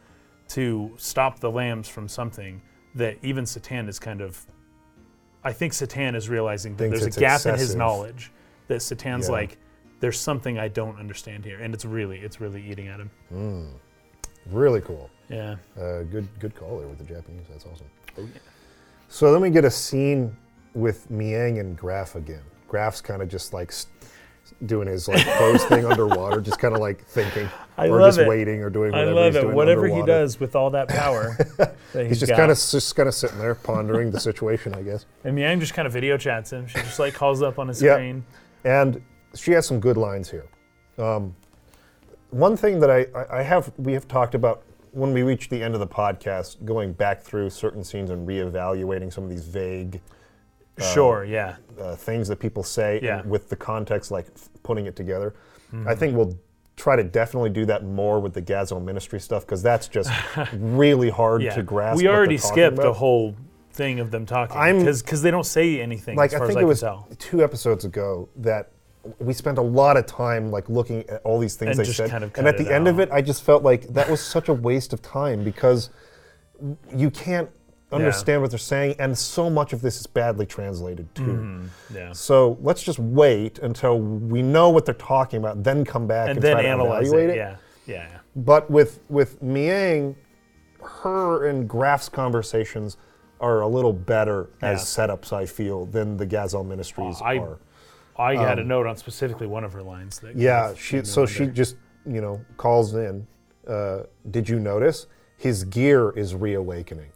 to 0.48 0.92
stop 0.98 1.40
the 1.40 1.50
lambs 1.50 1.88
from 1.88 2.06
something 2.08 2.60
that 2.94 3.16
even 3.22 3.44
Citan 3.44 3.88
is 3.88 3.98
kind 3.98 4.20
of. 4.20 4.44
I 5.44 5.52
think 5.52 5.72
Citan 5.72 6.14
is 6.16 6.28
realizing 6.28 6.72
that 6.76 6.84
Thinks 6.84 6.98
there's 6.98 7.06
it's 7.06 7.16
a 7.16 7.20
gap 7.20 7.46
in 7.46 7.52
his 7.52 7.62
excessive. 7.62 7.78
knowledge. 7.78 8.32
That 8.68 8.80
Citan's 8.80 9.28
Yeah. 9.28 9.32
like, 9.32 9.58
there's 10.00 10.18
something 10.18 10.58
I 10.58 10.68
don't 10.68 10.98
understand 10.98 11.44
here, 11.44 11.60
and 11.60 11.72
it's 11.72 11.84
really 11.84 12.18
it's 12.18 12.40
really 12.40 12.62
eating 12.70 12.88
at 12.88 13.00
him. 13.00 13.70
Really 14.50 14.80
cool. 14.80 15.08
Yeah. 15.28 15.56
Uh, 15.76 16.02
good, 16.02 16.28
good 16.38 16.54
call 16.54 16.78
there 16.78 16.86
with 16.88 16.98
the 16.98 17.04
Japanese. 17.04 17.46
That's 17.50 17.64
awesome. 17.66 17.86
Oh, 18.18 18.22
yeah. 18.22 18.38
So 19.08 19.32
then 19.32 19.40
we 19.40 19.50
get 19.50 19.64
a 19.64 19.70
scene 19.70 20.36
with 20.74 21.08
Miang 21.10 21.58
and 21.60 21.78
Grahf 21.78 22.14
again. 22.14 22.42
Grahf's 22.70 23.00
kind 23.00 23.22
of 23.22 23.28
just 23.28 23.52
like 23.52 23.70
s- 23.70 23.86
doing 24.66 24.88
his 24.88 25.08
like 25.08 25.24
pose 25.26 25.64
thing 25.64 25.84
underwater, 25.84 26.40
just 26.40 26.58
kind 26.58 26.74
of 26.74 26.80
like 26.80 27.04
thinking, 27.06 27.48
I 27.78 27.88
or 27.88 28.00
just 28.00 28.18
it. 28.18 28.28
waiting, 28.28 28.62
or 28.62 28.70
doing 28.70 28.92
whatever. 28.92 29.10
I 29.10 29.14
love 29.14 29.26
he's 29.26 29.36
it. 29.36 29.40
doing 29.42 29.54
Whatever 29.54 29.88
he 29.88 30.02
does 30.02 30.40
with 30.40 30.56
all 30.56 30.70
that 30.70 30.88
power, 30.88 31.36
that 31.58 31.76
he's, 31.92 32.08
He's 32.08 32.20
just 32.20 32.32
kind 32.34 32.50
of 32.50 32.56
just 32.58 32.94
kind 32.96 33.08
of 33.08 33.14
sitting 33.14 33.38
there 33.38 33.54
pondering 33.54 34.10
the 34.10 34.20
situation, 34.20 34.74
I 34.74 34.82
guess. 34.82 35.06
And 35.24 35.36
Miang 35.36 35.60
just 35.60 35.74
kind 35.74 35.86
of 35.86 35.92
video 35.92 36.16
chats 36.16 36.50
him. 36.52 36.66
She 36.66 36.78
just 36.78 36.98
like 36.98 37.14
calls 37.14 37.42
up 37.42 37.58
on 37.58 37.68
his 37.68 37.82
Yeah. 37.82 37.94
screen. 37.94 38.24
And 38.64 39.02
she 39.34 39.52
has 39.52 39.66
some 39.66 39.80
good 39.80 39.96
lines 39.96 40.30
here. 40.30 40.46
Um, 40.98 41.34
one 42.30 42.56
thing 42.56 42.80
that 42.80 42.90
I, 42.90 43.06
I, 43.14 43.38
I 43.38 43.42
have, 43.42 43.72
we 43.76 43.92
have 43.92 44.08
talked 44.08 44.34
about 44.34 44.62
when 44.92 45.12
we 45.12 45.22
reach 45.22 45.48
the 45.50 45.62
end 45.62 45.74
of 45.74 45.80
the 45.80 45.86
podcast, 45.86 46.64
going 46.64 46.92
back 46.92 47.20
through 47.22 47.50
certain 47.50 47.84
scenes 47.84 48.10
and 48.10 48.26
reevaluating 48.26 49.12
some 49.12 49.24
of 49.24 49.30
these 49.30 49.44
vague 49.46 50.00
sure, 50.78 51.24
yeah. 51.24 51.56
uh, 51.80 51.94
things 51.96 52.28
that 52.28 52.38
people 52.38 52.62
say 52.62 53.00
Yeah. 53.02 53.20
and 53.20 53.30
with 53.30 53.48
the 53.48 53.56
context, 53.56 54.10
like 54.10 54.26
f- 54.34 54.48
putting 54.62 54.86
it 54.86 54.96
together. 54.96 55.34
Mm-hmm. 55.72 55.88
I 55.88 55.94
think 55.94 56.16
we'll 56.16 56.38
try 56.76 56.94
to 56.96 57.02
definitely 57.04 57.50
do 57.50 57.64
that 57.66 57.84
more 57.84 58.20
with 58.20 58.34
the 58.34 58.42
Gazel 58.42 58.82
Ministry 58.84 59.18
stuff 59.20 59.46
because 59.46 59.62
that's 59.62 59.88
just 59.88 60.10
really 60.52 61.08
hard 61.10 61.42
Yeah. 61.42 61.54
to 61.54 61.62
grasp. 61.62 61.96
we 61.98 62.08
already 62.08 62.36
skipped 62.38 62.78
a 62.78 62.82
about. 62.82 62.96
whole 62.96 63.34
thing 63.72 64.00
of 64.00 64.10
them 64.10 64.24
talking 64.26 64.84
because 64.84 65.20
they 65.22 65.30
don't 65.30 65.44
say 65.44 65.80
anything 65.80 66.16
like 66.16 66.32
as 66.32 66.40
I 66.40 66.46
think 66.46 66.50
as 66.50 66.56
I 66.56 66.60
it 66.60 66.62
can 66.62 66.68
was 66.68 66.80
tell. 66.80 67.08
two 67.18 67.44
episodes 67.44 67.84
ago 67.84 68.26
that 68.36 68.70
we 69.18 69.32
spent 69.34 69.58
a 69.58 69.62
lot 69.62 69.96
of 69.98 70.06
time 70.06 70.50
like 70.50 70.68
looking 70.70 71.08
at 71.10 71.20
all 71.24 71.38
these 71.38 71.56
things 71.56 71.78
And 71.78 71.86
they 71.86 71.92
said, 71.92 72.10
kind 72.10 72.24
of 72.24 72.32
and 72.38 72.48
at 72.48 72.56
the 72.58 72.66
it 72.66 72.72
end 72.72 72.88
of 72.88 72.98
it, 73.00 73.08
I 73.12 73.20
just 73.22 73.42
felt 73.42 73.62
like 73.62 73.86
that 73.88 74.08
was 74.10 74.20
such 74.20 74.48
a 74.48 74.54
waste 74.54 74.92
of 74.92 75.00
time 75.02 75.44
because 75.44 75.90
you 76.94 77.10
can't 77.10 77.48
understand 77.92 78.42
what 78.42 78.50
they're 78.50 78.58
saying, 78.58 78.96
and 78.98 79.16
so 79.16 79.48
much 79.48 79.72
of 79.72 79.80
this 79.80 80.00
is 80.00 80.06
badly 80.06 80.46
translated 80.46 81.12
too. 81.14 81.22
Mm-hmm. 81.22 81.96
Yeah. 81.96 82.12
So 82.12 82.58
let's 82.60 82.82
just 82.82 82.98
wait 82.98 83.58
until 83.60 84.00
we 84.00 84.42
know 84.42 84.70
what 84.70 84.84
they're 84.84 84.94
talking 84.94 85.38
about, 85.38 85.62
then 85.62 85.84
come 85.84 86.06
back 86.06 86.28
and, 86.28 86.38
And 86.38 86.42
then 86.44 86.52
try 86.54 86.62
to 86.62 86.68
analyze 86.68 87.08
evaluate 87.08 87.30
it. 87.30 87.32
it. 87.32 87.36
Yeah. 87.36 87.56
Yeah. 87.86 87.94
yeah. 88.10 88.18
But 88.36 88.70
with 88.70 89.00
with 89.08 89.40
Miang, 89.42 90.16
her 90.82 91.46
and 91.48 91.68
Grahf's 91.68 92.08
conversations 92.08 92.96
are 93.40 93.60
a 93.60 93.68
little 93.68 93.92
better 93.92 94.48
as 94.62 94.82
setups, 94.84 95.32
I 95.32 95.46
feel, 95.46 95.86
than 95.86 96.16
the 96.16 96.26
Gazel 96.26 96.66
Ministries 96.66 97.20
I- 97.22 97.38
are. 97.38 97.58
I 98.18 98.34
had 98.34 98.58
a 98.58 98.64
note 98.64 98.86
on 98.86 98.96
specifically 98.96 99.46
one 99.46 99.62
of 99.62 99.74
her 99.74 99.82
lines. 99.82 100.20
That 100.20 100.30
Um, 100.34 100.40
Yeah, 100.40 100.72
she 100.74 101.04
so 101.04 101.26
she 101.26 101.46
just 101.46 101.76
you 102.06 102.20
know 102.22 102.40
calls 102.56 102.94
in. 102.94 103.26
Uh, 103.68 104.04
did 104.30 104.48
you 104.48 104.58
notice 104.58 105.06
his 105.36 105.64
gear 105.64 106.10
is 106.10 106.34
reawakening? 106.34 107.10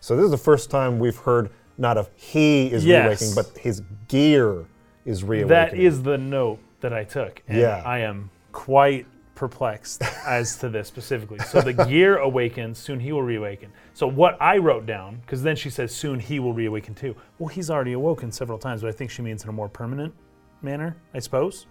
So 0.00 0.16
this 0.16 0.24
is 0.24 0.30
the 0.30 0.36
first 0.38 0.70
time 0.70 0.98
we've 0.98 1.16
heard 1.16 1.50
not 1.78 1.96
of 1.96 2.10
he 2.14 2.70
is 2.72 2.84
Yes. 2.84 3.04
reawakening, 3.22 3.34
but 3.34 3.58
his 3.58 3.82
gear 4.08 4.64
is 5.04 5.22
reawakening. 5.24 5.48
That 5.48 5.74
is 5.74 6.02
the 6.02 6.18
note 6.18 6.58
that 6.80 6.92
I 6.92 7.04
took. 7.04 7.42
And 7.48 7.58
Yeah. 7.58 7.82
I 7.84 7.98
am 8.00 8.30
quite 8.52 9.06
perplexed 9.34 10.02
as 10.26 10.56
to 10.56 10.68
this 10.68 10.86
specifically. 10.88 11.38
So 11.38 11.60
the 11.62 11.72
gear 11.88 12.18
awakens, 12.18 12.78
soon 12.78 13.00
he 13.00 13.12
will 13.12 13.22
reawaken. 13.22 13.72
So 13.94 14.06
what 14.06 14.36
I 14.40 14.58
wrote 14.58 14.84
down, 14.86 15.20
because 15.22 15.42
then 15.42 15.56
she 15.56 15.70
says 15.70 15.94
soon 15.94 16.18
he 16.20 16.40
will 16.40 16.52
reawaken 16.52 16.94
too. 16.94 17.14
Well, 17.38 17.48
he's 17.48 17.70
already 17.70 17.92
awoken 17.92 18.30
several 18.32 18.58
times, 18.58 18.82
but 18.82 18.88
I 18.88 18.92
think 18.92 19.10
she 19.10 19.22
means 19.22 19.42
in 19.44 19.48
a 19.48 19.52
more 19.52 19.68
permanent 19.68 20.12
manner, 20.62 20.96
I 21.14 21.18
suppose. 21.20 21.66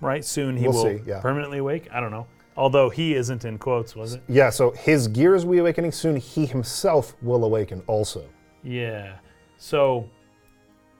Right? 0.00 0.24
Soon 0.24 0.56
he 0.56 0.64
We'll 0.66 0.72
will 0.72 0.98
see, 0.98 1.00
yeah. 1.06 1.20
permanently 1.20 1.58
awake. 1.58 1.88
I 1.92 2.00
don't 2.00 2.10
know. 2.10 2.26
Although 2.56 2.90
he 2.90 3.14
isn't 3.14 3.44
in 3.44 3.58
quotes, 3.58 3.96
was 3.96 4.14
it? 4.14 4.22
yeah. 4.28 4.50
So 4.50 4.72
his 4.72 5.08
gear 5.08 5.34
is 5.34 5.44
reawakening. 5.46 5.92
Soon 5.92 6.16
he 6.16 6.44
himself 6.46 7.14
will 7.22 7.44
awaken 7.44 7.82
also. 7.86 8.24
Yeah. 8.62 9.16
So, 9.56 10.08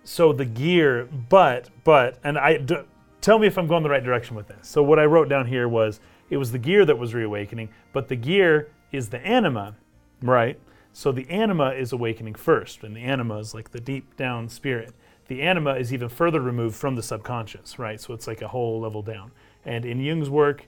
so 0.05 0.33
the 0.33 0.45
gear, 0.45 1.09
but 1.29 1.69
but, 1.85 2.19
and 2.25 2.39
I 2.39 2.57
d- 2.57 2.77
tell 3.21 3.39
me 3.39 3.47
if 3.47 3.59
I'm 3.59 3.67
going 3.67 3.83
the 3.83 3.91
right 3.91 4.03
direction 4.05 4.35
with 4.37 4.49
this. 4.49 4.67
So 4.69 4.83
what 4.83 4.99
I 4.99 5.05
wrote 5.05 5.29
down 5.29 5.47
here 5.47 5.69
was 5.69 6.01
it 6.31 6.37
was 6.39 6.53
the 6.53 6.59
gear 6.59 6.85
that 6.87 6.97
was 6.99 7.13
reawakening, 7.13 7.69
but 7.93 8.09
the 8.09 8.17
gear 8.17 8.71
is 8.91 9.11
the 9.11 9.25
anima, 9.27 9.77
right? 10.23 10.59
So 10.95 11.13
the 11.13 11.29
anima 11.31 11.71
is 11.71 11.93
awakening 11.93 12.35
first, 12.35 12.83
and 12.83 12.97
the 12.97 13.01
anima 13.01 13.39
is 13.39 13.53
like 13.55 13.71
the 13.71 13.81
deep 13.81 14.17
down 14.17 14.49
spirit. 14.49 14.95
The 15.29 15.43
anima 15.43 15.75
is 15.75 15.93
even 15.93 16.09
further 16.09 16.41
removed 16.41 16.77
from 16.77 16.97
the 16.97 17.03
subconscious, 17.03 17.79
right? 17.79 18.01
So 18.01 18.13
it's 18.15 18.27
like 18.27 18.43
a 18.43 18.49
whole 18.49 18.81
level 18.81 19.03
down. 19.03 19.33
And 19.65 19.85
in 19.85 20.01
Jung's 20.01 20.29
work, 20.29 20.67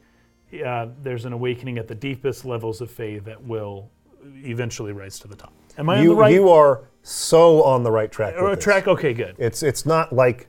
uh, 0.62 0.88
there's 1.02 1.24
an 1.24 1.32
awakening 1.32 1.78
at 1.78 1.88
the 1.88 1.94
deepest 1.94 2.44
levels 2.44 2.80
of 2.80 2.90
faith 2.90 3.24
that 3.24 3.42
will 3.42 3.90
eventually 4.44 4.92
rise 4.92 5.18
to 5.20 5.28
the 5.28 5.36
top. 5.36 5.52
Am 5.78 5.88
I 5.90 5.96
on 5.98 6.02
You 6.02 6.10
the 6.10 6.14
right 6.16 6.32
you 6.32 6.48
are 6.48 6.84
so 7.02 7.62
on 7.62 7.82
the 7.82 7.90
right 7.90 8.10
track. 8.10 8.34
or 8.38 8.54
track? 8.56 8.86
Okay, 8.88 9.12
good. 9.14 9.34
It's 9.38 9.62
it's 9.62 9.84
not 9.84 10.12
like 10.12 10.48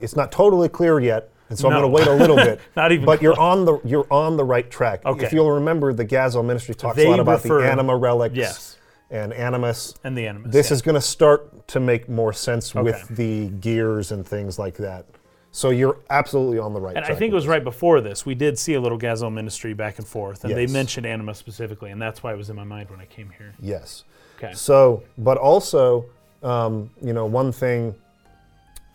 it's 0.00 0.16
not 0.16 0.30
totally 0.32 0.68
clear 0.68 1.00
yet, 1.00 1.30
and 1.48 1.58
so 1.58 1.68
I'm 1.68 1.72
going 1.74 1.82
to 1.82 1.88
wait 1.88 2.06
a 2.06 2.14
little 2.14 2.36
bit. 2.36 2.60
Not 2.76 2.92
even 2.92 3.04
But 3.04 3.20
you're 3.22 3.38
on 3.38 3.64
the 3.64 3.78
you're 3.84 4.06
on 4.10 4.36
the 4.36 4.44
right 4.44 4.70
track. 4.70 5.04
Okay. 5.04 5.26
If 5.26 5.32
you'll 5.32 5.50
remember, 5.50 5.92
the 5.92 6.04
Gazel 6.04 6.44
Ministry 6.44 6.74
talks 6.74 6.96
They 6.96 7.06
a 7.06 7.10
lot 7.10 7.20
about 7.20 7.42
refer- 7.42 7.62
the 7.62 7.70
anima 7.70 7.96
relics 7.96 8.36
Yes. 8.36 8.76
and 9.10 9.32
animus. 9.32 9.94
And 10.04 10.16
the 10.16 10.26
animus. 10.28 10.52
This 10.52 10.70
yeah. 10.70 10.74
is 10.74 10.82
going 10.82 10.94
to 10.94 11.00
start 11.00 11.66
to 11.68 11.80
make 11.80 12.08
more 12.08 12.32
sense 12.32 12.74
with 12.74 13.08
the 13.08 13.48
gears 13.48 14.12
and 14.12 14.26
things 14.26 14.58
like 14.58 14.76
that. 14.76 15.06
So 15.56 15.70
you're 15.70 15.98
absolutely 16.10 16.58
on 16.58 16.74
the 16.74 16.80
right 16.80 16.96
And. 16.96 17.04
I 17.04 17.14
think 17.14 17.30
it 17.30 17.34
was 17.34 17.46
right 17.46 17.62
before 17.62 18.00
this. 18.00 18.26
We 18.26 18.34
did 18.34 18.58
see 18.58 18.74
a 18.74 18.80
little 18.80 18.98
Gazel 18.98 19.32
ministry 19.32 19.72
back 19.72 19.98
and 19.98 20.06
forth, 20.06 20.42
and 20.42 20.52
they 20.52 20.66
mentioned 20.66 21.06
anima 21.06 21.32
specifically, 21.32 21.92
and 21.92 22.02
that's 22.02 22.24
why 22.24 22.32
it 22.32 22.36
was 22.36 22.50
in 22.50 22.56
my 22.56 22.64
mind 22.64 22.90
when 22.90 22.98
I 22.98 23.04
came 23.04 23.30
here. 23.38 23.54
Yes. 23.60 24.02
Okay. 24.36 24.52
So, 24.52 25.04
but 25.16 25.38
also, 25.38 26.06
um, 26.42 26.90
you 27.00 27.12
know, 27.12 27.26
one 27.26 27.52
thing. 27.52 27.94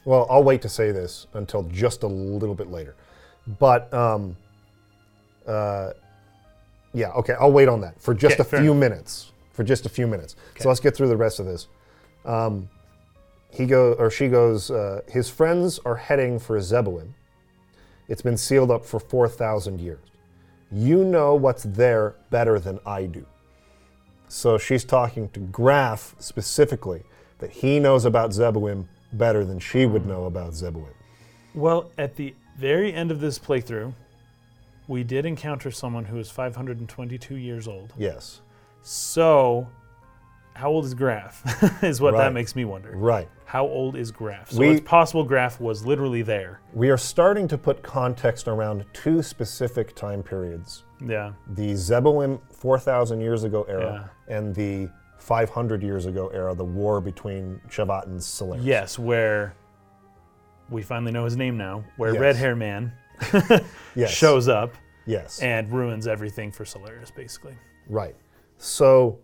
Well, 0.03 0.27
I'll 0.29 0.43
wait 0.43 0.61
to 0.63 0.69
say 0.69 0.91
this 0.91 1.27
until 1.33 1.63
just 1.63 2.03
a 2.03 2.07
little 2.07 2.55
bit 2.55 2.69
later, 2.69 2.95
but 3.57 3.91
um, 3.93 4.35
uh, 5.47 5.91
yeah, 6.93 7.11
okay, 7.11 7.35
I'll 7.39 7.53
wait 7.53 7.69
on 7.69 7.79
that 7.81 8.01
for 8.01 8.13
just 8.13 8.37
Okay, 8.37 8.57
a 8.57 8.59
few 8.59 8.71
enough. 8.73 8.81
minutes. 8.81 9.31
For 9.53 9.63
just 9.63 9.85
a 9.85 9.89
few 9.89 10.07
minutes. 10.07 10.35
Okay. 10.51 10.63
So 10.63 10.67
let's 10.67 10.81
get 10.81 10.93
through 10.93 11.07
the 11.07 11.17
rest 11.17 11.39
of 11.39 11.45
this. 11.45 11.67
Um, 12.25 12.67
he 13.49 13.65
goes, 13.65 13.95
or 13.99 14.09
she 14.09 14.27
goes. 14.27 14.71
Uh, 14.71 15.01
his 15.07 15.29
friends 15.29 15.79
are 15.85 15.95
heading 15.95 16.39
for 16.39 16.57
Zeboim. 16.59 17.13
It's 18.07 18.21
been 18.21 18.37
sealed 18.37 18.71
up 18.71 18.85
for 18.85 18.99
four 18.99 19.27
thousand 19.27 19.81
years. 19.81 19.99
You 20.71 21.03
know 21.03 21.33
what's 21.35 21.63
there 21.63 22.15
better 22.29 22.59
than 22.59 22.79
I 22.85 23.05
do. 23.05 23.25
So 24.27 24.59
she's 24.59 24.83
talking 24.83 25.29
to 25.29 25.39
Grahf 25.39 26.13
specifically, 26.19 27.03
that 27.39 27.49
he 27.49 27.79
knows 27.79 28.05
about 28.05 28.29
Zeboim 28.29 28.85
better 29.13 29.43
than 29.43 29.59
she 29.59 29.87
would 29.87 30.05
know 30.05 30.25
about 30.25 30.53
Zeboim. 30.53 30.93
Well, 31.55 31.91
at 31.97 32.15
the 32.15 32.35
very 32.57 32.93
end 32.93 33.09
of 33.09 33.19
this 33.19 33.39
playthrough, 33.39 33.93
we 34.87 35.03
did 35.03 35.25
encounter 35.25 35.71
someone 35.71 36.05
who 36.05 36.17
is 36.19 36.29
522 36.29 37.35
years 37.35 37.67
old. 37.67 37.93
Yes. 37.97 38.41
So, 38.81 39.67
how 40.59 40.69
old 40.69 40.83
is 40.83 40.93
Grahf? 40.93 41.83
is 41.83 42.01
what 42.01 42.13
Right. 42.13 42.23
that 42.25 42.33
makes 42.33 42.53
me 42.53 42.65
wonder. 42.65 42.91
Right. 42.93 43.29
How 43.45 43.65
old 43.65 43.95
is 43.95 44.11
Grahf? 44.11 44.49
So 44.51 44.59
We- 44.59 44.71
it's 44.71 44.81
possible 44.81 45.25
Grahf 45.25 45.59
was 45.61 45.85
literally 45.85 46.21
there. 46.21 46.59
We 46.73 46.89
are 46.89 46.97
starting 46.97 47.47
to 47.47 47.57
put 47.57 47.81
context 47.81 48.49
around 48.49 48.83
two 48.91 49.21
specific 49.23 49.95
time 49.95 50.21
periods 50.21 50.83
Yeah. 50.99 51.31
the 51.47 51.71
Zeboim 51.71 52.41
4,000 52.51 53.21
years 53.21 53.45
ago 53.45 53.63
era 53.69 54.11
and 54.27 54.53
the 54.53 54.89
500 55.17 55.81
years 55.81 56.05
ago 56.05 56.27
era, 56.33 56.53
the 56.53 56.65
war 56.65 56.99
between 56.99 57.61
Shevat 57.69 58.05
and 58.07 58.21
Solaris. 58.21 58.63
Yes, 58.65 58.99
where 58.99 59.53
we 60.69 60.81
finally 60.81 61.13
know 61.13 61.23
his 61.23 61.37
name 61.37 61.55
now, 61.57 61.85
where 61.95 62.11
Yes. 62.13 62.19
Red 62.21 62.35
Hair 62.35 62.55
Man 62.57 62.91
Yes. 63.95 64.11
shows 64.11 64.49
up 64.49 64.73
Yes. 65.05 65.39
and 65.41 65.71
ruins 65.71 66.05
everything 66.05 66.51
for 66.51 66.65
Solaris, 66.65 67.11
basically. 67.11 67.57
Right. 67.87 68.15
So, 68.57 69.19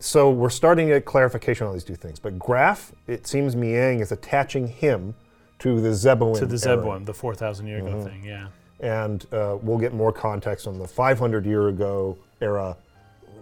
so 0.00 0.30
we're 0.30 0.50
starting 0.50 0.88
to 0.88 0.94
get 0.94 1.04
clarification 1.04 1.66
on 1.66 1.74
these 1.74 1.84
two 1.84 1.94
things. 1.94 2.18
But 2.18 2.38
Grahf, 2.38 2.92
it 3.06 3.26
seems 3.26 3.54
Miang 3.54 4.00
is 4.00 4.10
attaching 4.10 4.66
him 4.66 5.14
to 5.60 5.80
the 5.80 5.90
Zeboim. 5.90 6.38
To 6.38 6.46
the. 6.46 6.56
Zeboim, 6.56 7.04
the 7.04 7.14
4,000 7.14 7.66
year 7.66 7.78
ago 7.78 8.02
thing, 8.02 8.24
yeah. 8.24 8.48
and 8.80 9.26
uh, 9.32 9.58
we'll 9.62 9.78
get 9.78 9.92
more 9.92 10.12
context 10.12 10.66
on 10.66 10.78
the 10.78 10.88
500 10.88 11.44
year 11.44 11.68
ago 11.68 12.16
era 12.40 12.76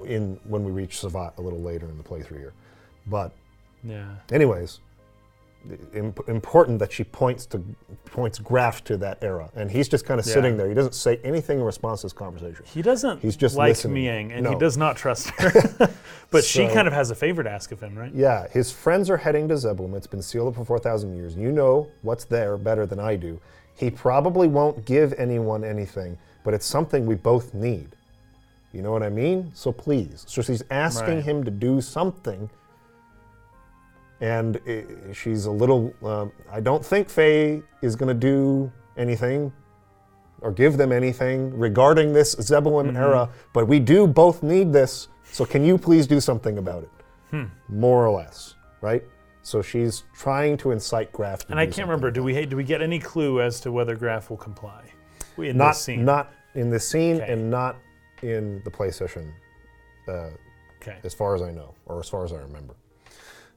in 0.04 0.38
when 0.44 0.64
we 0.64 0.72
reach 0.72 1.00
Shevat 1.00 1.38
a 1.38 1.40
little 1.40 1.62
later 1.62 1.86
in 1.86 1.96
the 1.96 2.04
playthrough 2.04 2.38
here. 2.38 2.52
But 3.06 3.32
Yeah. 3.84 4.16
anyways, 4.32 4.80
important 6.28 6.78
that 6.78 6.92
she 6.92 7.04
points 7.04 7.44
to 7.46 7.62
points 8.06 8.38
Grahf 8.38 8.82
to 8.84 8.96
that 8.98 9.18
era, 9.22 9.50
and 9.54 9.70
he's 9.70 9.88
just 9.88 10.04
kind 10.06 10.18
of 10.18 10.26
Yeah. 10.26 10.32
sitting 10.34 10.56
there. 10.56 10.68
He 10.68 10.74
doesn't 10.74 10.94
say 10.94 11.20
anything 11.24 11.58
in 11.58 11.64
response 11.64 12.00
to 12.00 12.06
this 12.06 12.12
conversation. 12.12 12.64
He 12.64 12.80
doesn't 12.82 13.20
He's 13.20 13.36
just 13.36 13.56
like 13.56 13.70
listening. 13.70 14.04
Miang, 14.04 14.36
and 14.36 14.46
he 14.46 14.54
does 14.54 14.76
not 14.76 14.96
trust 14.96 15.28
her. 15.38 15.90
but 16.30 16.44
she 16.44 16.66
kind 16.68 16.86
of 16.88 16.94
has 16.94 17.10
a 17.10 17.14
favor 17.14 17.42
to 17.42 17.50
ask 17.50 17.70
of 17.72 17.80
him, 17.80 17.96
right? 17.98 18.12
Yeah, 18.14 18.48
his 18.48 18.70
friends 18.72 19.10
are 19.10 19.16
heading 19.16 19.48
to 19.48 19.54
Zeboim. 19.54 19.94
It's 19.94 20.06
been 20.06 20.22
sealed 20.22 20.48
up 20.48 20.54
for 20.54 20.64
4,000 20.64 21.14
years. 21.16 21.36
You 21.36 21.52
know 21.52 21.88
what's 22.02 22.24
there 22.24 22.56
better 22.56 22.86
than 22.86 22.98
I 23.00 23.16
do. 23.16 23.40
He 23.74 23.90
probably 23.90 24.48
won't 24.48 24.84
give 24.86 25.12
anyone 25.18 25.64
anything, 25.64 26.16
but 26.44 26.54
it's 26.54 26.66
something 26.66 27.04
we 27.06 27.14
both 27.14 27.54
need. 27.54 27.94
You 28.72 28.82
know 28.82 28.92
what 28.92 29.02
I 29.02 29.08
mean? 29.08 29.50
So 29.54 29.72
please. 29.72 30.24
So 30.28 30.42
she's 30.42 30.62
asking 30.70 31.16
Right. 31.16 31.24
him 31.24 31.44
to 31.44 31.50
do 31.50 31.80
something. 31.80 32.50
And 34.20 34.60
i 34.66 35.12
she's 35.12 35.46
a 35.46 35.50
little. 35.50 35.94
Um, 36.04 36.32
I 36.50 36.60
don't 36.60 36.84
think 36.84 37.08
Fei 37.08 37.62
is 37.82 37.94
going 37.96 38.08
to 38.08 38.14
do 38.14 38.70
anything 38.96 39.52
or 40.40 40.52
give 40.52 40.76
them 40.76 40.92
anything 40.92 41.56
regarding 41.56 42.12
this 42.12 42.34
Zeboim 42.36 42.96
era, 42.96 43.28
but 43.52 43.66
we 43.66 43.78
do 43.78 44.06
both 44.06 44.42
need 44.42 44.72
this. 44.72 45.08
So 45.30 45.44
can 45.44 45.64
you 45.64 45.78
please 45.78 46.06
do 46.06 46.20
something 46.20 46.58
about 46.58 46.84
it? 46.84 47.48
More 47.68 48.06
or 48.06 48.16
less, 48.16 48.54
right? 48.80 49.02
So 49.42 49.62
she's 49.62 50.04
trying 50.14 50.56
to 50.58 50.70
incite 50.72 51.12
Grahf. 51.12 51.40
To 51.40 51.50
And 51.50 51.60
I 51.60 51.66
can't 51.66 51.86
remember. 51.88 52.10
Do 52.10 52.22
we 52.22 52.44
do 52.46 52.56
we 52.56 52.64
get 52.64 52.82
any 52.82 52.98
clue 52.98 53.40
as 53.40 53.60
to 53.60 53.70
whether 53.72 53.96
Grahf 53.96 54.30
will 54.30 54.36
comply 54.36 54.84
in 55.36 55.56
not 55.56 55.70
this 55.74 55.82
scene? 55.82 56.04
not 56.04 56.32
in 56.54 56.70
the 56.70 56.80
scene 56.80 57.16
Okay. 57.20 57.32
and 57.32 57.50
not 57.50 57.76
in 58.22 58.60
the 58.64 58.70
play 58.70 58.90
session, 58.90 59.32
uh, 60.08 60.30
okay. 60.80 60.96
as 61.04 61.14
far 61.14 61.34
as 61.34 61.42
I 61.42 61.52
know, 61.52 61.74
or 61.86 62.00
as 62.00 62.08
far 62.08 62.24
as 62.24 62.32
I 62.32 62.38
remember. 62.38 62.74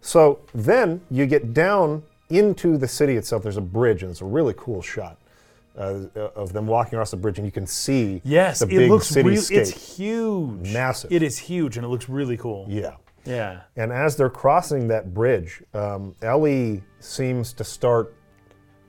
So 0.02 0.40
then 0.54 1.02
you 1.10 1.26
get 1.26 1.54
down 1.54 2.04
into 2.30 2.78
the 2.78 2.88
city 2.88 3.16
itself. 3.16 3.44
There's 3.44 3.58
a 3.58 3.62
bridge, 3.62 4.04
and 4.04 4.12
it's 4.12 4.22
a 4.22 4.26
really 4.26 4.54
cool 4.58 4.82
shot 4.82 5.18
uh, 5.78 6.06
of 6.36 6.54
them 6.54 6.66
walking 6.68 6.96
across 6.96 7.12
the 7.12 7.18
bridge, 7.18 7.38
and 7.38 7.46
you 7.46 7.52
can 7.52 7.68
see 7.68 8.22
Yes, 8.24 8.60
the 8.60 8.66
it 8.66 8.70
big 8.70 8.92
looks 8.92 9.16
real. 9.16 9.26
cityscape. 9.26 9.58
It's 9.58 9.96
huge. 9.98 10.74
Massive. 10.74 11.12
It 11.12 11.22
is 11.24 11.38
huge, 11.38 11.78
and 11.78 11.86
it 11.86 11.90
looks 11.90 12.10
really 12.10 12.38
cool. 12.38 12.66
yeah. 12.70 12.96
Yeah. 13.24 13.62
And 13.76 13.92
as 13.92 14.16
they're 14.16 14.32
crossing 14.32 14.88
that 14.88 15.14
bridge, 15.14 15.62
um, 15.76 16.16
Ellie 16.24 16.82
seems 17.00 17.54
to 17.54 17.64
start 17.64 18.16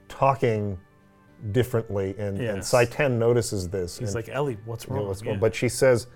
talking 0.08 0.78
differently, 1.50 2.14
and, 2.18 2.40
and 2.40 2.60
Citan 2.60 3.18
notices 3.18 3.68
this. 3.68 3.98
He's 3.98 4.08
and, 4.08 4.14
like, 4.14 4.30
Ellie, 4.34 4.56
what's 4.64 4.84
you 4.86 4.90
know, 4.94 5.00
wrong? 5.00 5.08
what's 5.08 5.22
Yeah. 5.22 5.36
But 5.36 5.54
she 5.54 5.68
says, 5.68 6.06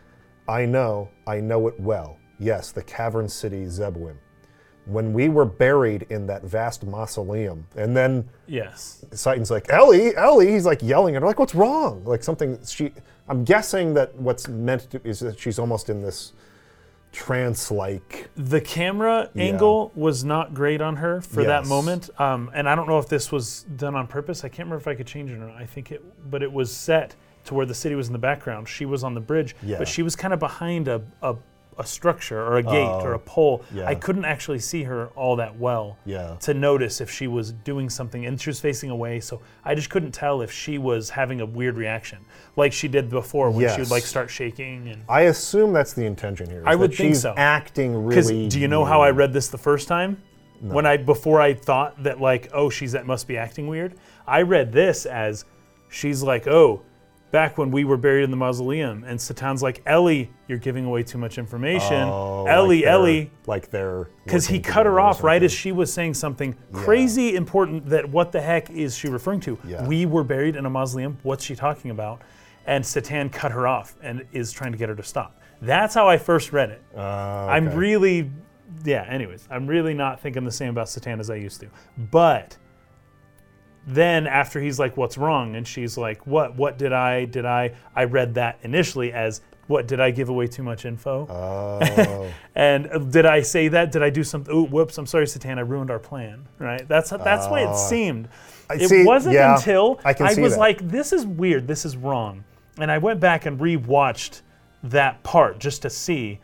I 0.48 0.64
know, 0.64 1.10
I 1.26 1.40
know 1.40 1.68
it 1.68 1.78
well. 1.78 2.16
Yes, 2.38 2.72
the 2.72 2.82
cavern 2.82 3.28
city 3.28 3.64
Zeboim. 3.66 4.16
When 4.86 5.12
we 5.12 5.28
were 5.28 5.44
buried 5.44 6.06
in 6.10 6.26
that 6.28 6.42
vast 6.44 6.84
mausoleum, 6.84 7.66
and 7.76 7.96
then 7.96 8.28
yes. 8.46 9.04
Citan's 9.12 9.50
like, 9.50 9.68
Ellie, 9.68 10.14
Ellie, 10.16 10.52
he's 10.52 10.64
like 10.64 10.80
yelling 10.82 11.16
at 11.16 11.22
her, 11.22 11.26
like, 11.28 11.38
what's 11.40 11.54
wrong? 11.54 12.04
Like 12.04 12.22
something, 12.22 12.58
she, 12.64 12.92
I'm 13.28 13.44
guessing 13.44 13.94
that 13.94 14.14
what's 14.14 14.46
meant 14.48 14.88
to, 14.92 15.00
is 15.04 15.18
that 15.20 15.38
she's 15.40 15.58
almost 15.58 15.90
in 15.90 16.02
this 16.02 16.32
trance-like 17.12 18.28
The 18.36 18.60
camera 18.60 19.30
Yeah. 19.34 19.44
angle 19.44 19.90
was 19.94 20.22
not 20.22 20.54
great 20.54 20.80
on 20.80 20.96
her 20.96 21.20
for 21.20 21.42
that 21.44 21.66
moment, 21.66 22.10
um, 22.20 22.50
and 22.54 22.68
I 22.68 22.74
don't 22.74 22.86
know 22.86 22.98
if 22.98 23.08
this 23.08 23.32
was 23.32 23.62
done 23.76 23.94
on 23.94 24.06
purpose. 24.06 24.44
I 24.44 24.48
can't 24.48 24.66
remember 24.68 24.76
if 24.76 24.86
I 24.86 24.94
could 24.94 25.06
change 25.06 25.30
it 25.30 25.34
or 25.34 25.38
not. 25.38 25.56
I 25.56 25.66
think 25.66 25.90
it, 25.92 26.02
but 26.30 26.42
it 26.42 26.52
was 26.52 26.70
set 26.70 27.14
to 27.46 27.54
where 27.54 27.64
the 27.66 27.74
city 27.74 27.94
was 27.94 28.06
in 28.08 28.12
the 28.12 28.18
background. 28.18 28.68
She 28.68 28.84
was 28.84 29.02
on 29.02 29.14
the 29.14 29.20
bridge, 29.20 29.56
Yeah. 29.62 29.78
but 29.78 29.88
she 29.88 30.02
was 30.02 30.14
kind 30.14 30.34
of 30.34 30.38
behind 30.40 30.88
a, 30.88 31.00
a, 31.22 31.34
a 31.78 31.84
structure 31.86 32.40
or 32.40 32.56
a 32.56 32.62
gate 32.62 32.72
or 33.04 33.12
Oh, 33.12 33.16
a 33.16 33.18
pole. 33.18 33.62
yeah. 33.72 33.86
I 33.86 33.94
couldn't 33.94 34.24
actually 34.24 34.58
see 34.60 34.84
her 34.84 35.08
all 35.14 35.36
that 35.36 35.58
well. 35.58 35.98
Yeah. 36.06 36.36
to 36.40 36.54
notice 36.54 37.00
if 37.00 37.10
she 37.10 37.26
was 37.26 37.52
doing 37.52 37.90
something 37.90 38.24
and 38.26 38.40
she 38.40 38.48
was 38.50 38.60
facing 38.60 38.90
away 38.90 39.20
so 39.20 39.40
i 39.64 39.74
just 39.74 39.90
couldn't 39.90 40.12
tell 40.12 40.40
if 40.42 40.50
she 40.52 40.78
was 40.78 41.10
having 41.10 41.40
a 41.40 41.46
weird 41.46 41.76
reaction 41.76 42.18
like 42.56 42.72
she 42.72 42.88
did 42.88 43.08
before 43.10 43.50
when 43.50 43.68
she 43.74 43.80
would 43.80 43.90
like 43.90 44.04
start 44.04 44.30
shaking 44.30 44.88
and 44.88 45.02
I 45.08 45.22
assume 45.22 45.72
that's 45.72 45.92
the 45.92 46.04
intention 46.06 46.48
here. 46.48 46.62
I 46.66 46.74
would 46.74 46.94
think 46.94 47.10
she's 47.14 47.22
so. 47.22 47.34
acting 47.36 48.04
really. 48.04 48.48
do 48.48 48.58
you 48.60 48.68
know 48.68 48.84
how 48.84 49.00
i 49.02 49.10
read 49.10 49.32
this 49.32 49.48
the 49.48 49.58
first 49.58 49.88
time 49.88 50.22
when 50.60 50.86
i 50.86 50.96
before 50.96 51.40
i 51.40 51.52
thought 51.54 52.02
that 52.02 52.20
like 52.20 52.48
oh 52.52 52.70
she's 52.70 52.92
that 52.92 53.06
must 53.06 53.26
be 53.28 53.36
acting 53.36 53.66
weird 53.68 53.94
i 54.26 54.40
read 54.42 54.72
this 54.72 55.04
as 55.06 55.44
she's 55.88 56.22
like 56.22 56.46
oh 56.46 56.82
back 57.36 57.58
when 57.58 57.70
we 57.70 57.84
were 57.84 57.98
buried 57.98 58.24
in 58.24 58.30
the 58.30 58.36
mausoleum 58.36 59.04
and 59.04 59.18
citan's 59.18 59.62
like 59.62 59.82
ellie 59.84 60.30
you're 60.48 60.56
giving 60.56 60.86
away 60.86 61.02
too 61.02 61.18
much 61.18 61.36
information. 61.36 61.92
Oh, 62.08 62.46
ellie 62.46 62.78
like 62.78 62.86
ellie. 62.86 63.30
like 63.46 63.68
they're 63.68 64.08
because 64.24 64.46
he 64.46 64.58
cut 64.58 64.86
her 64.86 64.98
off 64.98 65.22
right 65.22 65.42
as 65.42 65.52
she 65.52 65.70
was 65.70 65.92
saying 65.92 66.14
something 66.14 66.56
crazy 66.72 67.36
important 67.36 67.84
that 67.90 68.08
what 68.08 68.32
the 68.32 68.40
heck 68.40 68.70
is 68.70 68.96
she 68.96 69.08
referring 69.08 69.40
to? 69.40 69.58
Yeah. 69.66 69.86
we 69.86 70.06
were 70.06 70.24
buried 70.24 70.56
in 70.56 70.64
a 70.64 70.70
mausoleum. 70.70 71.18
What's 71.24 71.44
she 71.44 71.54
talking 71.54 71.90
about? 71.90 72.22
And 72.64 72.82
citan 72.82 73.30
cut 73.30 73.52
her 73.52 73.68
off 73.68 73.96
and 74.02 74.24
is 74.32 74.50
trying 74.50 74.72
to 74.72 74.78
get 74.78 74.88
her 74.88 74.94
to 74.94 75.02
stop. 75.02 75.38
That's 75.60 75.94
how 75.94 76.08
i 76.08 76.16
first 76.16 76.54
read 76.54 76.70
it. 76.70 76.82
Uh, 76.96 77.00
i'm 77.00 77.68
really 77.74 78.30
yeah 78.82 79.04
anyways 79.10 79.46
i'm 79.50 79.66
really 79.66 79.92
not 79.92 80.20
thinking 80.22 80.42
the 80.42 80.50
same 80.50 80.70
about 80.70 80.86
citan 80.86 81.20
as 81.20 81.28
i 81.28 81.34
used 81.34 81.60
to. 81.60 81.68
But 82.10 82.56
then 83.86 84.26
after 84.26 84.60
he's 84.60 84.78
like 84.78 84.96
what's 84.96 85.16
wrong 85.16 85.54
and 85.56 85.66
she's 85.66 85.96
like 85.96 86.26
what 86.26 86.56
what 86.56 86.76
did 86.76 86.92
i 86.92 87.24
did 87.24 87.44
i 87.44 87.70
i 87.94 88.02
read 88.04 88.34
that 88.34 88.58
initially 88.62 89.12
as 89.12 89.40
what 89.68 89.86
did 89.86 90.00
i 90.00 90.10
give 90.10 90.28
away 90.28 90.46
too 90.46 90.62
much 90.62 90.84
info 90.84 91.26
Oh, 91.30 92.28
and 92.56 92.88
uh, 92.88 92.98
did 92.98 93.26
I 93.26 93.42
say 93.42 93.68
that? 93.68 93.92
Did 93.92 94.02
I 94.02 94.10
do 94.10 94.22
something? 94.24 94.52
Oh, 94.54 94.64
whoops! 94.64 94.96
I'm 94.98 95.06
sorry, 95.06 95.26
Citan. 95.26 95.58
I 95.58 95.62
ruined 95.62 95.90
our 95.90 95.98
plan. 95.98 96.46
Right? 96.58 96.86
That's 96.88 97.10
that's 97.10 97.48
why 97.48 97.60
it 97.62 97.76
seemed. 97.76 98.28
I 98.70 98.74
It 98.74 98.88
see, 98.88 99.04
wasn't 99.04 99.34
yeah, 99.34 99.56
until 99.56 100.00
I 100.04 100.12
see 100.34 100.40
was 100.40 100.54
that. 100.54 100.60
like, 100.60 100.88
"This 100.88 101.12
is 101.12 101.26
weird. 101.26 101.66
This 101.66 101.84
is 101.84 101.96
wrong," 101.96 102.44
and 102.78 102.90
I 102.92 102.98
went 102.98 103.18
back 103.20 103.44
and 103.46 103.58
rewatched 103.60 104.42
that 104.84 105.22
part 105.24 105.58
just 105.58 105.82
to 105.82 105.90
see, 105.90 106.38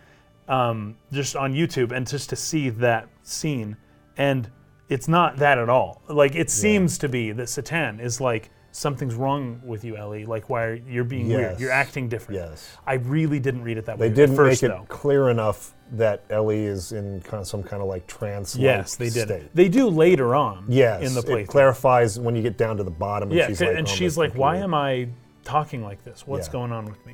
um, 0.48 0.96
just 1.12 1.36
on 1.36 1.54
YouTube, 1.54 1.92
and 1.92 2.06
just 2.06 2.28
to 2.30 2.36
see 2.36 2.68
that 2.70 3.08
scene, 3.22 3.76
and 4.16 4.50
it's 4.92 5.08
not 5.08 5.36
that 5.38 5.58
at 5.58 5.68
all. 5.68 6.02
Like 6.08 6.34
it 6.34 6.50
seems 6.50 6.98
to 6.98 7.08
be 7.08 7.32
that 7.32 7.48
Citan 7.48 8.00
is 8.00 8.20
like. 8.20 8.50
Something's 8.74 9.14
wrong 9.14 9.60
with 9.66 9.84
you, 9.84 9.98
Ellie. 9.98 10.24
Like, 10.24 10.48
why 10.48 10.62
are 10.64 10.74
you're 10.74 11.04
being 11.04 11.28
weird? 11.28 11.40
Yes. 11.52 11.60
You're 11.60 11.70
acting 11.70 12.08
different. 12.08 12.40
yes. 12.40 12.74
I 12.86 12.94
really 12.94 13.38
didn't 13.38 13.64
read 13.64 13.76
it 13.76 13.84
that 13.84 13.98
way. 13.98 14.08
They 14.08 14.14
didn't 14.14 14.34
first, 14.34 14.62
make 14.62 14.70
it 14.70 14.74
though. 14.74 14.86
clear 14.88 15.28
enough 15.28 15.74
that 15.90 16.24
Ellie 16.30 16.64
is 16.64 16.92
in 16.92 17.20
kind 17.20 17.42
of 17.42 17.46
some 17.46 17.62
kind 17.62 17.82
of 17.82 17.88
like 17.88 18.06
trance. 18.06 18.56
Yes, 18.56 18.96
they 18.96 19.10
did. 19.10 19.28
State. 19.28 19.54
They 19.54 19.68
do 19.68 19.88
later 19.88 20.34
on. 20.34 20.64
Yes, 20.70 21.06
in 21.06 21.12
the 21.14 21.20
play, 21.20 21.42
it 21.42 21.48
clarifies 21.48 22.18
when 22.18 22.34
you 22.34 22.40
get 22.40 22.56
down 22.56 22.78
to 22.78 22.82
the 22.82 22.90
bottom. 22.90 23.28
And 23.28 23.36
yeah, 23.38 23.48
she's 23.48 23.60
like, 23.60 23.68
and 23.76 23.78
on 23.80 23.84
she's 23.84 24.14
the 24.14 24.20
like, 24.20 24.34
"Why 24.36 24.52
computer." 24.54 24.64
am 24.64 24.72
I 24.74 25.08
talking 25.44 25.82
like 25.82 26.02
this? 26.02 26.26
What's 26.26 26.46
Yeah. 26.46 26.52
going 26.52 26.72
on 26.72 26.86
with 26.86 27.04
me?" 27.04 27.12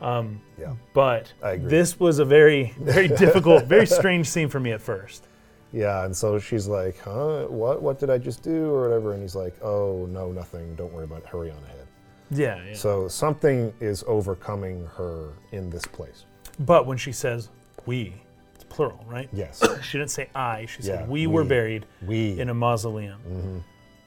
Um, 0.00 0.40
Yeah. 0.58 0.72
But 0.92 1.32
I 1.40 1.50
agree. 1.52 1.70
this 1.70 2.00
was 2.00 2.18
a 2.18 2.24
very, 2.24 2.74
very 2.80 3.06
difficult, 3.24 3.66
very 3.66 3.86
strange 3.86 4.28
scene 4.28 4.48
for 4.48 4.58
me 4.58 4.72
at 4.72 4.80
first. 4.80 5.28
Yeah, 5.76 6.04
and 6.06 6.16
so 6.16 6.38
she's 6.38 6.66
like, 6.66 6.98
"Huh? 7.00 7.44
What? 7.48 7.82
What 7.82 7.98
did 7.98 8.08
I 8.08 8.16
just 8.18 8.42
do, 8.42 8.70
or 8.70 8.82
whatever?" 8.88 9.12
And 9.12 9.20
he's 9.20 9.36
like, 9.36 9.54
"Oh 9.62 10.06
no, 10.10 10.32
nothing. 10.32 10.74
Don't 10.74 10.92
worry 10.92 11.04
about 11.04 11.18
it. 11.18 11.26
Hurry 11.26 11.50
on 11.50 11.58
ahead." 11.58 11.86
Yeah, 12.30 12.58
yeah. 12.66 12.74
So 12.74 13.08
something 13.08 13.72
is 13.80 14.02
overcoming 14.06 14.86
her 14.96 15.28
in 15.52 15.68
this 15.70 15.84
place. 15.84 16.24
but 16.60 16.86
when 16.86 16.96
she 16.96 17.12
says 17.12 17.50
"we," 17.84 18.14
it's 18.54 18.64
plural, 18.64 19.04
right? 19.06 19.28
Yes. 19.32 19.62
She 19.82 19.98
didn't 19.98 20.10
say 20.10 20.28
I. 20.34 20.64
She 20.66 20.80
said 20.82 21.00
Yeah, 21.00 21.06
we, 21.06 21.26
were 21.26 21.42
we. 21.42 21.48
buried 21.48 21.86
We. 22.06 22.40
in 22.40 22.48
a 22.48 22.54
mausoleum, 22.54 23.20
mm-hmm. 23.28 23.58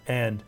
and 0.07 0.43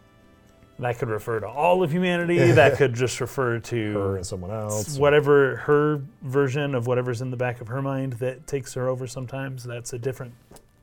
that 0.80 0.97
could 0.97 1.09
refer 1.09 1.39
to 1.39 1.47
all 1.47 1.84
of 1.84 1.91
humanity. 1.91 2.39
that 2.53 2.78
could 2.78 2.95
just 2.95 3.22
refer 3.22 3.59
to 3.59 3.93
her 3.99 4.15
and 4.17 4.26
someone 4.26 4.49
else. 4.49 4.97
whatever 4.97 5.57
her 5.57 6.01
version 6.24 6.74
of 6.74 6.88
whatever's 6.88 7.22
in 7.22 7.30
the 7.30 7.38
back 7.38 7.61
of 7.61 7.67
her 7.67 7.84
mind 7.84 8.13
that 8.13 8.47
takes 8.47 8.74
her 8.74 8.88
over 8.89 9.05
sometimes. 9.05 9.63
That's 9.63 9.93
a 9.93 9.99
different 9.99 10.34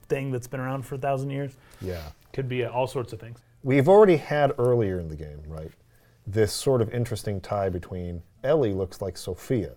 thing 0.09 0.31
that's 0.31 0.47
been 0.47 0.61
around 0.61 0.83
for 0.83 0.95
a 0.97 0.99
thousand 0.99 1.31
years. 1.31 1.53
Yeah. 1.81 2.03
Could 2.33 2.49
be 2.49 2.65
uh, 2.65 2.71
all 2.71 2.87
sorts 2.87 3.13
of 3.13 3.21
things. 3.21 3.39
We've 3.63 3.89
already 3.89 4.17
had 4.17 4.53
earlier 4.59 4.99
in 5.01 5.09
the 5.09 5.17
game, 5.17 5.43
right? 5.47 5.71
This 6.27 6.53
sort 6.53 6.81
of 6.83 6.93
interesting 6.93 7.41
tie 7.41 7.69
between 7.69 8.23
Ellie 8.45 8.73
looks 8.73 9.01
like 9.01 9.17
Sophia, 9.17 9.73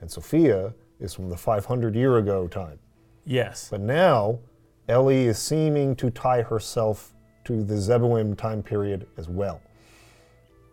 and 0.00 0.10
Sophia 0.10 0.72
is 1.00 1.14
from 1.14 1.28
the 1.28 1.36
500 1.36 1.94
year 1.94 2.18
ago 2.18 2.46
time. 2.48 2.78
Yes. 3.24 3.68
But 3.70 3.80
now, 3.80 4.38
Ellie 4.88 5.26
is 5.26 5.38
seeming 5.38 5.94
to 5.96 6.10
tie 6.10 6.42
herself 6.42 7.14
to 7.44 7.62
the 7.62 7.74
Zeboim 7.74 8.36
time 8.36 8.62
period 8.62 9.06
as 9.16 9.28
well. 9.28 9.60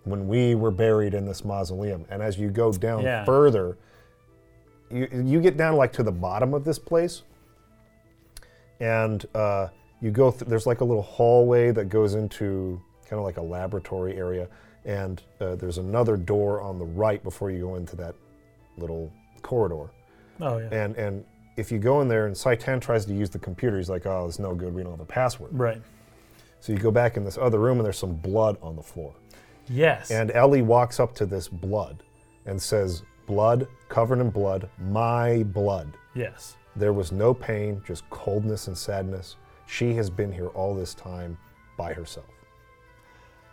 When 0.03 0.27
we 0.27 0.55
were 0.55 0.71
buried 0.71 1.13
in 1.13 1.25
this 1.25 1.43
mausoleum. 1.43 2.05
And 2.09 2.21
as 2.21 2.37
you 2.37 2.49
go 2.49 2.71
down 2.71 3.01
Yeah. 3.03 3.25
further, 3.25 3.77
you, 4.89 5.07
you 5.11 5.41
get 5.41 5.57
down 5.57 5.75
like 5.75 5.91
to 5.93 6.03
the 6.03 6.11
bottom 6.11 6.53
of 6.53 6.63
this 6.63 6.77
place. 6.79 7.23
And 8.79 9.25
uh, 9.35 9.67
you 10.01 10.11
go, 10.11 10.31
th- 10.31 10.43
there's 10.49 10.65
like 10.65 10.81
a 10.81 10.85
little 10.85 11.03
hallway 11.03 11.71
that 11.71 11.85
goes 11.89 12.15
into 12.15 12.81
kind 13.09 13.19
of 13.19 13.23
like 13.25 13.37
a 13.37 13.41
laboratory 13.41 14.15
area. 14.17 14.47
And 14.83 15.21
uh, 15.41 15.55
there's 15.55 15.77
another 15.77 16.17
door 16.17 16.61
on 16.61 16.77
the 16.77 16.85
right 16.85 17.23
before 17.23 17.49
you 17.51 17.59
go 17.61 17.75
into 17.75 17.95
that 17.97 18.15
little 18.77 19.11
corridor. 19.41 19.89
Oh 20.41 20.57
yeah. 20.57 20.67
And 20.71 20.95
and 20.97 21.25
if 21.57 21.71
you 21.71 21.79
go 21.79 22.01
in 22.01 22.07
there 22.07 22.27
and 22.27 22.35
Citan 22.35 22.81
tries 22.81 23.05
to 23.05 23.13
use 23.13 23.29
the 23.29 23.39
computer, 23.39 23.77
he's 23.77 23.89
like, 23.89 24.05
"Oh, 24.05 24.25
it's 24.27 24.39
no 24.39 24.53
good. 24.53 24.73
We 24.73 24.83
don't 24.83 24.91
have 24.91 24.99
a 24.99 25.05
password." 25.05 25.51
Right. 25.53 25.81
So 26.59 26.73
you 26.73 26.77
go 26.79 26.91
back 26.91 27.15
in 27.15 27.23
this 27.23 27.37
other 27.37 27.59
room, 27.59 27.77
and 27.77 27.85
there's 27.85 27.97
some 27.97 28.15
blood 28.15 28.57
on 28.61 28.75
the 28.75 28.83
floor. 28.83 29.13
Yes. 29.69 30.11
And 30.11 30.31
Ellie 30.31 30.61
walks 30.61 30.99
up 30.99 31.15
to 31.15 31.25
this 31.25 31.47
blood 31.47 32.03
and 32.45 32.61
says, 32.61 33.03
"Blood 33.27 33.67
covered 33.89 34.19
in 34.19 34.29
blood, 34.29 34.69
my 34.77 35.43
blood. 35.43 35.95
yes. 36.13 36.57
There 36.75 36.93
was 36.93 37.11
no 37.11 37.33
pain, 37.33 37.81
just 37.85 38.09
coldness 38.09 38.67
and 38.67 38.77
sadness. 38.77 39.37
She 39.65 39.93
has 39.95 40.09
been 40.09 40.31
here 40.31 40.47
all 40.47 40.75
this 40.75 40.93
time 40.93 41.37
by 41.77 41.93
herself." 41.93 42.25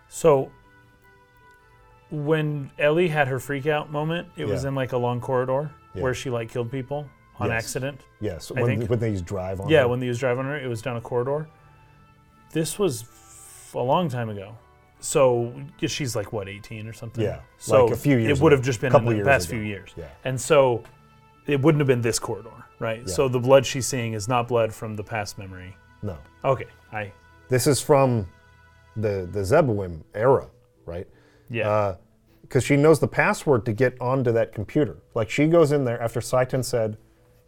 So 0.08 0.50
when 2.10 2.70
Ellie 2.78 3.08
had 3.08 3.28
her 3.28 3.38
freak 3.38 3.66
out 3.66 3.90
moment, 3.90 4.28
it 4.36 4.46
was 4.46 4.62
Yeah. 4.64 4.68
in 4.68 4.74
like 4.74 4.92
a 4.92 4.98
long 4.98 5.20
corridor 5.20 5.70
Yeah. 5.94 6.02
where 6.02 6.14
she 6.14 6.30
like 6.30 6.50
killed 6.50 6.70
people 6.70 7.06
on 7.38 7.48
Yes. 7.48 7.64
accident. 7.64 8.00
Yes, 8.20 8.50
I 8.54 8.60
when, 8.60 8.66
think- 8.80 8.90
when 8.90 8.98
they 8.98 9.14
drive 9.16 9.60
on. 9.60 9.68
Yeah, 9.68 9.82
her. 9.82 9.88
when 9.88 10.00
they 10.00 10.08
was 10.08 10.18
driving 10.18 10.44
her, 10.44 10.56
it 10.58 10.68
was 10.68 10.82
down 10.82 10.96
a 10.96 11.00
corridor. 11.00 11.48
This 12.52 12.78
was 12.78 13.02
f- 13.02 13.74
a 13.74 13.78
long 13.78 14.08
time 14.10 14.28
ago. 14.28 14.56
So 15.00 15.52
yeah, 15.80 15.88
she's 15.88 16.14
like 16.14 16.32
what, 16.32 16.48
18 16.48 16.86
or 16.86 16.92
something? 16.92 17.24
Yeah, 17.24 17.40
So 17.56 17.86
like 17.86 17.94
a 17.94 17.96
few 17.96 18.18
years 18.18 18.38
It 18.38 18.42
would 18.42 18.52
have 18.52 18.60
ago. 18.60 18.66
just 18.66 18.80
been 18.80 18.88
in 18.88 18.92
Couple 18.92 19.08
the 19.08 19.16
years 19.16 19.26
past 19.26 19.48
ago. 19.48 19.56
few 19.58 19.66
years. 19.66 19.90
Yeah. 19.96 20.04
And 20.24 20.40
so 20.40 20.84
it 21.46 21.60
wouldn't 21.62 21.80
have 21.80 21.88
been 21.88 22.02
this 22.02 22.18
corridor, 22.18 22.50
right? 22.82 23.00
Yeah. 23.06 23.12
So 23.14 23.28
the 23.28 23.38
blood 23.40 23.64
she's 23.64 23.86
seeing 23.86 24.12
is 24.12 24.28
not 24.28 24.48
blood 24.48 24.74
from 24.74 24.94
the 24.96 25.04
past 25.04 25.38
memory. 25.38 25.74
no, 26.02 26.18
Okay, 26.44 26.66
I 26.92 27.12
this 27.48 27.66
is 27.66 27.80
from 27.80 28.26
the 28.96 29.28
the 29.32 29.40
Zeboim 29.40 30.02
era, 30.14 30.48
right? 30.84 31.06
yeah. 31.48 31.70
Uh, 31.70 31.96
because 32.42 32.64
she 32.64 32.76
knows 32.76 33.00
the 33.00 33.08
password 33.08 33.64
to 33.64 33.72
get 33.72 33.98
onto 33.98 34.30
that 34.32 34.52
computer. 34.52 34.98
Like 35.14 35.30
she 35.30 35.46
goes 35.46 35.72
in 35.72 35.84
there 35.86 35.98
after 36.02 36.20
Citan 36.20 36.62
said, 36.62 36.98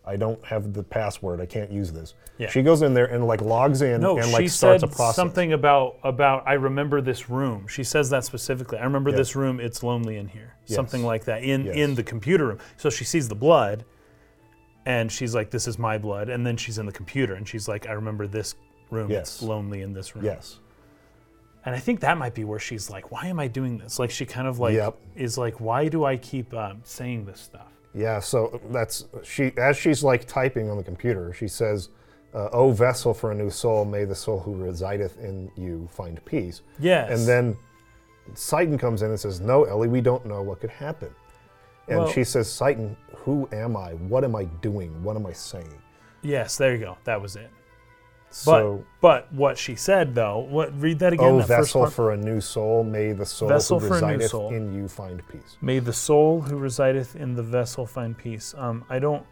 "I 0.06 0.16
don't 0.16 0.42
have 0.46 0.72
the 0.72 0.82
password. 0.82 1.42
I 1.42 1.46
can't 1.46 1.70
use 1.70 1.92
this." 1.92 2.14
Yeah. 2.38 2.48
She 2.48 2.62
goes 2.62 2.80
in 2.80 2.94
there 2.94 3.04
and 3.04 3.26
like 3.26 3.42
logs 3.42 3.82
in 3.82 4.00
No, 4.00 4.16
and 4.16 4.24
she 4.26 4.32
like 4.32 4.48
starts 4.48 4.80
said 4.80 4.82
a 4.84 4.86
process. 4.94 5.16
something 5.16 5.52
about 5.52 5.98
about 6.04 6.44
I 6.46 6.54
remember 6.54 7.02
this 7.02 7.28
room. 7.28 7.66
She 7.68 7.84
says 7.84 8.08
that 8.10 8.24
specifically. 8.24 8.78
I 8.78 8.84
remember 8.84 9.10
Yeah. 9.10 9.16
this 9.16 9.36
room. 9.36 9.60
It's 9.60 9.82
lonely 9.82 10.16
in 10.16 10.28
here. 10.28 10.54
Something 10.64 11.04
like 11.04 11.24
that 11.26 11.42
in 11.44 11.66
Yes. 11.66 11.76
in 11.76 11.94
the 11.96 12.02
computer 12.02 12.46
room. 12.46 12.58
So 12.78 12.88
she 12.88 13.04
sees 13.04 13.28
the 13.28 13.34
blood, 13.34 13.84
and 14.86 15.10
she's 15.10 15.34
like, 15.34 15.50
"This 15.50 15.66
is 15.66 15.78
my 15.78 15.98
blood." 15.98 16.28
And 16.28 16.46
then 16.46 16.56
she's 16.56 16.78
in 16.78 16.86
the 16.86 16.92
computer, 16.92 17.34
and 17.34 17.46
she's 17.48 17.68
like, 17.68 17.86
"I 17.88 17.92
remember 17.92 18.26
this 18.26 18.54
room. 18.90 19.10
Yes. 19.10 19.22
It's 19.36 19.42
lonely 19.42 19.82
in 19.82 19.92
this 19.92 20.14
room." 20.14 20.24
Yes. 20.24 20.58
And 21.66 21.74
I 21.74 21.78
think 21.78 22.00
that 22.00 22.18
might 22.18 22.34
be 22.34 22.44
where 22.44 22.58
she's 22.58 22.90
like, 22.90 23.10
"Why 23.10 23.26
am 23.26 23.40
I 23.40 23.48
doing 23.48 23.78
this?" 23.78 23.98
Like 23.98 24.10
she 24.10 24.26
kind 24.26 24.46
of 24.46 24.58
like 24.58 24.74
Yep. 24.74 24.96
is 25.16 25.38
like, 25.38 25.60
"Why 25.60 25.88
do 25.88 26.04
I 26.04 26.16
keep 26.16 26.52
um, 26.54 26.80
saying 26.84 27.24
this 27.24 27.40
stuff?" 27.40 27.72
Yeah. 27.94 28.20
So 28.20 28.60
that's 28.70 29.06
she 29.22 29.52
as 29.56 29.76
she's 29.76 30.02
like 30.04 30.26
typing 30.26 30.68
on 30.70 30.76
the 30.76 30.84
computer. 30.84 31.32
She 31.32 31.48
says, 31.48 31.88
uh, 32.34 32.50
"O 32.52 32.70
vessel 32.70 33.14
for 33.14 33.32
a 33.32 33.34
new 33.34 33.48
soul, 33.50 33.84
may 33.86 34.04
the 34.04 34.14
soul 34.14 34.40
who 34.40 34.54
resideth 34.56 35.18
in 35.18 35.50
you 35.56 35.88
find 35.90 36.22
peace." 36.26 36.60
Yes. 36.78 37.10
And 37.18 37.26
then 37.26 37.56
Citan 38.34 38.78
comes 38.78 39.00
in 39.02 39.10
and 39.10 39.18
says, 39.20 39.40
"No, 39.40 39.64
Ellie, 39.64 39.88
we 39.88 40.00
don't 40.02 40.26
know 40.26 40.42
what 40.42 40.60
could 40.60 40.70
happen." 40.70 41.10
And 41.88 41.98
Well- 42.00 42.08
she 42.08 42.24
says, 42.24 42.46
"Citan, 42.48 42.96
who 43.16 43.48
am 43.52 43.76
I? 43.76 43.92
What 43.92 44.24
am 44.24 44.34
I 44.36 44.44
doing? 44.62 45.02
What 45.02 45.16
am 45.16 45.26
I 45.26 45.32
saying?" 45.32 45.74
yes, 46.22 46.56
there 46.56 46.72
you 46.74 46.78
go. 46.78 46.96
That 47.04 47.20
was 47.20 47.36
it. 47.36 47.50
But 48.30 48.34
So, 48.34 48.84
but 49.00 49.32
what 49.32 49.56
she 49.58 49.76
said 49.76 50.14
though, 50.14 50.40
what 50.40 50.72
read 50.80 50.98
that 50.98 51.12
again? 51.12 51.26
O 51.26 51.38
that 51.38 51.46
vessel 51.46 51.86
for 51.86 52.12
a 52.12 52.16
new 52.16 52.40
soul, 52.40 52.82
may 52.82 53.12
the 53.12 53.24
soul 53.26 53.48
Vessel 53.48 53.78
who 53.78 53.88
resideth 53.88 54.30
soul. 54.30 54.52
in 54.52 54.74
you 54.74 54.88
find 54.88 55.22
peace. 55.28 55.56
May 55.60 55.78
the 55.78 55.92
soul 55.92 56.40
who 56.40 56.56
resideth 56.56 57.14
in 57.14 57.36
the 57.36 57.44
vessel 57.44 57.86
find 57.86 58.16
peace. 58.18 58.52
Um, 58.58 58.84
I 58.90 58.98
don't. 58.98 59.24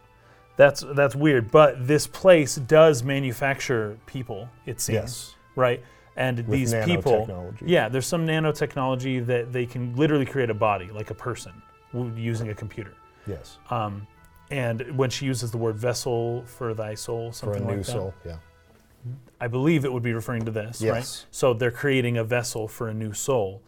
That's 0.56 0.84
that's 0.94 1.16
weird, 1.16 1.50
but 1.50 1.88
this 1.88 2.06
place 2.06 2.56
does 2.56 3.02
manufacture 3.02 3.98
people. 4.06 4.48
It 4.66 4.80
seems 4.80 4.94
Yes. 4.94 5.34
right, 5.56 5.82
and 6.14 6.38
these 6.46 6.72
people. 6.84 7.26
Yeah, 7.60 7.88
there's 7.88 8.06
some 8.06 8.24
nanotechnology 8.24 9.26
that 9.26 9.52
they 9.52 9.66
can 9.66 9.96
literally 9.96 10.26
create 10.26 10.50
a 10.50 10.54
body 10.54 10.90
like 10.92 11.10
a 11.10 11.14
person 11.14 11.52
using 11.92 12.48
a 12.48 12.54
computer. 12.54 12.94
Yes. 13.26 13.58
Um, 13.70 14.06
and 14.50 14.96
when 14.96 15.10
she 15.10 15.26
uses 15.26 15.50
the 15.50 15.58
word 15.58 15.76
vessel 15.76 16.44
for 16.46 16.74
thy 16.74 16.94
soul, 16.94 17.32
For 17.32 17.52
a 17.52 17.54
something 17.54 17.66
new 17.66 17.76
that, 17.82 17.84
soul. 17.84 18.14
Yeah. 18.24 18.36
I 19.40 19.48
believe 19.48 19.84
it 19.84 19.92
would 19.92 20.02
be 20.02 20.12
referring 20.12 20.44
to 20.44 20.50
this, 20.50 20.80
right? 20.82 20.96
Yes. 20.96 21.26
So 21.30 21.54
they're 21.54 21.70
creating 21.70 22.18
a 22.18 22.24
vessel 22.24 22.68
for 22.68 22.88
a 22.88 22.94
new 22.94 23.12
soul. 23.12 23.62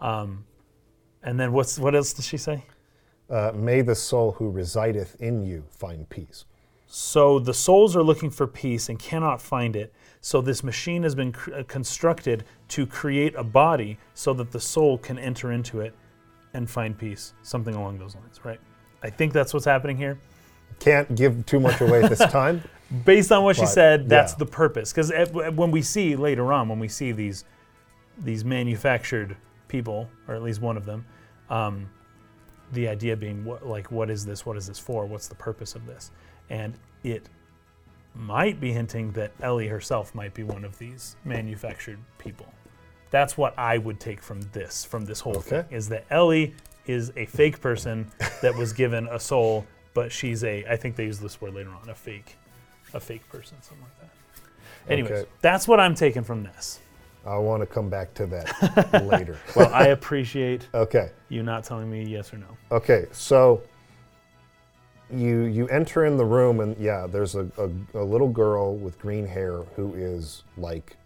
Um, 0.00 0.44
and 1.22 1.38
then 1.38 1.52
what's 1.52 1.78
what 1.78 1.94
else 1.94 2.12
does 2.12 2.26
she 2.26 2.38
say? 2.38 2.64
Uh, 3.28 3.52
may 3.54 3.82
the 3.82 3.94
soul 3.94 4.32
who 4.32 4.50
resideth 4.50 5.20
in 5.20 5.42
you 5.42 5.64
find 5.68 6.08
peace. 6.08 6.46
So 6.86 7.38
the 7.38 7.54
souls 7.54 7.94
are 7.94 8.02
looking 8.02 8.30
for 8.30 8.46
peace 8.46 8.88
and 8.88 8.98
cannot 8.98 9.40
find 9.40 9.76
it. 9.76 9.92
So 10.20 10.40
this 10.40 10.64
machine 10.64 11.02
has 11.04 11.14
been 11.14 11.32
cr- 11.32 11.54
uh, 11.54 11.62
constructed 11.64 12.44
to 12.68 12.86
create 12.86 13.34
a 13.36 13.44
body 13.44 13.98
so 14.14 14.32
that 14.34 14.50
the 14.50 14.60
soul 14.60 14.98
can 14.98 15.18
enter 15.18 15.52
into 15.52 15.80
it 15.80 15.94
and 16.54 16.68
find 16.68 16.96
peace. 16.96 17.34
Something 17.42 17.74
along 17.74 17.98
those 17.98 18.14
lines, 18.14 18.40
right? 18.44 18.60
I 19.02 19.10
think 19.10 19.32
that's 19.32 19.54
what's 19.54 19.66
happening 19.66 19.96
here. 19.96 20.18
Can't 20.78 21.14
give 21.14 21.44
too 21.46 21.60
much 21.60 21.80
away 21.80 22.02
at 22.02 22.10
this 22.10 22.18
time. 22.30 22.62
Based 23.04 23.30
on 23.30 23.44
what 23.44 23.56
she 23.56 23.66
said, 23.66 24.08
that's 24.08 24.32
yeah. 24.32 24.38
the 24.38 24.46
purpose. 24.46 24.92
Because 24.92 25.12
when 25.32 25.70
we 25.70 25.82
see 25.82 26.16
later 26.16 26.52
on, 26.52 26.68
when 26.68 26.78
we 26.78 26.88
see 26.88 27.12
these 27.12 27.44
these 28.22 28.44
manufactured 28.44 29.36
people, 29.68 30.08
or 30.28 30.34
at 30.34 30.42
least 30.42 30.60
one 30.60 30.76
of 30.76 30.84
them, 30.84 31.06
um, 31.48 31.88
the 32.72 32.88
idea 32.88 33.16
being 33.16 33.44
what, 33.44 33.66
like, 33.66 33.90
what 33.90 34.10
is 34.10 34.26
this? 34.26 34.44
What 34.44 34.56
is 34.56 34.66
this 34.66 34.78
for? 34.78 35.06
What's 35.06 35.28
the 35.28 35.34
purpose 35.34 35.74
of 35.74 35.86
this? 35.86 36.10
And 36.50 36.74
it 37.02 37.28
might 38.14 38.60
be 38.60 38.72
hinting 38.72 39.12
that 39.12 39.32
Ellie 39.40 39.68
herself 39.68 40.14
might 40.14 40.34
be 40.34 40.42
one 40.42 40.64
of 40.64 40.78
these 40.78 41.16
manufactured 41.24 41.98
people. 42.18 42.52
That's 43.10 43.36
what 43.36 43.58
I 43.58 43.78
would 43.78 43.98
take 44.00 44.22
from 44.22 44.40
this, 44.52 44.84
from 44.84 45.04
this 45.04 45.20
whole 45.20 45.36
Okay. 45.38 45.62
thing, 45.62 45.64
is 45.70 45.88
that 45.88 46.04
Ellie 46.10 46.54
is 46.86 47.12
a 47.16 47.26
fake 47.26 47.60
person 47.60 48.10
that 48.42 48.54
was 48.56 48.72
given 48.72 49.08
a 49.08 49.18
soul, 49.18 49.66
but 49.94 50.10
she's 50.12 50.44
a, 50.44 50.64
I 50.66 50.76
think 50.76 50.96
they 50.96 51.04
use 51.04 51.18
this 51.18 51.40
word 51.40 51.54
later 51.54 51.70
on, 51.70 51.88
a 51.88 51.94
fake, 51.94 52.36
a 52.94 53.00
fake 53.00 53.28
person, 53.28 53.56
something 53.62 53.84
like 53.84 54.00
that. 54.00 54.92
Anyways, 54.92 55.12
Okay. 55.12 55.30
that's 55.40 55.68
what 55.68 55.78
I'm 55.80 55.94
taking 55.94 56.22
from 56.22 56.42
this. 56.44 56.80
I 57.26 57.36
want 57.36 57.60
to 57.62 57.66
come 57.66 57.90
back 57.90 58.14
to 58.14 58.26
that 58.26 59.04
later. 59.04 59.36
Well, 59.54 59.70
I 59.74 59.88
appreciate 59.88 60.68
Okay. 60.72 61.10
you 61.28 61.42
not 61.42 61.64
telling 61.64 61.90
me 61.90 62.02
yes 62.04 62.32
or 62.32 62.38
no. 62.38 62.56
Okay. 62.72 63.06
So 63.12 63.62
you 65.12 65.42
you 65.42 65.66
enter 65.68 66.04
in 66.06 66.16
the 66.16 66.24
room 66.24 66.60
and 66.60 66.76
yeah, 66.78 67.06
there's 67.06 67.34
a, 67.34 67.50
a, 67.58 67.68
a 67.98 68.04
little 68.04 68.28
girl 68.28 68.76
with 68.76 68.98
green 68.98 69.26
hair 69.26 69.62
who 69.76 69.92
is 69.94 70.44
like 70.56 70.96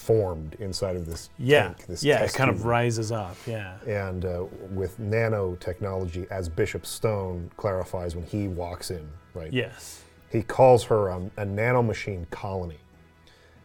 formed 0.00 0.54
inside 0.60 0.96
of 0.96 1.04
this 1.06 1.28
Yeah, 1.38 1.64
tank, 1.68 1.86
this 1.86 2.02
yeah, 2.02 2.24
it 2.24 2.32
kind 2.32 2.48
of 2.50 2.64
rises 2.64 3.12
up. 3.12 3.36
Yeah, 3.46 3.76
and 3.86 4.24
uh, 4.24 4.46
with 4.70 4.98
nanotechnology, 4.98 6.26
as 6.30 6.48
Bishop 6.48 6.86
Stone 6.86 7.50
clarifies 7.56 8.16
when 8.16 8.24
he 8.24 8.48
walks 8.48 8.90
in, 8.90 9.06
right? 9.34 9.52
yes, 9.52 10.02
He 10.30 10.42
calls 10.42 10.84
her 10.84 11.08
a, 11.08 11.16
a 11.36 11.44
nanomachine 11.44 12.28
colony, 12.30 12.78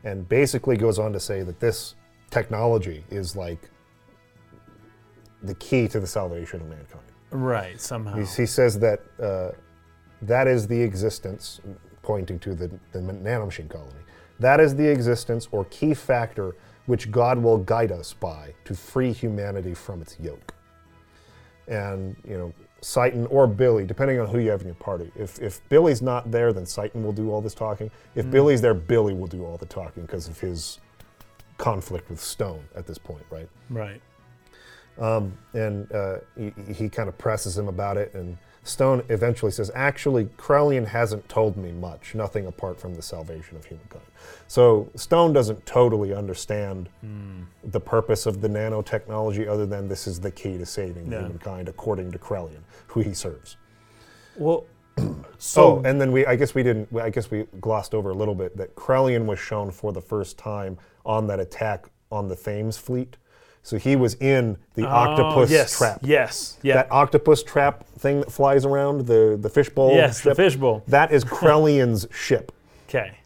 and 0.03 0.27
basically 0.27 0.75
goes 0.77 0.99
on 0.99 1.13
to 1.13 1.19
say 1.19 1.41
that 1.43 1.59
this 1.59 1.95
technology 2.31 3.03
is 3.09 3.35
like 3.35 3.69
the 5.43 5.55
key 5.55 5.87
to 5.87 5.99
the 5.99 6.07
salvation 6.07 6.59
of 6.61 6.67
mankind. 6.67 7.05
right. 7.31 7.79
Somehow, 7.79 8.15
He, 8.15 8.25
he 8.41 8.45
says 8.45 8.77
that 8.79 8.99
uh, 9.21 9.51
that 10.21 10.47
is 10.47 10.67
the 10.67 10.81
existence, 10.81 11.61
pointing 12.01 12.39
to 12.39 12.53
the, 12.55 12.67
the 12.91 12.99
nanomachine 12.99 13.69
colony. 13.69 13.91
That 14.39 14.59
is 14.59 14.75
the 14.75 14.87
existence 14.87 15.47
or 15.51 15.65
key 15.65 15.93
factor 15.93 16.55
which 16.85 17.11
God 17.11 17.39
will 17.39 17.57
guide 17.57 17.91
us 17.91 18.13
by 18.13 18.53
to 18.65 18.75
free 18.75 19.11
humanity 19.11 19.73
from 19.73 20.01
its 20.01 20.17
yoke. 20.19 20.53
And, 21.67 22.15
you 22.27 22.37
know, 22.37 22.53
Citan 22.81 23.25
or 23.31 23.47
Billy, 23.47 23.85
depending 23.85 24.19
on 24.19 24.27
who 24.27 24.37
you 24.37 24.51
have 24.51 24.61
in 24.61 24.67
your 24.67 24.75
party. 24.75 25.11
If, 25.15 25.41
if 25.41 25.67
Billy's 25.69 26.03
not 26.03 26.29
there, 26.29 26.53
then 26.53 26.65
Citan 26.65 27.01
will 27.01 27.13
do 27.13 27.31
all 27.31 27.41
this 27.41 27.55
talking. 27.55 27.89
If 28.13 28.29
Billy's 28.29 28.61
there, 28.61 28.75
Billy 28.75 29.15
will 29.15 29.27
do 29.27 29.43
all 29.43 29.57
the 29.57 29.65
talking 29.65 30.03
because 30.03 30.27
of 30.27 30.39
his 30.39 30.79
conflict 31.57 32.09
with 32.09 32.19
Stone 32.19 32.63
at 32.75 32.85
this 32.85 32.99
point, 32.99 33.25
right? 33.31 33.49
Right. 33.71 34.01
Um, 34.99 35.35
and 35.53 35.91
uh, 35.91 36.17
he, 36.37 36.53
he 36.71 36.89
kind 36.89 37.09
of 37.09 37.17
presses 37.17 37.57
him 37.57 37.67
about 37.67 37.97
it, 37.97 38.13
and 38.13 38.37
Stone 38.65 39.03
eventually 39.09 39.51
says, 39.51 39.71
"Actually, 39.75 40.25
Krelian 40.37 40.87
hasn't 40.87 41.29
told 41.29 41.55
me 41.55 41.71
much. 41.71 42.15
Nothing 42.15 42.47
apart 42.47 42.79
from 42.79 42.95
the 42.95 43.01
salvation 43.01 43.55
of 43.55 43.65
humankind." 43.65 44.03
So 44.47 44.89
Stone 44.95 45.33
doesn't 45.33 45.65
totally 45.67 46.13
understand 46.13 46.89
hmm. 47.01 47.43
the 47.63 47.79
purpose 47.79 48.25
of 48.25 48.41
the 48.41 48.47
nanotechnology, 48.47 49.47
other 49.47 49.67
than 49.67 49.87
this 49.87 50.07
is 50.07 50.19
the 50.19 50.31
key 50.31 50.57
to 50.57 50.65
saving 50.65 51.05
humankind, 51.05 51.69
according 51.69 52.11
to 52.11 52.17
Krelian, 52.17 52.63
who 52.87 53.01
he 53.01 53.13
serves. 53.13 53.57
Well, 54.35 54.65
so 55.37 55.63
oh, 55.63 55.81
and 55.85 56.01
then 56.01 56.11
we, 56.11 56.25
I 56.25 56.35
guess 56.35 56.55
we 56.55 56.63
didn't, 56.63 56.89
I 56.99 57.11
guess 57.11 57.29
we 57.29 57.45
glossed 57.61 57.93
over 57.93 58.09
a 58.09 58.15
little 58.15 58.35
bit 58.35 58.57
that 58.57 58.75
Krelian 58.75 59.25
was 59.25 59.37
shown 59.37 59.69
for 59.69 59.93
the 59.93 60.01
first 60.01 60.39
time 60.39 60.77
on 61.05 61.27
that 61.27 61.39
attack 61.39 61.85
on 62.11 62.27
the 62.27 62.35
Thames 62.35 62.77
fleet. 62.77 63.17
So 63.65 63.79
he 63.79 63.95
was 63.95 64.13
in 64.21 64.57
the 64.75 64.83
Oh, 64.85 64.91
octopus 64.91 65.49
yes, 65.49 65.75
trap. 65.75 65.99
Yes. 66.03 66.59
Yeah. 66.61 66.75
That 66.75 66.91
octopus 66.91 67.41
trap 67.41 67.83
thing 67.97 68.19
that 68.19 68.31
flies 68.31 68.63
around, 68.63 69.07
the, 69.07 69.39
the 69.41 69.49
fishbowl 69.49 69.95
yes. 69.95 70.21
ship, 70.21 70.35
The 70.35 70.35
fishbowl. 70.35 70.83
that 70.87 71.11
is 71.11 71.25
Krelian's 71.25 72.07
ship. 72.15 72.51
Okay. 72.87 73.17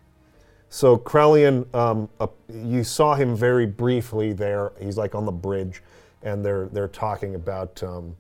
So 0.70 0.98
Krelian, 0.98 1.66
um, 1.76 2.08
uh, 2.22 2.28
you 2.48 2.86
saw 2.86 3.16
him 3.16 3.36
very 3.36 3.66
briefly 3.66 4.32
there. 4.32 4.72
He's 4.80 4.96
like 4.98 5.14
on 5.14 5.26
the 5.26 5.32
bridge, 5.34 5.84
and 6.24 6.46
they're 6.46 6.68
they're 6.68 6.88
talking 6.88 7.36
about 7.36 7.84
um, 7.84 8.16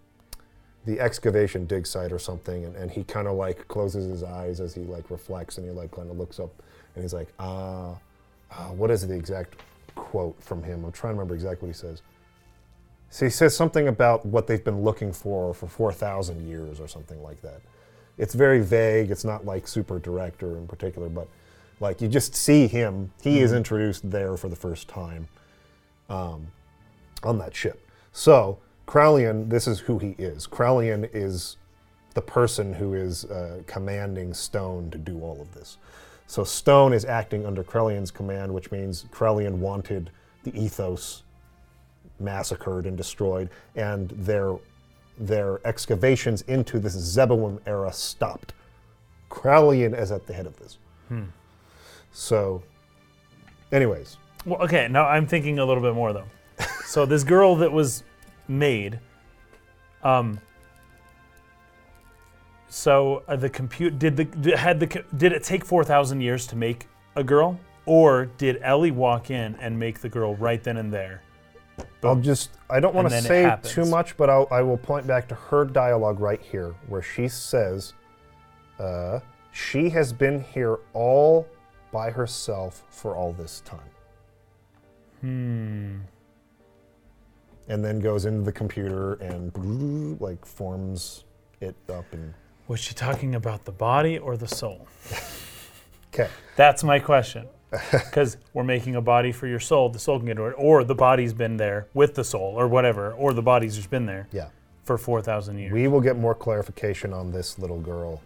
the 0.86 1.00
excavation 1.00 1.66
dig 1.68 1.88
site 1.88 2.12
or 2.12 2.20
something, 2.20 2.66
and, 2.66 2.76
and 2.76 2.92
he 2.92 3.06
kind 3.06 3.30
of 3.30 3.38
like 3.38 3.66
closes 3.70 4.10
his 4.10 4.24
eyes 4.24 4.60
as 4.60 4.74
he 4.74 4.82
like 4.82 5.10
reflects, 5.10 5.58
and 5.58 5.66
he 5.66 5.72
like 5.72 5.92
kind 5.92 6.10
of 6.12 6.18
looks 6.18 6.38
up, 6.38 6.52
and 6.96 7.04
he's 7.04 7.14
like, 7.14 7.30
ah, 7.40 7.96
ah, 8.52 8.72
what 8.74 8.92
is 8.92 9.08
the 9.08 9.16
exact 9.16 9.56
quote 10.00 10.42
from 10.42 10.64
him? 10.64 10.86
I'm 10.86 10.92
trying 10.92 11.14
to 11.14 11.20
remember 11.20 11.36
exactly 11.36 11.68
what 11.68 11.76
he 11.76 11.80
says. 11.80 12.02
So 13.10 13.26
he 13.26 13.32
says 13.32 13.56
something 13.56 13.88
about 13.88 14.26
what 14.26 14.48
they've 14.48 14.64
been 14.64 14.84
looking 14.84 15.12
for 15.12 15.54
for 15.54 15.68
4,000 15.68 16.48
years 16.48 16.80
or 16.80 16.88
something 16.88 17.22
like 17.24 17.42
that. 17.42 17.62
It's 18.18 18.34
very 18.34 18.62
vague. 18.62 19.12
It's 19.12 19.26
not 19.26 19.46
like 19.46 19.68
super 19.68 20.00
direct 20.00 20.44
or 20.44 20.58
in 20.58 20.68
particular, 20.68 21.10
but 21.10 21.28
like 21.80 22.02
you 22.02 22.08
just 22.08 22.36
see 22.36 22.68
him. 22.68 23.12
He 23.22 23.40
is 23.40 23.54
introduced 23.54 24.10
there 24.10 24.38
for 24.38 24.50
the 24.50 24.56
first 24.56 24.88
time 24.88 25.28
um, 26.10 26.48
on 27.24 27.38
that 27.40 27.56
ship. 27.56 27.86
So 28.12 28.60
Krelian, 28.88 29.50
this 29.50 29.68
is 29.68 29.80
who 29.80 30.00
he 30.00 30.16
is. 30.18 30.48
Krelian 30.48 31.10
is 31.14 31.58
the 32.16 32.22
person 32.22 32.74
who 32.74 32.94
is 32.94 33.26
uh, 33.26 33.62
commanding 33.68 34.34
Stone 34.34 34.92
to 34.92 34.98
do 34.98 35.22
all 35.22 35.40
of 35.42 35.54
this. 35.54 35.78
So 36.30 36.44
Stone 36.44 36.94
is 36.94 37.06
acting 37.06 37.48
under 37.48 37.64
Krelian's 37.64 38.12
command, 38.12 38.54
which 38.54 38.72
means 38.72 39.06
Krelian 39.12 39.56
wanted 39.56 40.12
the 40.44 40.56
ethos 40.56 41.24
massacred 42.20 42.86
and 42.86 42.96
destroyed, 42.96 43.50
and 43.76 44.12
their 44.12 44.56
their 45.18 45.60
excavations 45.66 46.44
into 46.44 46.78
this 46.78 46.96
Zeboim 46.96 47.60
era 47.66 47.92
stopped. 47.92 48.54
Krelian 49.32 50.00
is 50.00 50.12
at 50.12 50.28
the 50.28 50.34
head 50.34 50.46
of 50.46 50.56
this. 50.58 50.78
So, 52.12 52.62
anyways, 53.72 54.18
Well, 54.46 54.62
okay. 54.62 54.88
Now 54.88 55.08
I'm 55.08 55.26
thinking 55.26 55.58
a 55.58 55.66
little 55.66 55.82
bit 55.82 55.96
more 55.96 56.14
though. 56.14 56.28
so 56.86 57.08
this 57.08 57.24
girl 57.24 57.56
that 57.56 57.72
was 57.72 58.04
made, 58.48 59.00
um. 60.04 60.40
So 62.70 63.24
uh, 63.28 63.36
the 63.36 63.50
compute 63.50 63.98
did 63.98 64.16
the 64.16 64.56
had 64.56 64.80
the 64.80 65.04
did 65.18 65.34
it 65.34 65.44
take 65.44 65.66
four 65.66 65.84
thousand 65.84 66.22
years 66.22 66.46
to 66.48 66.56
make 66.56 66.88
a 67.16 67.24
girl, 67.24 67.60
or 67.86 68.28
did 68.38 68.60
Ellie 68.62 68.92
walk 68.92 69.32
in 69.32 69.56
and 69.56 69.78
make 69.78 70.00
the 70.00 70.10
girl 70.10 70.36
right 70.36 70.64
then 70.64 70.78
and 70.78 70.94
there? 70.94 71.24
I'll 72.04 72.16
just, 72.16 72.52
I 72.70 72.80
don't 72.80 72.96
want 72.96 73.10
to 73.10 73.22
say 73.22 73.58
too 73.64 73.86
much, 73.86 74.18
but 74.18 74.30
I'll, 74.30 74.48
I 74.52 74.62
will 74.62 74.78
point 74.78 75.08
back 75.08 75.28
to 75.30 75.36
her 75.36 75.66
dialogue 75.66 76.20
right 76.20 76.42
here, 76.42 76.76
where 76.88 77.02
she 77.02 77.28
says, 77.28 77.94
uh, 78.80 79.20
She 79.52 79.90
has 79.90 80.14
been 80.14 80.42
here 80.42 80.80
all 80.94 81.48
by 81.92 82.12
herself 82.12 82.84
for 82.90 83.16
all 83.16 83.34
this 83.34 83.62
time. 83.62 83.80
Hmm. 85.22 85.98
And 87.68 87.84
then 87.84 88.00
goes 88.00 88.26
into 88.26 88.42
the 88.44 88.52
computer 88.52 89.14
and 89.16 90.20
like 90.22 90.46
forms 90.46 91.26
it 91.62 91.76
up 91.90 92.06
and. 92.14 92.34
Was 92.70 92.80
she 92.80 92.94
talking 92.94 93.34
about 93.36 93.66
the 93.66 93.72
body 93.74 94.18
or 94.18 94.38
the 94.38 94.48
soul? 94.48 94.88
Okay. 96.12 96.28
That's 96.56 96.84
my 96.84 96.98
question. 96.98 97.48
Because 97.70 98.38
we're 98.56 98.64
making 98.64 98.96
a 98.96 99.02
body 99.02 99.32
for 99.32 99.46
your 99.46 99.60
soul, 99.60 99.90
the 99.90 100.00
soul 100.00 100.18
can 100.18 100.26
get 100.26 100.38
to 100.38 100.48
it, 100.48 100.56
or 100.58 100.84
the 100.84 100.96
body's 100.96 101.34
been 101.34 101.56
there 101.56 101.86
with 101.94 102.16
the 102.16 102.24
soul, 102.24 102.56
or 102.58 102.68
whatever, 102.68 103.14
or 103.14 103.32
the 103.32 103.44
body's 103.44 103.76
just 103.76 103.92
been 103.92 104.08
there 104.08 104.28
Yeah. 104.32 104.48
for 104.86 104.98
four 104.98 105.22
thousand 105.22 105.60
years. 105.60 105.72
We 105.72 105.88
will 105.88 106.02
get 106.02 106.18
more 106.18 106.34
clarification 106.34 107.14
on 107.14 107.32
this 107.32 107.60
little 107.60 107.80
girl 107.80 108.22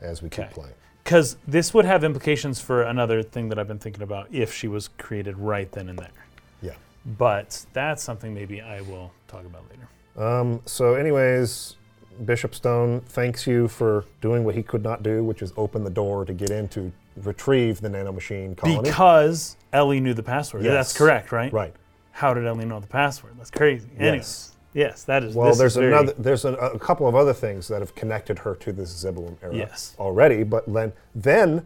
as 0.00 0.22
we 0.22 0.28
keep 0.28 0.46
Okay. 0.46 0.52
playing. 0.54 0.74
Because 1.04 1.36
this 1.46 1.72
would 1.72 1.84
have 1.84 2.02
implications 2.02 2.60
for 2.60 2.82
another 2.82 3.22
thing 3.22 3.48
that 3.50 3.58
I've 3.60 3.68
been 3.68 3.78
thinking 3.78 4.02
about 4.02 4.26
if 4.32 4.52
she 4.52 4.66
was 4.66 4.88
created 4.98 5.38
right 5.38 5.70
then 5.70 5.88
and 5.88 5.96
there. 6.00 6.10
Yeah. 6.60 6.72
But 7.16 7.64
that's 7.72 8.02
something 8.02 8.34
maybe 8.34 8.60
I 8.60 8.80
will 8.80 9.12
talk 9.28 9.44
about 9.46 9.62
later. 9.70 9.88
Um, 10.28 10.62
so, 10.66 10.94
anyways, 10.94 11.76
Bishop 12.24 12.54
Stone 12.54 13.00
thanks 13.02 13.46
you 13.46 13.68
for 13.68 14.04
doing 14.20 14.44
what 14.44 14.54
he 14.54 14.62
could 14.62 14.82
not 14.82 15.02
do, 15.02 15.24
which 15.24 15.42
is 15.42 15.52
open 15.56 15.84
the 15.84 15.90
door 15.90 16.24
to 16.24 16.32
get 16.32 16.50
in 16.50 16.68
to 16.68 16.92
retrieve 17.16 17.80
the 17.80 17.88
nanomachine 17.88 18.56
colony. 18.56 18.82
Because 18.82 19.56
Ellie 19.72 20.00
knew 20.00 20.14
the 20.14 20.22
password. 20.22 20.64
Yes. 20.64 20.72
That's 20.72 20.98
correct, 20.98 21.32
right? 21.32 21.52
right. 21.52 21.74
How 22.12 22.34
did 22.34 22.46
Ellie 22.46 22.64
know 22.66 22.80
the 22.80 22.86
password? 22.86 23.34
That's 23.38 23.50
crazy. 23.50 23.88
Anyways, 23.98 24.52
yes, 24.74 25.04
that 25.04 25.22
is. 25.22 25.34
Well, 25.34 25.54
there's 25.54 25.72
is 25.72 25.76
another. 25.78 26.12
There's 26.18 26.44
a, 26.44 26.52
a 26.54 26.78
couple 26.78 27.06
of 27.08 27.14
other 27.14 27.32
things 27.32 27.68
that 27.68 27.80
have 27.80 27.94
connected 27.94 28.38
her 28.40 28.54
to 28.56 28.72
this 28.72 29.04
Zeboim 29.04 29.36
era 29.42 29.54
Yes. 29.54 29.94
already, 29.98 30.42
but 30.42 30.70
then, 30.72 30.92
then, 31.14 31.64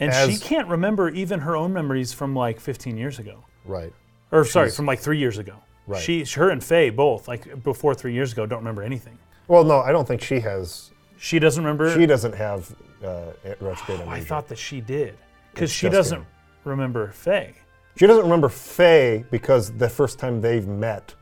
And 0.00 0.12
she 0.32 0.38
can't 0.38 0.68
remember 0.68 1.10
even 1.10 1.40
her 1.40 1.56
own 1.56 1.72
memories 1.72 2.12
from 2.12 2.34
like 2.34 2.58
15 2.58 2.96
years 2.96 3.18
ago. 3.18 3.44
right, 3.64 3.92
Or 4.32 4.44
sorry, 4.44 4.70
from 4.70 4.86
like 4.86 4.98
three 4.98 5.18
years 5.18 5.38
ago. 5.38 5.56
Right. 5.86 6.00
She, 6.00 6.24
her 6.36 6.50
and 6.50 6.62
Fei 6.62 6.90
both, 6.90 7.26
like 7.28 7.62
before 7.64 7.94
three 7.94 8.14
years 8.14 8.32
ago, 8.32 8.46
don't 8.46 8.60
remember 8.60 8.82
anything. 8.82 9.18
Well, 9.48 9.64
no, 9.64 9.80
I 9.80 9.92
don't 9.92 10.06
think 10.06 10.22
she 10.22 10.40
has. 10.40 10.90
She 11.18 11.38
doesn't 11.38 11.62
remember. 11.62 11.92
She 11.94 12.06
doesn't 12.06 12.34
have 12.34 12.74
uh, 13.04 13.32
retrograde 13.60 14.00
Oh, 14.06 14.08
I 14.10 14.20
thought 14.20 14.48
that 14.48 14.58
she 14.58 14.80
did, 14.80 15.16
because 15.52 15.70
It's 15.70 15.72
she 15.72 15.86
just 15.86 15.94
doesn't 15.94 16.18
him. 16.20 16.26
remember 16.64 17.08
Fei. 17.12 17.54
She 17.96 18.06
doesn't 18.06 18.22
remember 18.24 18.48
Fei 18.48 19.24
because 19.30 19.70
the 19.72 19.88
first 19.88 20.18
time 20.18 20.40
they've 20.40 20.66
met 20.66 21.14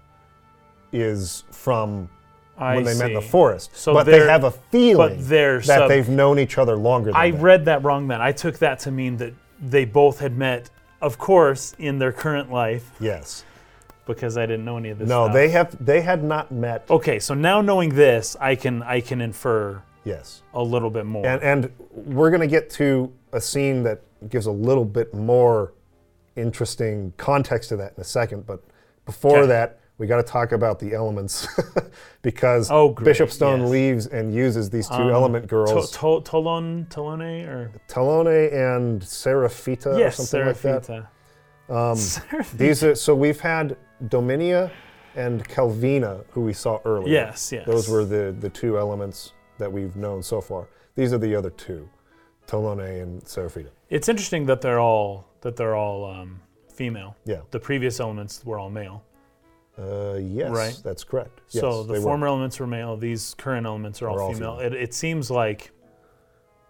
is 0.92 1.44
from 1.50 2.08
I 2.58 2.74
when 2.76 2.84
they 2.84 2.96
met 2.96 3.08
in 3.08 3.14
the 3.14 3.22
see. 3.22 3.28
forest. 3.28 3.70
So 3.74 3.92
but 3.94 4.04
they 4.04 4.12
they're- 4.12 4.28
have 4.28 4.44
a 4.44 4.50
feeling 4.50 5.16
they're 5.26 5.58
that 5.60 5.64
sub- 5.66 5.88
they've 5.88 6.08
known 6.08 6.38
each 6.38 6.58
other 6.58 6.76
longer 6.76 7.06
than 7.12 7.16
I 7.16 7.30
that. 7.30 7.40
read 7.40 7.64
that 7.66 7.82
wrong. 7.84 8.06
Then 8.08 8.20
I 8.20 8.32
took 8.32 8.58
that 8.58 8.78
to 8.80 8.90
mean 8.90 9.16
that 9.18 9.32
they 9.60 9.84
both 9.84 10.18
had 10.20 10.36
met, 10.36 10.70
of 11.00 11.18
course, 11.18 11.74
in 11.78 11.98
their 11.98 12.12
current 12.12 12.50
life, 12.52 12.90
Yes. 13.00 13.44
Because 14.14 14.36
I 14.36 14.46
didn't 14.46 14.64
know 14.64 14.76
any 14.76 14.90
of 14.90 14.98
this. 14.98 15.08
No, 15.08 15.24
stuff. 15.24 15.34
they 15.34 15.48
have 15.50 15.84
they 15.84 16.00
had 16.00 16.22
not 16.22 16.50
met. 16.52 16.84
Okay, 16.90 17.18
so 17.18 17.34
now 17.34 17.60
knowing 17.60 17.94
this, 17.94 18.36
I 18.40 18.54
can 18.54 18.82
I 18.82 19.00
can 19.00 19.20
infer 19.20 19.82
Yes. 20.04 20.42
a 20.54 20.62
little 20.62 20.90
bit 20.90 21.06
more. 21.06 21.26
And 21.26 21.42
and 21.42 21.70
we're 21.92 22.30
going 22.30 22.40
to 22.40 22.46
get 22.46 22.70
to 22.70 23.12
a 23.32 23.40
scene 23.40 23.82
that 23.84 24.00
gives 24.28 24.46
a 24.46 24.50
little 24.52 24.84
bit 24.84 25.12
more 25.14 25.72
interesting 26.36 27.12
context 27.16 27.68
to 27.70 27.76
that 27.76 27.92
in 27.96 28.00
a 28.00 28.04
second, 28.04 28.46
but 28.46 28.62
before 29.04 29.38
Okay. 29.38 29.48
that, 29.48 29.80
we 29.98 30.06
got 30.06 30.16
to 30.16 30.22
talk 30.22 30.52
about 30.52 30.78
the 30.78 30.94
elements 30.94 31.46
because 32.22 32.70
Oh, 32.70 32.90
Bishop 32.90 33.30
Stone 33.30 33.60
yes. 33.62 33.70
leaves 33.70 34.06
and 34.06 34.32
uses 34.34 34.70
these 34.70 34.88
two 34.88 34.94
Um, 34.94 35.10
element 35.10 35.46
girls, 35.46 35.90
to- 35.90 35.98
Tolon, 36.22 36.86
Tolone, 36.88 37.46
or 37.46 37.70
Talone 37.88 38.52
and 38.52 39.02
Seraphita 39.02 39.98
yes, 39.98 40.18
or 40.18 40.22
something 40.22 40.46
like 40.46 40.60
that. 40.62 40.90
Um, 40.90 41.06
Seraphita. 41.96 42.56
These 42.56 42.84
are 42.84 42.94
so 42.94 43.14
we've 43.14 43.40
had 43.40 43.76
Dominia 44.08 44.70
and 45.16 45.46
Kelvena, 45.48 46.24
who 46.30 46.42
we 46.42 46.52
saw 46.52 46.78
earlier. 46.84 47.12
Yes, 47.12 47.52
yes. 47.52 47.66
Those 47.66 47.88
were 47.88 48.04
the, 48.04 48.34
the 48.38 48.48
two 48.50 48.78
elements 48.78 49.32
that 49.58 49.70
we've 49.70 49.96
known 49.96 50.22
so 50.22 50.40
far. 50.40 50.68
These 50.94 51.12
are 51.12 51.18
the 51.18 51.34
other 51.34 51.50
two, 51.50 51.88
Tolone 52.46 53.02
and 53.02 53.22
Seraphita. 53.22 53.70
It's 53.88 54.08
interesting 54.08 54.46
that 54.46 54.60
they're 54.60 54.80
all 54.80 55.26
that 55.40 55.56
they're 55.56 55.74
all 55.74 56.04
um, 56.04 56.40
female. 56.72 57.16
Yeah. 57.24 57.40
The 57.50 57.58
previous 57.60 57.98
elements 58.00 58.44
were 58.44 58.58
all 58.58 58.70
male. 58.70 59.02
Uh, 59.78 60.18
yes, 60.20 60.50
Right. 60.50 60.78
that's 60.84 61.04
correct. 61.04 61.40
Yes, 61.50 61.60
so 61.62 61.82
the 61.82 61.94
they 61.94 61.98
were. 61.98 62.04
former 62.04 62.26
elements 62.26 62.60
were 62.60 62.66
male. 62.66 62.96
These 62.96 63.34
current 63.38 63.66
elements 63.66 64.02
are 64.02 64.10
all 64.10 64.20
all 64.20 64.32
female. 64.34 64.58
female. 64.58 64.72
It, 64.72 64.82
it 64.82 64.94
seems 64.94 65.30
like 65.30 65.70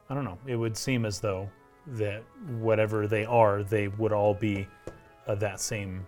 I 0.09 0.15
don't 0.15 0.25
know. 0.25 0.39
It 0.47 0.57
would 0.57 0.77
seem 0.77 1.05
as 1.05 1.21
though 1.21 1.49
that 1.89 2.23
whatever 2.59 3.07
they 3.07 3.25
are, 3.25 3.63
they 3.63 3.89
would 3.89 4.13
all 4.13 4.35
be 4.35 4.67
uh, 5.27 5.35
that 5.37 5.61
same, 5.61 6.07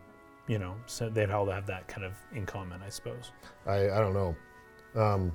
you 0.53 0.59
know, 0.59 0.76
so 0.84 1.09
they'd 1.09 1.30
all 1.30 1.46
have 1.46 1.66
that 1.66 1.88
kind 1.88 2.05
of 2.05 2.12
in 2.34 2.44
common, 2.44 2.82
I 2.82 2.90
suppose. 2.90 3.32
I, 3.66 3.88
I 3.88 4.00
don't 4.00 4.12
know. 4.12 4.36
Um, 4.94 5.32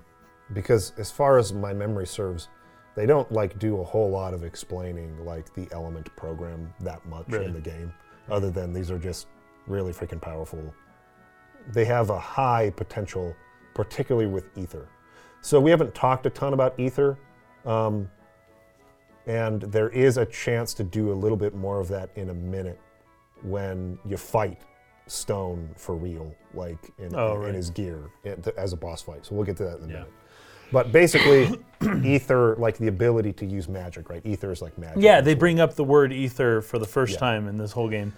because 0.53 0.93
as 0.99 1.09
far 1.09 1.39
as 1.39 1.51
my 1.51 1.74
memory 1.74 2.05
serves, 2.05 2.49
they 2.93 3.07
don't 3.07 3.30
like 3.32 3.57
do 3.57 3.82
a 3.82 3.84
whole 3.84 4.11
lot 4.11 4.36
of 4.36 4.43
explaining 4.43 5.26
like 5.26 5.51
the 5.55 5.68
element 5.72 6.15
program 6.15 6.72
that 6.82 7.03
much 7.07 7.26
Really? 7.30 7.45
in 7.45 7.53
the 7.53 7.59
game, 7.59 7.91
other 8.30 8.51
than 8.51 8.74
these 8.74 8.91
are 8.91 8.99
just 8.99 9.26
really 9.65 9.91
freaking 9.91 10.22
powerful. 10.22 10.72
They 11.70 11.86
have 11.86 12.11
a 12.11 12.20
high 12.20 12.70
potential, 12.76 13.36
particularly 13.74 14.28
with 14.28 14.55
ether. 14.55 14.88
So 15.41 15.59
we 15.59 15.72
haven't 15.72 15.95
talked 15.95 16.28
a 16.28 16.30
ton 16.30 16.53
about 16.53 16.80
ether, 16.80 17.18
um, 17.65 18.07
and 19.26 19.63
there 19.63 19.89
is 19.89 20.18
a 20.18 20.28
chance 20.28 20.76
to 20.76 20.84
do 20.84 21.11
a 21.11 21.18
little 21.24 21.38
bit 21.38 21.55
more 21.55 21.80
of 21.80 21.88
that 21.88 22.11
in 22.15 22.30
a 22.30 22.36
minute 22.36 22.80
when 23.41 23.97
you 24.05 24.15
fight 24.15 24.61
Stone 25.08 25.70
for 25.76 25.95
real, 25.95 26.34
like 26.53 26.78
in, 26.99 27.16
Oh, 27.16 27.36
in, 27.36 27.39
right. 27.41 27.53
his 27.55 27.70
gear 27.70 27.99
in- 28.24 28.43
as 28.58 28.74
a 28.74 28.78
boss 28.78 29.01
fight. 29.01 29.26
So 29.26 29.36
we'll 29.36 29.45
get 29.45 29.58
to 29.58 29.64
that 29.66 29.78
in 29.80 29.86
a 29.86 29.88
Yeah. 29.88 29.93
minute. 29.93 30.14
But 30.72 30.91
basically, 30.91 31.58
ether, 32.03 32.55
like 32.58 32.78
the 32.78 32.88
ability 32.88 33.32
to 33.34 33.45
use 33.45 33.70
magic, 33.70 34.10
right? 34.10 34.22
Ether 34.26 34.51
is 34.51 34.62
like 34.62 34.78
magic. 34.78 35.01
Yeah, 35.01 35.22
they 35.22 35.34
bring 35.34 35.60
up 35.60 35.76
the 35.76 35.84
word 35.84 36.12
ether 36.12 36.62
for 36.62 36.78
the 36.78 36.86
first 36.86 37.14
Yeah. 37.14 37.20
time 37.20 37.47
in 37.47 37.58
this 37.58 37.72
whole 37.72 37.88
game. 37.89 38.12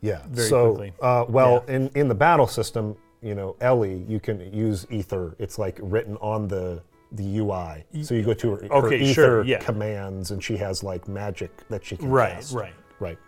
Yeah. 0.00 0.20
very 0.28 0.48
so, 0.48 0.68
quickly. 0.70 0.92
Uh, 1.02 1.24
well, 1.28 1.64
in, 1.66 1.90
in 1.96 2.06
the 2.06 2.14
battle 2.14 2.46
system, 2.46 2.96
you 3.20 3.34
know, 3.34 3.56
Ellie, 3.60 4.04
you 4.08 4.20
can 4.20 4.52
use 4.54 4.86
ether. 4.90 5.34
It's 5.40 5.58
like 5.58 5.78
written 5.82 6.16
on 6.20 6.46
the 6.48 6.82
the 7.12 7.38
UI. 7.38 7.84
So 8.02 8.12
you 8.14 8.22
go 8.22 8.34
to 8.34 8.50
her, 8.56 8.68
her 8.82 8.92
ether 8.92 9.12
sure, 9.14 9.42
yeah. 9.44 9.58
commands, 9.60 10.30
and 10.30 10.44
she 10.44 10.58
has 10.58 10.82
like 10.84 11.08
magic 11.08 11.50
that 11.70 11.82
she 11.84 11.96
can 11.96 12.04
use. 12.04 12.12
Right, 12.12 12.32
cast. 12.34 12.52
right. 12.52 12.74
Right. 13.00 13.18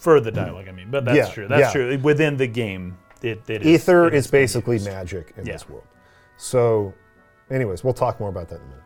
For 0.00 0.18
the 0.18 0.30
dialogue, 0.30 0.66
I 0.66 0.72
mean, 0.72 0.90
but 0.90 1.04
that's 1.04 1.16
Yeah, 1.16 1.30
true. 1.34 1.46
That's 1.46 1.74
yeah. 1.74 1.88
true. 1.88 1.98
Within 2.02 2.38
the 2.38 2.46
game, 2.46 2.96
it, 3.22 3.48
it 3.50 3.60
is. 3.60 3.66
Ether 3.82 4.06
it 4.06 4.14
is 4.14 4.26
being 4.30 4.42
basically 4.44 4.76
used. 4.76 4.86
magic 4.86 5.34
in 5.36 5.44
Yeah. 5.44 5.52
this 5.52 5.68
world. 5.68 5.84
So, 6.38 6.94
anyways, 7.50 7.84
we'll 7.84 7.92
talk 7.92 8.18
more 8.18 8.30
about 8.30 8.48
that 8.48 8.56
in 8.56 8.62
a 8.62 8.64
minute. 8.64 8.84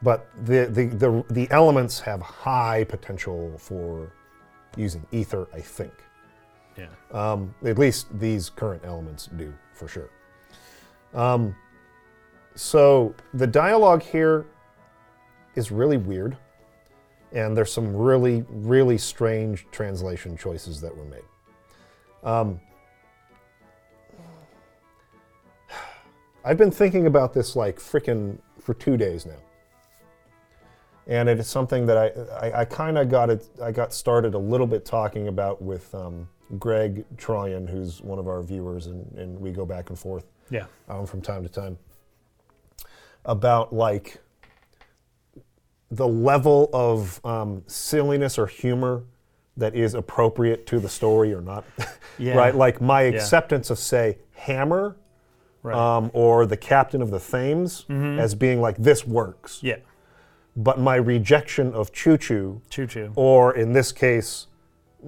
But 0.00 0.28
the, 0.44 0.66
the, 0.66 0.86
the, 0.86 1.24
the 1.30 1.50
elements 1.50 1.98
have 2.00 2.22
high 2.22 2.84
potential 2.84 3.52
for 3.58 4.12
using 4.76 5.04
ether, 5.10 5.48
I 5.52 5.60
think. 5.60 5.92
Yeah. 6.76 6.86
Um, 7.10 7.52
at 7.64 7.76
least 7.78 8.06
these 8.20 8.48
current 8.50 8.82
elements 8.84 9.28
do, 9.36 9.52
for 9.72 9.88
sure. 9.88 10.10
Um, 11.14 11.54
so 12.54 13.14
the 13.32 13.46
dialogue 13.46 14.02
here 14.02 14.46
is 15.56 15.72
really 15.72 15.96
weird, 15.96 16.36
and 17.34 17.56
there's 17.56 17.72
some 17.72 17.94
really, 17.94 18.44
really 18.48 18.96
strange 18.96 19.66
translation 19.72 20.36
choices 20.36 20.80
that 20.80 20.96
were 20.96 21.04
made. 21.04 21.24
Um, 22.22 22.60
I've 26.44 26.56
been 26.56 26.70
thinking 26.70 27.06
about 27.06 27.34
this 27.34 27.56
like 27.56 27.78
freaking 27.78 28.38
for 28.60 28.74
two 28.74 28.96
days 28.96 29.26
now. 29.26 29.36
And 31.06 31.28
it 31.28 31.38
is 31.38 31.48
something 31.48 31.84
that 31.86 31.98
I, 31.98 32.46
I, 32.48 32.60
I 32.60 32.64
kind 32.64 32.96
of 32.96 33.10
got 33.10 33.28
it, 33.28 33.46
I 33.62 33.72
got 33.72 33.92
started 33.92 34.32
a 34.34 34.38
little 34.38 34.66
bit 34.66 34.84
talking 34.86 35.28
about 35.28 35.60
with 35.60 35.94
um, 35.94 36.26
Greg 36.58 37.04
Troyan, 37.16 37.68
who's 37.68 38.00
one 38.00 38.18
of 38.18 38.26
our 38.26 38.42
viewers, 38.42 38.86
and, 38.86 39.10
and 39.18 39.38
we 39.38 39.50
go 39.50 39.66
back 39.66 39.90
and 39.90 39.98
forth 39.98 40.24
Yeah. 40.50 40.64
um, 40.88 41.04
from 41.04 41.20
time 41.20 41.42
to 41.42 41.48
time 41.48 41.76
about 43.26 43.72
like 43.74 44.18
the 45.90 46.06
level 46.08 46.70
of 46.72 47.24
um, 47.24 47.62
silliness 47.66 48.38
or 48.38 48.46
humor 48.46 49.02
that 49.56 49.74
is 49.76 49.94
appropriate 49.94 50.66
to 50.66 50.78
the 50.80 50.88
story 50.88 51.32
or 51.32 51.40
not. 51.40 51.64
Yeah. 52.16 52.34
right? 52.36 52.54
Like 52.54 52.80
my 52.80 53.02
acceptance 53.02 53.70
of, 53.70 53.78
say, 53.80 54.18
Hammer 54.34 54.96
Right. 55.64 55.74
um, 55.74 56.12
or 56.14 56.46
the 56.46 56.56
Captain 56.56 57.02
of 57.02 57.10
the 57.10 57.18
Thames 57.18 57.86
as 57.88 58.36
being 58.36 58.60
like, 58.60 58.76
this 58.76 59.04
works. 59.04 59.58
yeah. 59.62 59.78
But 60.56 60.78
my 60.78 60.94
rejection 60.94 61.72
of 61.74 61.90
Choo 61.92 62.16
Choo, 62.16 62.62
Choo 62.70 62.86
choo. 62.86 63.12
or 63.16 63.56
in 63.56 63.72
this 63.72 63.90
case, 63.90 64.46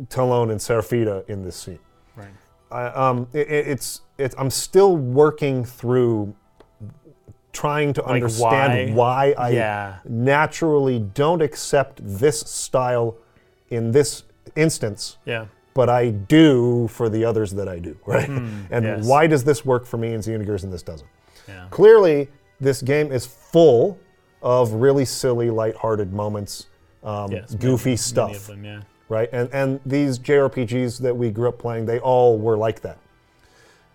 Talon 0.08 0.50
and 0.50 0.58
Seraphita 0.58 1.28
in 1.28 1.44
this 1.44 1.54
scene. 1.54 1.78
Right. 2.16 2.30
I, 2.72 2.86
um, 2.86 3.28
it- 3.32 3.48
it's, 3.48 4.00
it's, 4.18 4.34
I'm 4.36 4.50
still 4.50 4.96
working 4.96 5.64
through 5.64 6.34
trying 7.56 7.92
to 7.94 8.04
understand 8.04 8.94
why, 8.94 9.34
I 9.38 9.50
Yeah. 9.50 9.94
naturally 10.04 10.98
don't 10.98 11.40
accept 11.42 12.00
this 12.02 12.40
style 12.40 13.16
in 13.70 13.90
this 13.92 14.24
instance, 14.54 15.16
Yeah. 15.24 15.46
but 15.74 15.88
I 15.88 16.10
do 16.10 16.88
for 16.88 17.08
the 17.08 17.24
others 17.24 17.52
that 17.52 17.68
I 17.68 17.78
do, 17.78 17.96
right? 18.06 18.28
and 18.28 18.68
Hmm, 18.70 18.82
yes. 18.84 19.06
why 19.06 19.26
does 19.26 19.44
this 19.44 19.64
work 19.64 19.86
for 19.86 19.96
me 19.96 20.12
in 20.14 20.20
Xenogears 20.20 20.62
and 20.64 20.72
this 20.72 20.82
doesn't? 20.82 21.08
Yeah. 21.48 21.66
Clearly, 21.70 22.28
this 22.60 22.82
game 22.82 23.10
is 23.12 23.24
full 23.26 23.98
of 24.42 24.72
really 24.74 25.04
silly, 25.04 25.50
lighthearted 25.50 26.12
moments, 26.12 26.66
um, 27.02 27.32
Yes. 27.32 27.54
goofy 27.54 27.90
many- 27.90 27.96
stuff 27.96 28.48
Many 28.48 28.62
them, 28.62 28.64
yeah. 28.64 28.80
right? 29.08 29.28
And 29.32 29.48
and 29.52 29.80
these 29.86 30.18
JRPGs 30.18 30.98
that 31.00 31.16
we 31.16 31.30
grew 31.30 31.48
up 31.48 31.58
playing, 31.58 31.86
they 31.86 31.98
all 32.00 32.36
were 32.38 32.56
like 32.56 32.80
that. 32.82 32.98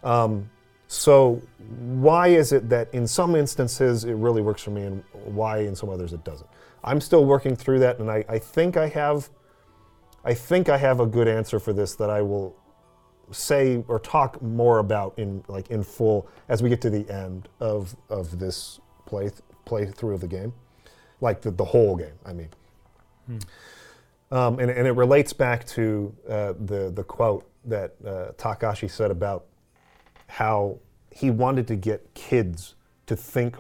Um, 0.04 0.50
so 0.92 1.42
why 1.80 2.28
is 2.28 2.52
it 2.52 2.68
that 2.68 2.94
in 2.94 3.08
some 3.08 3.34
instances 3.34 4.04
it 4.04 4.16
really 4.16 4.42
works 4.42 4.62
for 4.62 4.72
me, 4.72 4.82
and 4.82 5.02
why 5.24 5.60
in 5.60 5.74
some 5.74 5.90
others 5.90 6.12
it 6.12 6.22
doesn't? 6.26 6.50
I'm 6.84 7.00
still 7.00 7.24
working 7.24 7.56
through 7.56 7.80
that, 7.80 8.00
and 8.00 8.12
I, 8.12 8.26
I 8.28 8.38
think 8.40 8.76
I 8.76 8.90
have, 8.90 9.30
I 10.26 10.34
think 10.34 10.68
I 10.68 10.78
have 10.78 11.00
a 11.00 11.06
good 11.06 11.30
answer 11.30 11.62
for 11.62 11.72
this 11.72 11.96
that 11.96 12.10
I 12.10 12.22
will 12.22 12.58
say 13.32 13.82
or 13.88 14.00
talk 14.00 14.42
more 14.42 14.80
about 14.80 15.18
in 15.18 15.46
like 15.48 15.72
in 15.72 15.82
full 15.82 16.28
as 16.50 16.62
we 16.62 16.68
get 16.68 16.82
to 16.82 16.90
the 16.90 17.10
end 17.10 17.48
of 17.62 17.96
of 18.10 18.38
this 18.38 18.82
play 19.06 19.32
playthrough 19.66 20.16
of 20.16 20.20
the 20.20 20.28
game, 20.28 20.52
like 21.22 21.40
the, 21.40 21.52
the 21.52 21.64
whole 21.64 21.96
game. 21.96 22.20
I 22.26 22.34
mean. 22.34 22.50
Um, 24.30 24.60
and, 24.60 24.70
and 24.70 24.86
it 24.86 24.92
relates 24.92 25.32
back 25.32 25.66
to 25.68 26.14
uh, 26.28 26.54
the, 26.60 26.92
the 26.94 27.04
quote 27.04 27.50
that 27.66 27.96
uh, 28.06 28.32
Takahashi 28.38 28.90
said 28.90 29.10
about 29.10 29.46
how 30.32 30.78
he 31.14 31.30
wanted 31.30 31.68
to 31.68 31.76
get 31.76 32.14
kids 32.14 32.76
to 33.06 33.16
think 33.18 33.56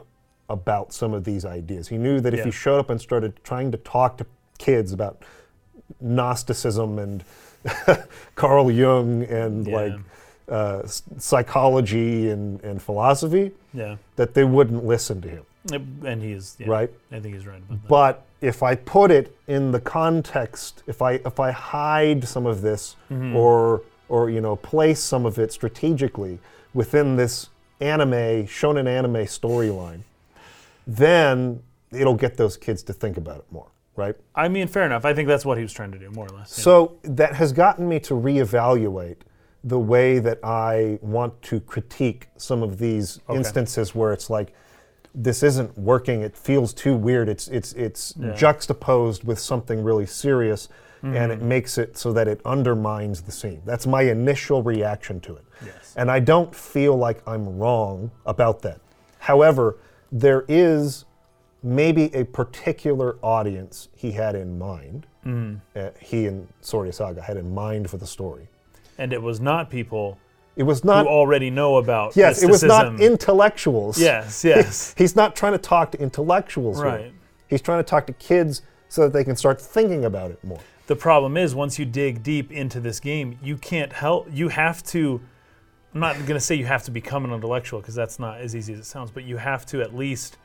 about 0.49 0.93
some 0.93 1.13
of 1.13 1.25
these 1.25 1.43
ideas. 1.45 1.89
He 1.89 1.97
knew 1.97 2.21
that 2.21 2.33
if 2.33 2.39
Yeah. 2.39 2.45
he 2.45 2.51
showed 2.51 2.79
up 2.79 2.89
and 2.89 2.99
started 2.99 3.33
trying 3.43 3.71
to 3.71 3.77
talk 3.77 4.17
to 4.17 4.25
kids 4.57 4.93
about 4.93 5.21
Gnosticism 5.99 6.97
and 6.99 7.23
Carl 8.35 8.71
Jung 8.71 9.23
and 9.23 9.67
Yeah. 9.67 9.75
like 9.75 9.93
uh, 10.49 10.81
psychology 10.85 12.29
and, 12.29 12.61
and 12.63 12.81
philosophy, 12.81 13.51
Yeah. 13.73 13.95
that 14.17 14.33
they 14.33 14.43
wouldn't 14.43 14.85
listen 14.85 15.21
to 15.21 15.29
him, 15.29 15.45
And 16.05 16.21
he's 16.21 16.55
yeah, 16.59 16.67
right? 16.67 16.89
I 17.11 17.19
think 17.19 17.35
he's 17.35 17.45
right 17.47 17.57
about 17.57 17.81
that. 17.81 17.87
But 17.87 18.25
if 18.41 18.63
I 18.63 18.75
put 18.75 19.11
it 19.11 19.35
in 19.47 19.71
the 19.71 19.79
context, 19.79 20.83
if 20.87 21.01
I 21.01 21.13
if 21.25 21.39
I 21.39 21.51
hide 21.51 22.27
some 22.27 22.45
of 22.45 22.61
this 22.61 22.95
Mm-hmm. 23.09 23.35
or 23.35 23.81
or 24.09 24.29
you 24.29 24.41
know 24.41 24.55
place 24.57 24.99
some 24.99 25.25
of 25.25 25.37
it 25.39 25.53
strategically 25.53 26.39
within 26.73 27.15
this 27.15 27.49
anime 27.79 28.45
shonen 28.45 28.87
anime 28.87 29.25
storyline, 29.25 30.01
then 30.87 31.61
it'll 31.91 32.15
get 32.15 32.37
those 32.37 32.57
kids 32.57 32.83
to 32.83 32.93
think 32.93 33.17
about 33.17 33.37
it 33.39 33.45
more, 33.51 33.67
right? 33.95 34.15
I 34.35 34.47
mean, 34.47 34.67
fair 34.67 34.85
enough. 34.85 35.05
I 35.05 35.13
think 35.13 35.27
that's 35.27 35.45
what 35.45 35.57
he 35.57 35.63
was 35.63 35.73
trying 35.73 35.91
to 35.91 35.99
do, 35.99 36.09
more 36.11 36.25
or 36.27 36.37
less. 36.37 36.51
So 36.53 36.97
that 37.03 37.33
has 37.35 37.51
gotten 37.53 37.87
me 37.87 37.99
to 38.01 38.13
reevaluate 38.13 39.17
the 39.63 39.79
way 39.79 40.19
that 40.19 40.39
I 40.43 40.97
want 41.01 41.39
to 41.43 41.59
critique 41.59 42.27
some 42.37 42.63
of 42.63 42.79
these 42.79 43.19
Okay. 43.29 43.37
instances 43.37 43.93
where 43.93 44.11
it's 44.11 44.29
like 44.29 44.53
this 45.13 45.43
isn't 45.43 45.77
working. 45.77 46.21
It 46.21 46.35
feels 46.37 46.73
too 46.73 46.95
weird. 46.95 47.27
It's 47.29 47.47
it's 47.49 47.73
it's 47.73 48.15
Yeah. 48.17 48.33
juxtaposed 48.33 49.23
with 49.23 49.37
something 49.39 49.83
really 49.83 50.05
serious, 50.05 50.67
and 51.03 51.13
Mm-hmm. 51.13 51.31
it 51.31 51.41
makes 51.41 51.77
it 51.77 51.97
so 51.97 52.13
that 52.13 52.27
it 52.27 52.41
undermines 52.45 53.21
the 53.21 53.31
scene. 53.31 53.61
That's 53.65 53.87
my 53.87 54.03
initial 54.03 54.61
reaction 54.61 55.19
to 55.21 55.35
it. 55.35 55.43
Yes. 55.65 55.93
And 55.97 56.11
I 56.11 56.19
don't 56.19 56.53
feel 56.55 56.95
like 56.95 57.21
I'm 57.27 57.57
wrong 57.57 58.11
about 58.25 58.61
that. 58.61 58.79
However, 59.19 59.77
there 60.11 60.45
is 60.47 61.05
maybe 61.63 62.13
a 62.15 62.23
particular 62.25 63.17
audience 63.23 63.89
he 63.95 64.11
had 64.11 64.35
in 64.35 64.57
mind. 64.59 65.07
Mm-hmm. 65.25 65.57
Uh, 65.77 65.89
he 65.99 66.25
and 66.27 66.47
Soraya 66.61 66.93
Saga 66.93 67.21
had 67.21 67.37
in 67.37 67.53
mind 67.53 67.89
for 67.89 67.97
the 67.97 68.07
story. 68.07 68.47
and 68.97 69.13
it 69.13 69.21
was 69.21 69.39
not 69.39 69.69
people 69.69 70.17
It 70.55 70.63
was 70.63 70.81
who 70.81 70.87
not. 70.89 71.07
already 71.07 71.49
know 71.49 71.77
about 71.77 72.15
yes, 72.15 72.43
it 72.43 72.49
was 72.49 72.63
not 72.63 72.99
intellectuals. 72.99 73.99
Yes, 73.99 74.43
yes. 74.53 74.93
He's 74.97 75.15
not 75.15 75.35
trying 75.35 75.53
to 75.53 75.57
talk 75.59 75.91
to 75.93 75.99
intellectuals. 76.01 76.77
here. 76.77 76.85
Right. 76.85 77.13
He's 77.47 77.61
trying 77.61 77.79
to 77.79 77.89
talk 77.89 78.05
to 78.07 78.13
kids 78.13 78.61
so 78.89 79.03
that 79.03 79.13
they 79.13 79.23
can 79.23 79.35
start 79.35 79.59
thinking 79.61 80.05
about 80.05 80.31
it 80.31 80.43
more. 80.43 80.59
The 80.91 80.97
problem 80.97 81.37
is 81.37 81.55
once 81.55 81.79
you 81.79 81.85
dig 81.85 82.21
deep 82.21 82.51
into 82.51 82.81
this 82.81 82.99
game, 82.99 83.39
you 83.41 83.55
can't 83.55 83.93
help. 83.93 84.27
You 84.29 84.49
have 84.49 84.83
to. 84.87 85.21
I'm 85.93 86.01
not 86.01 86.17
going 86.17 86.33
to 86.33 86.41
say 86.41 86.55
you 86.55 86.65
have 86.65 86.83
to 86.83 86.91
become 86.91 87.23
an 87.23 87.31
intellectual 87.31 87.79
because 87.79 87.95
that's 87.95 88.19
not 88.19 88.41
as 88.41 88.57
easy 88.57 88.73
as 88.73 88.79
it 88.79 88.83
sounds, 88.83 89.09
but 89.09 89.23
you 89.23 89.37
have 89.37 89.65
to 89.67 89.81
at 89.81 89.95
least. 89.95 90.35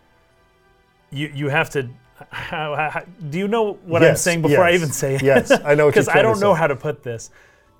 You 1.11 1.33
you 1.35 1.49
have 1.49 1.71
to 1.71 1.91
how, 2.31 2.77
how, 2.77 3.03
do 3.29 3.39
you 3.41 3.49
know 3.49 3.73
what 3.87 4.05
I'm 4.05 4.15
saying 4.15 4.43
before 4.43 4.63
I 4.63 4.75
even 4.75 4.91
say 4.91 5.17
it? 5.17 5.23
yes, 5.23 5.51
I 5.51 5.75
know 5.75 5.89
Because 5.89 6.09
I 6.19 6.23
don't 6.23 6.39
know 6.39 6.55
how 6.55 6.69
to 6.69 6.77
put 6.77 7.03
this. 7.03 7.31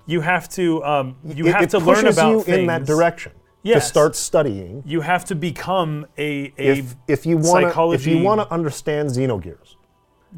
You 0.05 0.19
have 0.19 0.49
to 0.49 0.83
um, 0.83 1.15
you 1.23 1.47
it, 1.47 1.53
have 1.53 1.63
it 1.63 1.69
to 1.69 1.79
learn 1.79 2.05
about 2.05 2.31
you 2.31 2.43
things. 2.43 2.57
in 2.57 2.65
that 2.65 2.85
direction 2.85 3.31
to 3.63 3.79
start 3.79 4.17
studying. 4.17 4.83
You 4.85 4.99
have 4.99 5.23
to 5.23 5.35
become 5.35 6.05
a 6.17 6.51
a 6.57 6.79
If, 6.79 6.95
if 7.07 7.25
you 7.25 7.37
want 7.37 7.73
to, 7.73 7.91
if 7.93 8.05
you 8.05 8.17
want 8.17 8.41
to 8.41 8.53
understand 8.53 9.07
Xenogears, 9.11 9.77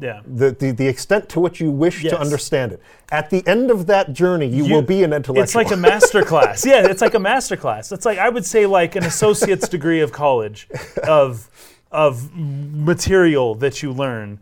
yeah. 0.00 0.20
the, 0.26 0.50
the, 0.52 0.70
the 0.72 0.86
extent 0.86 1.28
to 1.30 1.40
which 1.40 1.60
you 1.60 1.70
wish 1.70 2.02
Yes. 2.04 2.12
to 2.12 2.20
understand 2.20 2.72
it, 2.72 2.82
at 3.10 3.30
the 3.30 3.46
end 3.46 3.70
of 3.70 3.86
that 3.86 4.12
journey, 4.12 4.46
you, 4.46 4.64
You- 4.66 4.74
will 4.74 4.82
be 4.82 5.02
an 5.02 5.12
intellectual. 5.12 5.42
It's 5.42 5.54
like 5.54 5.70
a 5.70 5.76
master 5.76 6.22
class. 6.22 6.64
Yeah, 6.66 6.86
it's 6.86 7.00
like 7.02 7.14
a 7.14 7.18
master 7.18 7.56
class. 7.56 7.90
It's 7.92 8.04
like 8.04 8.18
I 8.18 8.28
would 8.28 8.44
say 8.46 8.66
like 8.66 8.96
an 8.96 9.04
associate's 9.04 9.68
degree 9.68 10.00
of 10.00 10.12
college 10.12 10.68
of 11.04 11.48
of 11.90 12.30
material 12.36 13.54
that 13.56 13.82
you 13.82 13.92
learn 13.92 14.40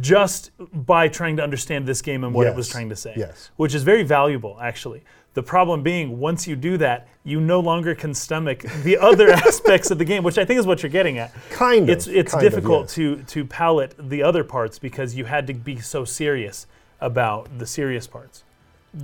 just 0.00 0.50
by 0.86 1.08
trying 1.08 1.36
to 1.36 1.42
understand 1.42 1.86
this 1.86 2.02
game 2.02 2.24
and 2.24 2.32
what 2.34 2.46
it 2.46 2.54
was 2.54 2.68
trying 2.68 2.88
to 2.88 2.96
say. 2.96 3.14
Yes. 3.16 3.50
Which 3.56 3.74
is 3.74 3.82
very 3.82 4.02
valuable 4.02 4.58
actually. 4.60 5.02
The 5.34 5.42
problem 5.42 5.82
being 5.82 6.18
once 6.18 6.46
you 6.46 6.56
do 6.56 6.76
that, 6.78 7.08
you 7.24 7.40
no 7.40 7.60
longer 7.60 7.94
can 7.94 8.12
stomach 8.12 8.60
the 8.82 8.98
other 8.98 9.30
aspects 9.48 9.90
of 9.90 9.98
the 9.98 10.04
game, 10.04 10.22
which 10.22 10.36
I 10.38 10.44
think 10.44 10.60
is 10.60 10.66
what 10.66 10.82
you're 10.82 10.90
getting 10.90 11.18
at. 11.18 11.32
Kind 11.50 11.84
of, 11.88 11.96
It's 11.96 12.06
it's 12.06 12.32
kind 12.32 12.46
of, 12.46 12.52
difficult 12.52 12.82
yes. 12.84 12.94
to 12.96 13.16
to 13.22 13.44
palate 13.44 13.94
the 13.98 14.22
other 14.22 14.44
parts 14.44 14.78
because 14.78 15.14
you 15.14 15.24
had 15.24 15.46
to 15.46 15.54
be 15.54 15.78
so 15.80 16.04
serious 16.04 16.66
about 17.00 17.58
the 17.58 17.66
serious 17.66 18.06
parts. 18.06 18.44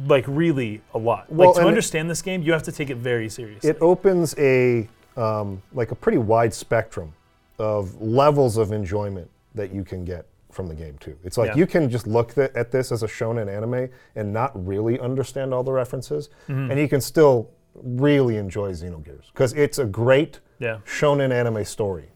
Like 0.07 0.25
really 0.29 0.83
a 0.93 0.99
lot. 0.99 1.33
Well, 1.33 1.49
like 1.49 1.55
to 1.55 1.61
and 1.61 1.67
it- 1.69 1.71
understand 1.71 2.11
this 2.11 2.21
game, 2.21 2.43
you 2.43 2.53
have 2.53 2.63
to 2.65 2.73
take 2.73 2.91
it 2.91 2.97
very 2.99 3.31
seriously. 3.31 3.71
it 3.71 3.79
opens 3.81 4.35
a 4.39 4.87
um, 5.17 5.63
like 5.73 5.91
a 5.93 5.95
pretty 5.95 6.19
wide 6.19 6.53
spectrum 6.53 7.13
of 7.59 8.01
levels 8.01 8.57
of 8.59 8.71
enjoyment 8.71 9.29
that 9.55 9.73
you 9.73 9.83
can 9.83 10.05
get 10.05 10.27
from 10.51 10.67
the 10.67 10.75
game 10.75 10.97
too. 10.99 11.17
It's 11.25 11.37
like 11.39 11.49
Yeah. 11.51 11.57
you 11.57 11.67
can 11.67 11.89
just 11.91 12.07
look 12.07 12.35
th- 12.35 12.51
at 12.55 12.71
this 12.71 12.91
as 12.93 13.03
a 13.03 13.07
shonen 13.07 13.49
anime 13.55 13.89
and 14.17 14.33
not 14.33 14.53
really 14.67 14.99
understand 14.99 15.53
all 15.53 15.63
the 15.63 15.73
references, 15.73 16.31
Mm-hmm. 16.49 16.71
and 16.71 16.81
you 16.81 16.89
can 16.89 17.01
still 17.01 17.51
really 17.75 18.37
enjoy 18.37 18.73
Xenogears 18.73 19.27
because 19.33 19.53
it's 19.53 19.79
a 19.79 19.85
great 19.85 20.41
yeah. 20.59 20.79
shonen 20.87 21.31
anime 21.33 21.65
story. 21.65 22.11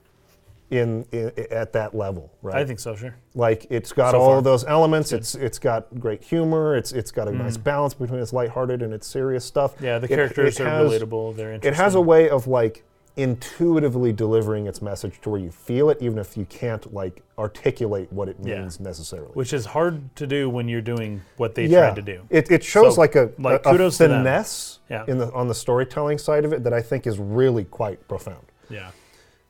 In, 0.70 1.04
in 1.12 1.30
at 1.50 1.74
that 1.74 1.94
level, 1.94 2.32
right? 2.40 2.54
I 2.56 2.64
think 2.64 2.80
so, 2.80 2.96
sure. 2.96 3.14
like 3.34 3.66
it's 3.68 3.92
got 3.92 4.12
So 4.12 4.18
all 4.22 4.38
of 4.38 4.44
those 4.44 4.64
elements. 4.64 5.12
It's 5.12 5.34
it's 5.34 5.58
got 5.58 6.00
great 6.00 6.22
humor. 6.24 6.74
It's 6.78 6.92
it's 6.92 7.10
got 7.10 7.28
a 7.28 7.30
nice 7.30 7.58
Mm. 7.58 7.64
balance 7.64 7.92
between 7.92 8.20
its 8.20 8.32
lighthearted 8.32 8.80
and 8.80 8.94
its 8.94 9.06
serious 9.06 9.44
stuff. 9.44 9.74
Yeah, 9.82 9.98
the 9.98 10.06
It- 10.06 10.16
characters 10.16 10.58
it 10.58 10.66
are 10.66 10.82
relatable. 10.84 11.36
They're 11.36 11.52
interesting. 11.52 11.74
It 11.74 11.76
has 11.76 11.94
a 11.94 12.00
way 12.00 12.30
of 12.30 12.46
like 12.46 12.84
intuitively 13.16 14.12
delivering 14.12 14.66
its 14.66 14.80
message 14.80 15.20
to 15.20 15.30
where 15.30 15.40
you 15.40 15.50
feel 15.50 15.90
it, 15.90 15.98
even 16.00 16.18
if 16.18 16.36
you 16.36 16.44
can't 16.46 16.92
like 16.94 17.22
articulate 17.38 18.12
what 18.12 18.28
it 18.28 18.36
Yeah. 18.42 18.60
means 18.60 18.80
necessarily. 18.80 19.30
which 19.34 19.52
is 19.52 19.66
hard 19.66 20.14
to 20.16 20.26
do 20.26 20.48
when 20.48 20.68
you're 20.68 20.80
doing 20.80 21.20
what 21.36 21.54
they 21.54 21.68
tried 21.68 21.96
to 21.96 22.02
do. 22.02 22.22
It, 22.30 22.50
it 22.50 22.64
shows 22.64 22.94
So, 22.94 23.00
like 23.00 23.14
a, 23.16 23.30
like, 23.38 23.64
a- 23.66 23.68
a 23.68 23.72
kudos 23.72 23.98
to 23.98 24.08
them. 24.08 24.20
finesse 24.24 24.78
Yeah. 24.88 25.04
in 25.08 25.18
the 25.18 25.30
on 25.32 25.48
the 25.48 25.54
storytelling 25.54 26.18
side 26.18 26.44
of 26.44 26.52
it 26.52 26.64
that 26.64 26.72
I 26.72 26.80
think 26.82 27.06
is 27.06 27.18
really 27.18 27.64
quite 27.64 28.06
profound. 28.08 28.46
Yeah, 28.70 28.90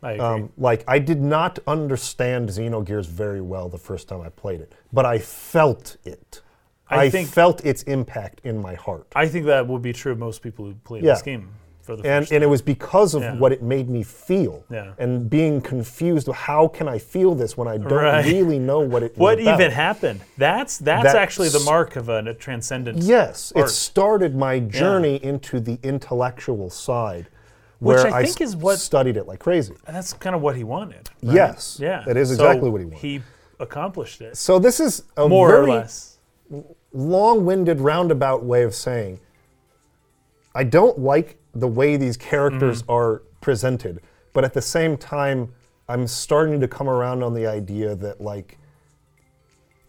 I 0.02 0.12
agree. 0.12 0.24
Um, 0.26 0.52
like 0.58 0.82
I 0.88 0.98
did 0.98 1.20
not 1.22 1.58
understand 1.66 2.48
Xenogears 2.48 3.06
very 3.06 3.40
well 3.40 3.68
the 3.68 3.78
first 3.78 4.08
time 4.08 4.20
I 4.22 4.28
played 4.30 4.60
it, 4.60 4.72
but 4.92 5.06
I 5.06 5.18
felt 5.18 5.96
it. 6.04 6.42
I 6.88 7.04
I, 7.04 7.10
think- 7.10 7.28
felt 7.28 7.64
its 7.64 7.84
impact 7.84 8.40
in 8.44 8.60
my 8.60 8.74
heart, 8.74 9.06
I 9.14 9.26
think 9.28 9.46
that 9.46 9.66
would 9.68 9.82
be 9.82 9.92
true 9.94 10.12
of 10.12 10.18
most 10.18 10.42
people 10.42 10.64
who 10.66 10.74
play 10.84 11.00
Yeah. 11.00 11.12
this 11.12 11.22
game 11.22 11.48
and 11.88 12.30
and 12.32 12.44
it 12.44 12.46
was 12.48 12.62
because 12.62 13.14
of 13.14 13.22
Yeah. 13.22 13.36
what 13.36 13.52
it 13.52 13.62
made 13.62 13.88
me 13.88 14.02
feel, 14.02 14.64
Yeah. 14.70 14.92
and 14.98 15.28
being 15.28 15.60
confused. 15.60 16.28
How 16.28 16.68
can 16.68 16.88
I 16.88 16.98
feel 16.98 17.34
this 17.34 17.56
when 17.56 17.68
I 17.68 17.76
don't 17.78 17.92
Right. 17.92 18.24
really 18.24 18.58
know 18.58 18.80
what 18.92 19.02
it? 19.02 19.16
What 19.16 19.40
even 19.40 19.70
happened? 19.70 20.20
That's 20.38 20.78
that's 20.78 21.04
That's- 21.04 21.14
actually 21.14 21.48
the 21.48 21.60
mark 21.60 21.96
of 21.96 22.08
a, 22.08 22.18
a 22.18 22.34
transcendent. 22.34 22.98
Yes, 22.98 23.52
art. 23.56 23.66
it 23.66 23.68
started 23.70 24.34
my 24.36 24.58
journey 24.60 25.16
into 25.22 25.60
the 25.60 25.78
intellectual 25.82 26.70
side, 26.70 27.26
Which 27.80 27.96
where 27.96 28.14
I 28.14 28.24
think 28.24 28.40
is 28.40 28.54
what- 28.56 28.78
studied 28.78 29.16
it 29.16 29.26
like 29.26 29.40
crazy. 29.40 29.74
That's 29.86 30.12
kind 30.12 30.36
of 30.36 30.42
what 30.42 30.56
he 30.56 30.64
wanted. 30.64 31.10
right? 31.22 31.34
Yes, 31.34 31.78
Yeah. 31.80 32.04
that 32.06 32.16
is 32.16 32.28
So 32.28 32.34
exactly 32.34 32.70
what 32.70 32.80
he 32.80 32.86
wanted. 32.86 33.00
He 33.00 33.22
accomplished 33.60 34.20
it 34.20 34.36
So 34.36 34.58
this 34.58 34.80
is 34.80 35.02
a 35.16 35.28
more 35.28 35.48
very 35.48 35.70
or 35.70 35.74
less. 35.80 36.18
long-winded 36.92 37.80
roundabout 37.80 38.44
way 38.44 38.62
of 38.64 38.74
saying 38.74 39.18
I 40.54 40.64
don't 40.64 40.98
like 40.98 41.38
the 41.54 41.68
way 41.68 41.96
these 41.96 42.16
characters 42.16 42.82
Mm-hmm. 42.82 42.92
are 42.92 43.22
presented, 43.40 44.00
but 44.32 44.44
at 44.44 44.54
the 44.54 44.62
same 44.62 44.96
time 44.96 45.52
I'm 45.88 46.06
starting 46.06 46.60
to 46.60 46.68
come 46.68 46.88
around 46.88 47.22
on 47.22 47.34
the 47.34 47.46
idea 47.46 47.94
that 47.96 48.20
like 48.20 48.58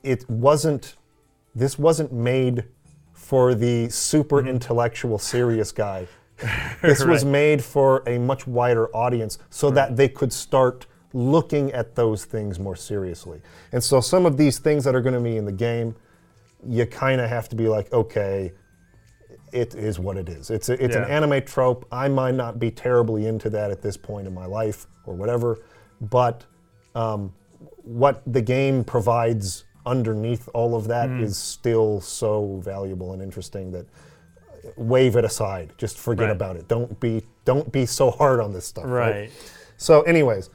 it 0.03 0.29
wasn't 0.29 0.95
this 1.55 1.77
wasn't 1.77 2.11
made 2.11 2.65
for 3.13 3.53
the 3.55 3.89
super 3.89 4.37
Mm-hmm. 4.39 4.49
intellectual 4.49 5.19
serious 5.19 5.71
guy. 5.71 6.07
This 6.81 7.05
was 7.05 7.23
made 7.23 7.63
for 7.63 8.03
a 8.07 8.17
much 8.17 8.45
wider 8.47 8.93
audience 8.95 9.37
so 9.49 9.69
that 9.71 9.95
they 9.95 10.09
could 10.09 10.33
start 10.33 10.87
looking 11.13 11.71
at 11.71 11.95
those 11.95 12.25
things 12.25 12.59
more 12.59 12.75
seriously. 12.75 13.39
And 13.71 13.81
so 13.83 14.01
some 14.01 14.25
of 14.25 14.35
these 14.35 14.57
things 14.59 14.83
that 14.83 14.95
are 14.95 15.01
going 15.01 15.13
to 15.13 15.21
be 15.21 15.37
in 15.37 15.45
the 15.45 15.51
game, 15.53 15.95
you 16.67 16.85
kind 16.87 17.21
of 17.21 17.29
have 17.29 17.47
to 17.49 17.55
be 17.55 17.67
like, 17.69 17.93
okay, 17.93 18.51
it 19.53 19.75
is 19.75 19.99
what 19.99 20.17
it 20.17 20.29
is. 20.29 20.49
It's 20.49 20.69
a, 20.69 20.83
it's 20.83 20.95
an 20.95 21.03
anime 21.05 21.43
trope. 21.43 21.85
I 21.91 22.07
might 22.07 22.35
not 22.35 22.59
be 22.59 22.71
terribly 22.71 23.27
into 23.27 23.49
that 23.51 23.71
at 23.71 23.81
this 23.81 23.95
point 23.97 24.27
in 24.27 24.33
my 24.33 24.45
life 24.45 24.87
or 25.05 25.13
whatever, 25.13 25.59
but 26.01 26.45
um, 26.95 27.33
what 27.83 28.21
the 28.25 28.41
game 28.41 28.83
provides 28.83 29.65
underneath 29.85 30.47
all 30.53 30.75
of 30.75 30.87
that 30.87 31.09
is 31.09 31.33
Mm. 31.33 31.41
still 31.41 32.01
so 32.01 32.57
valuable 32.63 33.13
and 33.13 33.21
interesting 33.21 33.71
that 33.71 33.85
uh, 33.85 34.69
wave 34.77 35.15
it 35.17 35.25
aside. 35.25 35.73
Just 35.77 35.97
forget 35.97 36.27
Right. 36.27 36.31
about 36.31 36.55
it. 36.55 36.67
Don't 36.67 36.99
be 36.99 37.23
don't 37.45 37.69
be 37.73 37.85
so 37.85 38.09
hard 38.09 38.39
on 38.39 38.53
this 38.53 38.65
stuff. 38.65 38.85
Right. 38.87 39.29
So, 39.75 40.01
anyways, 40.03 40.49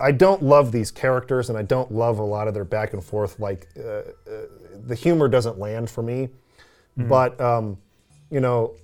I 0.00 0.10
don't 0.10 0.42
love 0.42 0.72
these 0.72 0.90
characters, 0.90 1.48
and 1.48 1.56
I 1.56 1.62
don't 1.62 1.92
love 1.92 2.18
a 2.18 2.24
lot 2.24 2.48
of 2.48 2.54
their 2.54 2.64
back 2.64 2.92
and 2.92 3.04
forth. 3.04 3.38
Like, 3.38 3.68
uh, 3.78 3.82
uh, 3.88 4.02
the 4.84 4.96
humor 4.96 5.28
doesn't 5.28 5.60
land 5.60 5.88
for 5.88 6.02
me. 6.02 6.28
Mm-hmm. 6.98 7.08
But, 7.08 7.40
um, 7.40 7.78
you 8.32 8.40
know, 8.40 8.74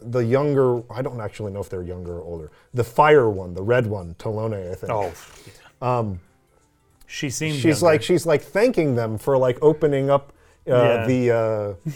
the 0.00 0.20
younger, 0.24 0.82
I 0.90 1.02
don't 1.02 1.20
actually 1.20 1.52
know 1.52 1.60
if 1.60 1.68
they're 1.68 1.82
younger 1.82 2.18
or 2.18 2.22
older. 2.22 2.50
The 2.72 2.84
fire 2.84 3.28
one, 3.28 3.52
the 3.54 3.62
red 3.62 3.86
one, 3.86 4.14
Tolone, 4.18 4.70
I 4.70 4.74
think. 4.74 4.90
Oh. 4.92 5.12
Um. 5.86 6.20
She 7.06 7.28
seems. 7.28 7.56
she's 7.56 7.64
younger. 7.82 7.84
like 7.84 8.02
she's 8.02 8.24
like 8.24 8.40
thanking 8.42 8.94
them 8.94 9.18
for 9.18 9.36
like 9.36 9.58
opening 9.60 10.08
up 10.08 10.32
uh, 10.66 10.72
Yeah. 10.72 11.06
the 11.06 11.30
uh, 11.30 11.90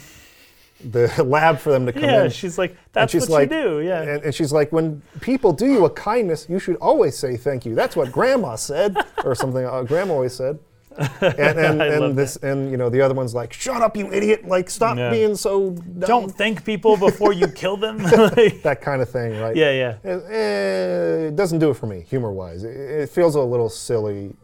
the 0.84 1.24
lab 1.36 1.58
for 1.58 1.70
them 1.70 1.86
to 1.86 1.92
come 1.92 2.02
Yeah. 2.04 2.24
in. 2.24 2.30
She's 2.30 2.58
like. 2.58 2.76
That's 2.92 3.12
she's 3.12 3.22
what 3.22 3.30
like, 3.30 3.50
you 3.50 3.62
do. 3.62 3.80
Yeah. 3.80 4.02
And, 4.02 4.22
and 4.24 4.34
she's 4.34 4.52
like, 4.52 4.72
when 4.72 5.00
people 5.20 5.52
do 5.52 5.66
you 5.66 5.84
a 5.86 5.90
kindness, 5.90 6.46
you 6.48 6.58
should 6.58 6.76
always 6.76 7.16
say 7.16 7.36
thank 7.36 7.64
you. 7.64 7.74
That's 7.74 7.96
what 7.96 8.12
Grandma 8.12 8.56
said, 8.56 8.96
or 9.24 9.34
something. 9.34 9.64
Uh, 9.64 9.82
Grandma 9.84 10.14
always 10.14 10.34
said. 10.34 10.58
And 11.20 11.58
and, 11.58 11.82
and 11.82 12.16
this 12.16 12.36
and 12.36 12.70
you 12.70 12.76
know 12.76 12.88
the 12.88 13.00
other 13.00 13.14
one's 13.14 13.34
like, 13.34 13.52
shut 13.52 13.82
up, 13.82 13.96
you 13.96 14.10
idiot! 14.12 14.46
Like, 14.46 14.70
stop 14.70 14.96
Yeah. 14.96 15.10
being 15.10 15.34
so 15.36 15.70
dumb. 15.70 15.98
Don't 16.00 16.30
thank 16.30 16.64
people 16.64 16.96
before 16.96 17.32
you 17.32 17.48
kill 17.48 17.76
them. 17.76 17.98
That 18.62 18.78
kind 18.88 19.02
of 19.02 19.08
thing, 19.10 19.38
right? 19.40 19.54
yeah. 19.56 19.72
Yeah. 19.72 19.96
It, 20.12 20.30
it 21.28 21.36
doesn't 21.36 21.58
do 21.58 21.70
it 21.70 21.74
for 21.74 21.86
me, 21.86 22.00
humor-wise. 22.08 22.64
It, 22.64 22.76
it 22.76 23.10
feels 23.10 23.34
a 23.34 23.40
little 23.40 23.68
silly, 23.68 24.34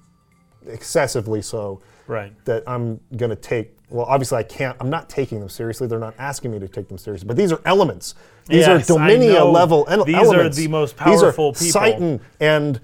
excessively 0.66 1.42
so. 1.42 1.80
Right. 2.08 2.32
that 2.46 2.64
I'm 2.66 3.00
gonna 3.16 3.36
take. 3.36 3.76
Well, 3.88 4.06
obviously 4.06 4.38
I 4.38 4.42
can't. 4.42 4.76
I'm 4.80 4.90
not 4.90 5.08
taking 5.08 5.38
them 5.38 5.48
seriously. 5.48 5.86
They're 5.86 5.98
not 6.00 6.14
asking 6.18 6.50
me 6.50 6.58
to 6.58 6.68
take 6.68 6.88
them 6.88 6.98
seriously. 6.98 7.28
But 7.28 7.36
these 7.36 7.52
are 7.52 7.60
elements. 7.64 8.14
These 8.48 8.66
Yes, 8.66 8.90
are 8.90 8.96
Dominia 8.98 9.50
level 9.50 9.86
ele- 9.88 10.04
These 10.04 10.16
are 10.16 10.24
elements. 10.24 10.56
the 10.56 10.68
most 10.68 10.96
These 10.98 11.22
are 11.22 11.32
powerful 11.32 11.52
people. 11.52 12.20
And 12.40 12.80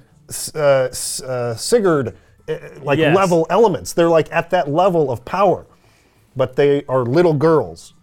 uh, 0.55 0.59
uh, 0.61 1.55
Sigurd, 1.57 2.16
Uh, 2.49 2.59
like 2.83 2.99
Yes. 2.99 3.15
level 3.15 3.47
elements. 3.51 3.93
They're 3.93 4.09
like 4.09 4.31
at 4.33 4.51
that 4.51 4.69
level 4.71 5.11
of 5.11 5.25
power, 5.25 5.67
but 6.37 6.57
they 6.57 6.85
are 6.89 7.05
little 7.05 7.35
girls, 7.35 7.95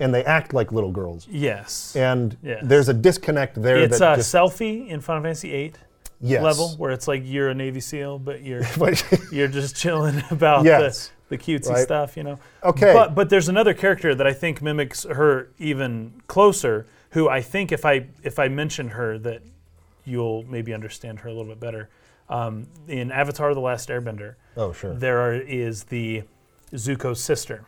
and 0.00 0.12
they 0.12 0.24
act 0.24 0.52
like 0.52 0.72
little 0.72 0.90
girls. 0.90 1.28
Yes. 1.30 1.94
And 1.96 2.36
Yes. 2.42 2.60
there's 2.64 2.88
a 2.88 2.94
disconnect 2.94 3.60
there. 3.62 3.76
it's 3.78 4.00
a 4.00 4.08
uh, 4.08 4.16
just, 4.16 4.34
Selphie 4.34 4.88
in 4.88 5.00
Final 5.00 5.22
Fantasy 5.22 5.50
VIII 5.50 5.72
yes. 6.20 6.42
level 6.42 6.70
where 6.78 6.90
it's 6.90 7.06
like 7.06 7.22
you're 7.24 7.50
a 7.50 7.54
Navy 7.54 7.80
SEAL, 7.80 8.18
but 8.18 8.42
you're 8.42 8.62
you're 9.32 9.48
just 9.48 9.76
chilling 9.76 10.22
about 10.30 10.64
Yes. 10.64 11.12
the, 11.28 11.36
the 11.36 11.42
cutesy 11.42 11.70
Right. 11.70 11.78
stuff, 11.84 12.16
you 12.16 12.22
know. 12.24 12.38
Okay. 12.64 12.92
But 12.92 13.14
but 13.14 13.30
there's 13.30 13.48
another 13.48 13.74
character 13.74 14.14
that 14.14 14.26
I 14.26 14.32
think 14.32 14.60
mimics 14.62 15.04
her 15.04 15.50
even 15.58 16.14
closer, 16.26 16.86
who 17.10 17.28
I 17.28 17.40
think 17.42 17.70
if 17.72 17.84
I 17.84 18.06
if 18.22 18.38
I 18.38 18.48
mention 18.48 18.88
her 18.88 19.18
that 19.18 19.42
you'll 20.04 20.42
maybe 20.44 20.74
understand 20.74 21.20
her 21.20 21.28
a 21.28 21.32
little 21.32 21.46
bit 21.46 21.60
better. 21.60 21.88
Um, 22.28 22.66
in 22.88 23.10
Avatar: 23.12 23.54
The 23.54 23.60
Last 23.60 23.88
Airbender, 23.88 24.34
oh 24.56 24.72
sure. 24.72 24.94
there 24.94 25.20
are, 25.20 25.34
is 25.34 25.84
the 25.84 26.22
Zuko's 26.72 27.22
sister. 27.22 27.64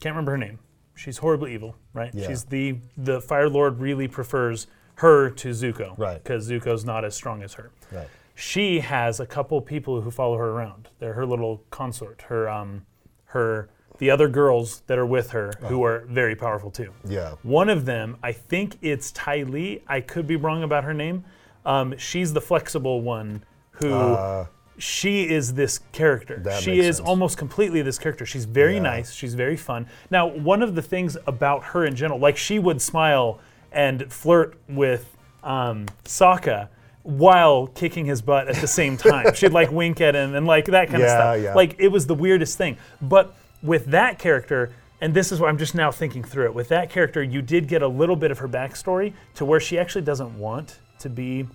Can't 0.00 0.14
remember 0.14 0.32
her 0.32 0.38
name. 0.38 0.58
She's 0.94 1.18
horribly 1.18 1.54
evil, 1.54 1.76
right? 1.92 2.10
Yeah. 2.14 2.26
She's 2.28 2.44
the 2.44 2.76
the 2.96 3.20
Fire 3.20 3.48
Lord 3.48 3.80
really 3.80 4.08
prefers 4.08 4.66
her 4.96 5.30
to 5.30 5.48
Zuko, 5.50 5.98
Right. 5.98 6.22
Because 6.22 6.48
Zuko's 6.48 6.84
not 6.84 7.04
as 7.04 7.14
strong 7.14 7.42
as 7.42 7.54
her. 7.54 7.70
Right. 7.90 8.08
she 8.36 8.80
has 8.80 9.18
a 9.20 9.26
couple 9.26 9.60
people 9.60 10.00
who 10.00 10.10
follow 10.10 10.36
her 10.36 10.50
around. 10.50 10.88
They're 10.98 11.14
her 11.14 11.26
little 11.26 11.62
consort, 11.70 12.22
her 12.28 12.48
um, 12.48 12.86
her 13.26 13.70
the 13.98 14.10
other 14.10 14.28
girls 14.28 14.82
that 14.86 14.98
are 14.98 15.06
with 15.06 15.30
her 15.30 15.52
who 15.60 15.84
are 15.84 16.04
very 16.08 16.34
powerful 16.34 16.70
too. 16.70 16.92
Yeah. 17.06 17.34
One 17.42 17.68
of 17.68 17.84
them, 17.86 18.16
I 18.22 18.32
think 18.32 18.76
it's 18.82 19.12
Ty 19.12 19.44
Lee. 19.44 19.82
I 19.86 20.00
could 20.00 20.26
be 20.26 20.36
wrong 20.36 20.62
about 20.64 20.84
her 20.84 20.94
name. 20.94 21.24
Um, 21.64 21.96
she's 21.96 22.32
the 22.32 22.40
flexible 22.40 23.00
one 23.02 23.44
who 23.74 23.92
Uh, 23.94 24.46
she 24.78 25.28
is 25.28 25.54
this 25.54 25.78
character. 25.92 26.42
She 26.60 26.80
is 26.80 26.96
sense. 26.96 27.08
almost 27.08 27.38
completely 27.38 27.80
this 27.82 27.98
character. 27.98 28.26
She's 28.26 28.44
very 28.44 28.74
Yeah. 28.74 28.82
nice. 28.82 29.12
She's 29.12 29.34
very 29.34 29.56
fun. 29.56 29.86
Now, 30.10 30.26
one 30.26 30.62
of 30.62 30.74
the 30.74 30.82
things 30.82 31.16
about 31.26 31.62
her 31.66 31.84
in 31.84 31.94
general, 31.94 32.18
like 32.18 32.36
she 32.36 32.58
would 32.58 32.80
smile 32.82 33.38
and 33.72 34.12
flirt 34.12 34.56
with 34.68 35.16
um, 35.42 35.86
Sokka 36.04 36.68
while 37.02 37.66
kicking 37.68 38.06
his 38.06 38.22
butt 38.22 38.48
at 38.48 38.56
the 38.56 38.66
same 38.66 38.96
time. 38.96 39.32
She'd 39.34 39.52
like 39.52 39.70
wink 39.70 40.00
at 40.00 40.14
him 40.14 40.34
and 40.34 40.46
like 40.46 40.64
that 40.66 40.88
kind 40.88 41.02
of 41.02 41.08
stuff. 41.10 41.40
yeah. 41.42 41.54
Like 41.54 41.76
it 41.78 41.88
was 41.88 42.06
the 42.06 42.14
weirdest 42.14 42.56
thing. 42.58 42.78
But 43.02 43.34
with 43.62 43.86
that 43.86 44.18
character, 44.18 44.72
and 45.00 45.12
this 45.12 45.30
is 45.30 45.38
what 45.38 45.48
I'm 45.50 45.58
just 45.58 45.74
now 45.74 45.90
thinking 45.90 46.24
through 46.24 46.46
it. 46.46 46.54
With 46.54 46.68
that 46.70 46.88
character, 46.90 47.22
you 47.22 47.42
did 47.42 47.68
get 47.68 47.82
a 47.82 47.88
little 47.88 48.16
bit 48.16 48.30
of 48.30 48.38
her 48.38 48.48
backstory 48.48 49.12
to 49.34 49.44
where 49.44 49.60
she 49.60 49.78
actually 49.78 50.02
doesn't 50.02 50.38
want 50.38 50.78
to 51.00 51.10
be 51.10 51.46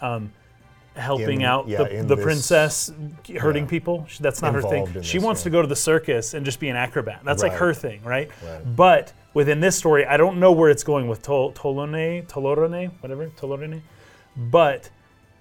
um, 0.00 0.32
helping 0.96 1.40
In- 1.40 1.46
out 1.46 1.68
yeah, 1.68 1.84
the, 1.84 2.02
the 2.02 2.16
princess 2.16 2.92
hurting 3.38 3.64
yeah. 3.64 3.70
people. 3.70 4.06
That's 4.20 4.42
not 4.42 4.54
her 4.54 4.62
thing. 4.62 4.86
She 5.02 5.18
this, 5.18 5.24
wants 5.24 5.40
yeah. 5.40 5.44
to 5.44 5.50
go 5.50 5.62
to 5.62 5.68
the 5.68 5.76
circus 5.76 6.34
and 6.34 6.44
just 6.44 6.60
be 6.60 6.68
an 6.68 6.76
acrobat. 6.76 7.22
That's 7.24 7.42
like 7.42 7.52
her 7.52 7.74
thing, 7.74 8.02
right? 8.04 8.30
Right. 8.44 8.76
But 8.76 9.12
within 9.32 9.60
this 9.60 9.76
story, 9.76 10.06
I 10.06 10.16
don't 10.16 10.38
know 10.38 10.52
where 10.52 10.70
it's 10.70 10.84
going 10.84 11.08
with 11.08 11.22
Tol- 11.22 11.52
Tolone, 11.52 12.26
Tolorone, 12.26 12.90
whatever, 13.00 13.26
Tolorone. 13.28 13.82
But 14.36 14.90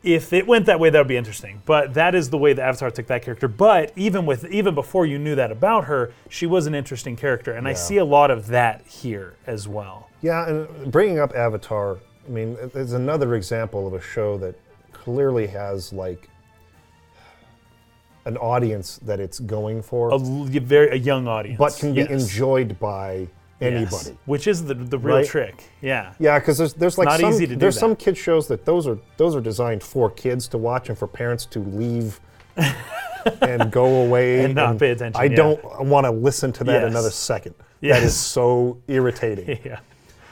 if 0.04 0.34
it 0.34 0.46
went 0.46 0.66
that 0.66 0.80
way, 0.80 0.90
that 0.90 1.00
would 1.00 1.08
be 1.08 1.18
interesting. 1.18 1.62
But 1.66 1.94
that 1.94 2.14
is 2.14 2.30
the 2.30 2.38
way 2.38 2.54
the 2.54 2.64
Avatar 2.64 2.92
took 2.92 3.08
that 3.08 3.24
character. 3.24 3.48
But 3.48 3.92
even 3.96 4.26
with 4.26 4.46
even 4.46 4.76
before 4.76 5.06
you 5.06 5.18
knew 5.18 5.36
that 5.36 5.52
about 5.52 5.86
her, 5.86 6.14
she 6.30 6.46
was 6.46 6.66
an 6.68 6.76
interesting 6.76 7.16
character, 7.16 7.54
and 7.54 7.68
I 7.68 7.74
see 7.74 7.98
a 7.98 8.06
lot 8.06 8.30
of 8.30 8.48
that 8.48 8.86
here 8.86 9.36
as 9.48 9.68
well. 9.68 10.10
Yeah, 10.22 10.48
and 10.48 10.92
bringing 10.92 11.20
up 11.20 11.36
Avatar, 11.36 12.00
I 12.26 12.30
mean, 12.30 12.58
it's 12.74 12.94
another 12.94 13.36
example 13.36 13.88
of 13.88 13.94
a 13.94 14.02
show 14.02 14.38
that 14.38 14.56
clearly 15.04 15.48
has 15.48 15.92
like 15.92 16.30
an 18.26 18.38
audience 18.38 19.00
that 19.04 19.20
it's 19.20 19.40
going 19.40 19.82
for, 19.82 20.10
A 20.10 20.14
l- 20.14 20.46
very 20.50 20.90
a 20.92 20.96
young 20.96 21.28
audience, 21.28 21.58
but 21.60 21.76
can 21.78 21.94
be 21.94 22.02
yes. 22.02 22.10
enjoyed 22.10 22.80
by 22.80 23.28
Yes. 23.60 23.74
anybody. 23.74 24.18
which 24.26 24.48
is 24.48 24.66
the 24.66 24.74
the 24.74 24.98
real 24.98 25.18
Right? 25.18 25.26
trick. 25.26 25.64
Yeah. 25.82 26.14
Yeah, 26.20 26.40
because 26.40 26.58
there's 26.58 26.74
there's 26.74 26.98
like 26.98 27.20
some 27.20 27.38
there's 27.58 27.78
some 27.78 27.96
kid 27.96 28.18
shows 28.18 28.48
that 28.48 28.66
those 28.66 28.88
are 28.88 28.98
those 29.18 29.36
are 29.36 29.42
designed 29.42 29.84
for 29.84 30.10
kids 30.10 30.48
to 30.50 30.58
watch 30.58 30.90
and 30.90 30.98
for 30.98 31.08
parents 31.08 31.46
to 31.48 31.60
leave 31.60 32.20
and 33.42 33.72
go 33.72 33.86
away 34.06 34.44
And 34.46 34.56
not 34.56 34.80
pay 34.80 34.92
attention, 34.92 35.20
I 35.22 35.26
yeah. 35.26 35.36
don't 35.36 35.86
want 35.86 36.06
to 36.06 36.12
listen 36.12 36.52
to 36.54 36.64
that 36.66 36.82
Yes. 36.82 36.92
another 36.92 37.12
second. 37.12 37.56
That 37.82 37.88
Yes. 37.88 38.04
is 38.04 38.16
so 38.16 38.78
irritating. 38.88 39.60
Yeah. 39.66 39.80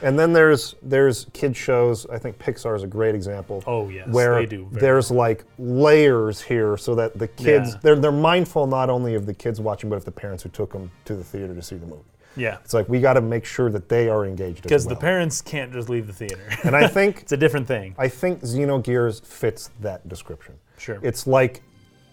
And 0.02 0.18
then 0.18 0.32
there's 0.32 0.74
there's 0.82 1.26
kid 1.32 1.56
shows. 1.56 2.06
I 2.06 2.18
think 2.18 2.38
Pixar 2.38 2.74
is 2.76 2.82
a 2.82 2.86
great 2.86 3.14
example. 3.14 3.62
Oh, 3.66 3.88
yes, 3.88 4.08
where 4.08 4.34
they 4.34 4.46
do 4.46 4.68
there's 4.72 5.10
like 5.10 5.44
layers 5.58 6.40
here, 6.40 6.76
so 6.76 6.94
that 6.96 7.18
the 7.18 7.28
kids 7.28 7.72
Yeah. 7.74 7.80
they're 7.82 7.96
they're 7.96 8.12
mindful 8.12 8.66
not 8.66 8.90
only 8.90 9.14
of 9.14 9.26
the 9.26 9.34
kids 9.34 9.60
watching, 9.60 9.88
but 9.90 9.96
of 9.96 10.04
the 10.04 10.10
parents 10.10 10.42
who 10.42 10.48
took 10.48 10.72
them 10.72 10.90
to 11.04 11.14
the 11.14 11.24
theater 11.24 11.54
to 11.54 11.62
see 11.62 11.76
the 11.76 11.86
movie. 11.86 12.02
Yeah. 12.36 12.56
It's 12.64 12.72
like 12.74 12.88
we 12.88 13.00
got 13.00 13.12
to 13.14 13.20
make 13.20 13.44
sure 13.44 13.70
that 13.70 13.88
they 13.88 14.08
are 14.08 14.24
engaged 14.24 14.62
Because 14.62 14.82
as 14.82 14.86
the 14.86 14.96
parents 14.96 15.42
can't 15.42 15.70
just 15.72 15.88
leave 15.90 16.06
the 16.06 16.12
theater. 16.14 16.40
and 16.64 16.74
I 16.74 16.88
think 16.88 17.20
it's 17.22 17.32
a 17.32 17.36
different 17.36 17.68
thing. 17.68 17.94
I 17.98 18.08
think 18.08 18.40
Xenogears 18.40 19.24
fits 19.24 19.70
that 19.80 20.08
description. 20.08 20.54
Sure. 20.78 20.98
It's 21.02 21.26
like 21.26 21.62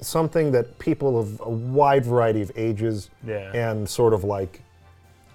something 0.01 0.51
that 0.51 0.77
people 0.77 1.17
of 1.19 1.39
a 1.41 1.49
wide 1.49 2.05
variety 2.05 2.41
of 2.41 2.51
ages 2.55 3.09
Yeah. 3.25 3.51
and 3.53 3.87
sort 3.89 4.13
of 4.13 4.23
like 4.25 4.61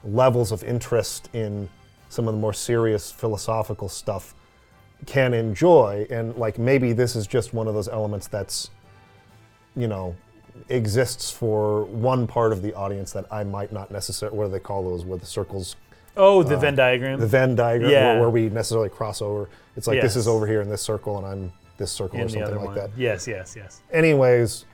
levels 0.04 0.52
of 0.52 0.62
interest 0.64 1.30
in 1.32 1.68
some 2.14 2.28
of 2.28 2.34
the 2.34 2.40
more 2.40 2.52
serious 2.52 3.10
philosophical 3.10 3.88
stuff 3.88 4.34
can 5.04 5.34
enjoy 5.34 6.06
and 6.10 6.34
like 6.36 6.58
maybe 6.58 6.92
this 6.92 7.16
is 7.16 7.26
just 7.26 7.52
one 7.52 7.66
of 7.66 7.74
those 7.74 7.88
elements 7.88 8.28
that's 8.28 8.70
you 9.74 9.88
know 9.88 10.14
exists 10.68 11.32
for 11.32 11.84
one 11.86 12.24
part 12.26 12.52
of 12.52 12.62
the 12.62 12.72
audience 12.74 13.12
that 13.12 13.26
I 13.32 13.42
might 13.42 13.72
not 13.72 13.90
necessarily 13.90 14.38
what 14.38 14.44
do 14.46 14.52
they 14.52 14.60
call 14.60 14.84
those 14.84 15.04
where 15.04 15.18
the 15.18 15.26
circles 15.26 15.74
oh, 16.16 16.44
the 16.44 16.56
Venn 16.56 16.76
diagram. 16.76 17.14
uh, 17.18 17.22
the 17.22 17.26
Venn 17.26 17.56
diagram 17.56 17.90
Yeah. 17.90 18.12
where, 18.12 18.20
where 18.20 18.30
we 18.30 18.48
necessarily 18.48 18.88
cross 18.88 19.20
over 19.20 19.48
it's 19.76 19.88
like 19.88 20.00
this 20.00 20.14
is 20.14 20.28
over 20.28 20.46
here 20.46 20.60
in 20.62 20.68
this 20.70 20.80
circle 20.82 21.18
and 21.18 21.26
I'm 21.26 21.52
this 21.76 21.90
circle 21.90 22.20
in 22.20 22.26
or 22.26 22.28
something 22.28 22.54
like 22.54 22.66
one. 22.66 22.74
that 22.76 22.90
Yes, 22.96 23.26
yes, 23.26 23.56
yes. 23.56 23.82
anyways 23.92 24.64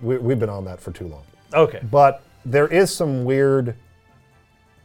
we, 0.00 0.16
we've 0.18 0.38
been 0.38 0.48
on 0.48 0.64
that 0.66 0.80
for 0.80 0.92
too 0.92 1.08
long 1.08 1.24
Okay. 1.52 1.80
but 1.90 2.22
there 2.44 2.68
is 2.68 2.94
some 2.94 3.24
weird 3.24 3.74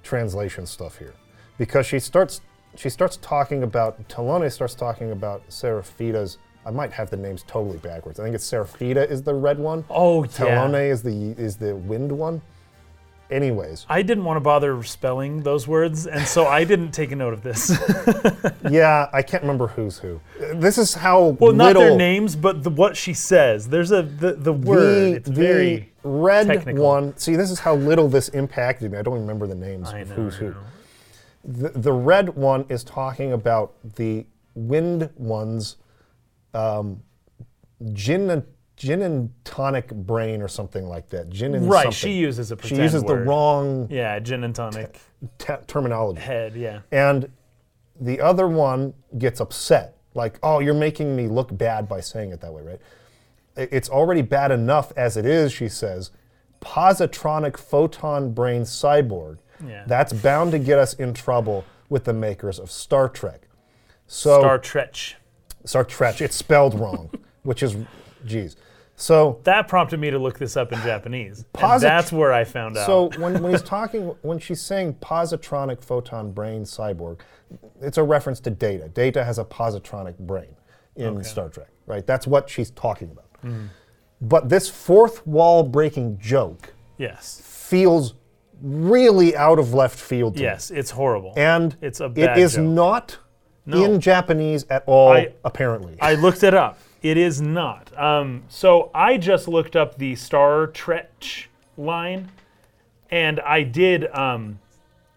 translation 0.10 0.66
stuff 0.66 0.97
here 0.97 1.14
because 1.60 1.86
she 1.86 1.99
starts 1.99 2.41
she 2.76 2.89
starts 2.89 3.18
talking 3.18 3.62
about 3.62 4.07
Tolone 4.10 4.51
starts 4.51 4.74
talking 4.74 5.12
about 5.12 5.47
Seraphita's 5.49 6.39
I 6.66 6.72
might 6.72 6.91
have 6.91 7.12
the 7.12 7.18
names 7.18 7.43
totally 7.47 7.78
backwards. 7.78 8.20
I 8.20 8.24
think 8.24 8.36
it's 8.36 8.49
Seraphita 8.49 9.10
is 9.10 9.22
the 9.22 9.34
red 9.34 9.60
one. 9.60 9.86
Oh, 9.89 10.24
yeah. 10.24 10.30
Tolone 10.30 10.89
is 10.89 11.03
the 11.03 11.36
is 11.38 11.57
the 11.57 11.76
wind 11.76 12.12
one. 12.12 12.41
Anyways, 13.30 13.86
I 13.88 14.02
didn't 14.02 14.24
want 14.24 14.38
to 14.38 14.42
bother 14.42 14.82
spelling 14.84 15.44
those 15.44 15.68
words, 15.68 16.08
and 16.08 16.26
so 16.26 16.48
I 16.48 16.64
didn't 16.64 16.92
take 16.92 17.12
a 17.12 17.16
note 17.16 17.34
of 17.34 17.44
this. 17.44 17.72
yeah, 18.70 19.08
I 19.14 19.22
can't 19.22 19.44
remember 19.44 19.68
who's 19.68 20.00
who. 20.00 20.20
This 20.56 20.80
is 20.80 20.96
how 20.96 21.38
well, 21.40 21.54
not 21.54 21.76
their 21.76 21.96
names, 21.96 22.36
but 22.36 22.64
the, 22.64 22.72
what 22.72 22.98
she 22.98 23.14
says. 23.14 23.68
There's 23.70 23.92
a 23.92 24.02
the, 24.02 24.34
the 24.34 24.54
word. 24.54 25.12
the, 25.12 25.16
it's 25.18 25.30
the 25.30 25.36
very. 25.36 25.94
red 26.04 26.48
technical. 26.48 26.84
one. 26.84 27.16
See, 27.18 27.36
this 27.36 27.52
is 27.52 27.60
how 27.60 27.76
little 27.76 28.08
this 28.08 28.30
impacted 28.30 28.92
me. 28.92 28.98
I 28.98 29.04
don't 29.04 29.20
remember 29.20 29.46
the 29.46 29.56
names 29.56 29.90
I 29.90 30.00
of 30.00 30.10
know. 30.10 30.16
who's 30.16 30.36
I 30.36 30.38
who. 30.38 30.56
The, 31.46 31.70
the 31.70 31.94
red 31.94 32.30
one 32.30 32.66
is 32.68 32.84
talking 32.84 33.34
about 33.34 33.76
the 33.96 34.26
wind 34.56 35.10
one's 35.16 35.78
um, 36.56 37.04
gin 37.94 38.30
and 38.30 38.44
gin 38.80 39.02
and 39.02 39.30
tonic 39.44 39.90
brain 39.94 40.42
or 40.42 40.48
something 40.48 40.88
like 40.88 41.10
that. 41.10 41.30
Gin 41.30 41.54
and 41.54 41.70
Right. 41.70 41.84
something. 41.84 41.92
She 41.92 42.14
uses 42.14 42.52
a 42.52 42.58
She 42.64 42.76
uses 42.78 43.04
word. 43.04 43.10
the 43.20 43.24
wrong 43.26 43.88
Yeah, 43.92 44.18
gin 44.20 44.44
and 44.46 44.56
tonic 44.56 44.98
te- 45.38 45.54
terminology. 45.68 46.22
head. 46.22 46.56
Yeah. 46.56 46.80
And 46.92 47.30
the 48.00 48.22
other 48.22 48.48
one 48.48 48.94
gets 49.18 49.42
upset, 49.42 49.98
like, 50.16 50.40
"Oh, 50.42 50.60
you're 50.60 50.74
making 50.74 51.14
me 51.14 51.28
look 51.28 51.56
bad 51.56 51.90
by 51.90 52.00
saying 52.00 52.32
it 52.32 52.40
that 52.40 52.54
way, 52.54 52.62
right?" 52.64 52.80
It's 53.58 53.90
already 53.90 54.22
bad 54.22 54.52
enough 54.52 54.94
as 54.96 55.18
it 55.18 55.26
is, 55.26 55.52
she 55.52 55.68
says. 55.68 56.12
Positronic 56.62 57.58
photon 57.58 58.32
brain 58.32 58.62
cyborg. 58.62 59.40
Yeah. 59.68 59.84
That's 59.88 60.14
bound 60.14 60.54
to 60.54 60.60
get 60.60 60.80
us 60.80 60.94
in 60.94 61.14
trouble 61.14 61.66
with 61.90 62.06
the 62.06 62.14
makers 62.14 62.60
of 62.60 62.72
Star 62.72 63.10
Trek. 63.10 63.50
So 64.08 64.40
Star 64.40 64.58
Trek. 64.58 64.96
Star 65.66 65.84
Trek, 65.84 66.22
it's 66.22 66.38
spelled 66.38 66.80
wrong, 66.80 67.10
which 67.44 67.62
is, 67.62 67.76
geez. 68.26 68.56
So 69.00 69.39
That 69.43 69.70
prompted 69.70 70.00
me 70.00 70.12
to 70.12 70.20
look 70.20 70.38
this 70.38 70.58
up 70.58 70.74
in 70.74 70.80
Japanese. 70.82 71.45
Posit- 71.54 71.88
that's 71.88 72.12
where 72.12 72.34
I 72.34 72.43
found 72.43 72.78
out. 72.78 72.86
So 72.86 73.10
when, 73.18 73.41
when 73.41 73.54
he's 73.54 73.62
talking, 73.78 74.14
when 74.24 74.39
she's 74.39 74.60
saying 74.62 74.95
positronic 74.95 75.82
photon 75.82 76.32
brain 76.34 76.64
cyborg, 76.64 77.22
it's 77.82 77.97
a 77.97 78.04
reference 78.04 78.41
to 78.41 78.50
Data. 78.50 78.89
Data 78.89 79.24
has 79.24 79.39
a 79.39 79.45
positronic 79.45 80.18
brain 80.20 80.54
in 80.97 81.24
Star 81.24 81.47
Trek, 81.47 81.70
right? 81.86 82.06
That's 82.06 82.28
what 82.28 82.50
she's 82.50 82.72
talking 82.72 83.10
about. 83.10 83.32
Mm-hmm. 83.41 83.68
But 84.22 84.50
this 84.50 84.70
fourth 84.70 85.26
wall 85.26 85.64
breaking 85.64 86.20
joke 86.20 86.74
yes. 86.97 87.41
feels 87.41 88.16
really 88.62 89.34
out 89.38 89.60
of 89.60 89.74
left 89.74 89.97
field 89.97 90.34
to 90.36 90.39
me. 90.41 90.45
Yes, 90.45 90.72
it's 90.72 90.91
horrible. 90.91 91.34
And 91.38 91.78
It's 91.82 92.02
a 92.02 92.12
it 92.18 92.38
is 92.38 92.56
joke. 92.56 92.66
not 92.66 93.18
No. 93.66 93.82
in 93.82 94.02
Japanese 94.02 94.66
at 94.70 94.84
all, 94.88 95.14
I- 95.14 95.34
apparently. 95.45 95.95
I 96.02 96.16
looked 96.16 96.43
it 96.43 96.54
up. 96.54 96.78
It 97.02 97.18
is 97.18 97.41
not. 97.41 97.97
Um, 97.97 98.43
so 98.50 98.91
I 98.93 99.18
just 99.18 99.47
looked 99.47 99.76
up 99.76 99.97
the 99.97 100.16
Star 100.16 100.68
Trek 100.68 101.24
line, 101.78 102.32
and 103.10 103.39
I 103.39 103.64
did. 103.64 104.14
Um, 104.14 104.60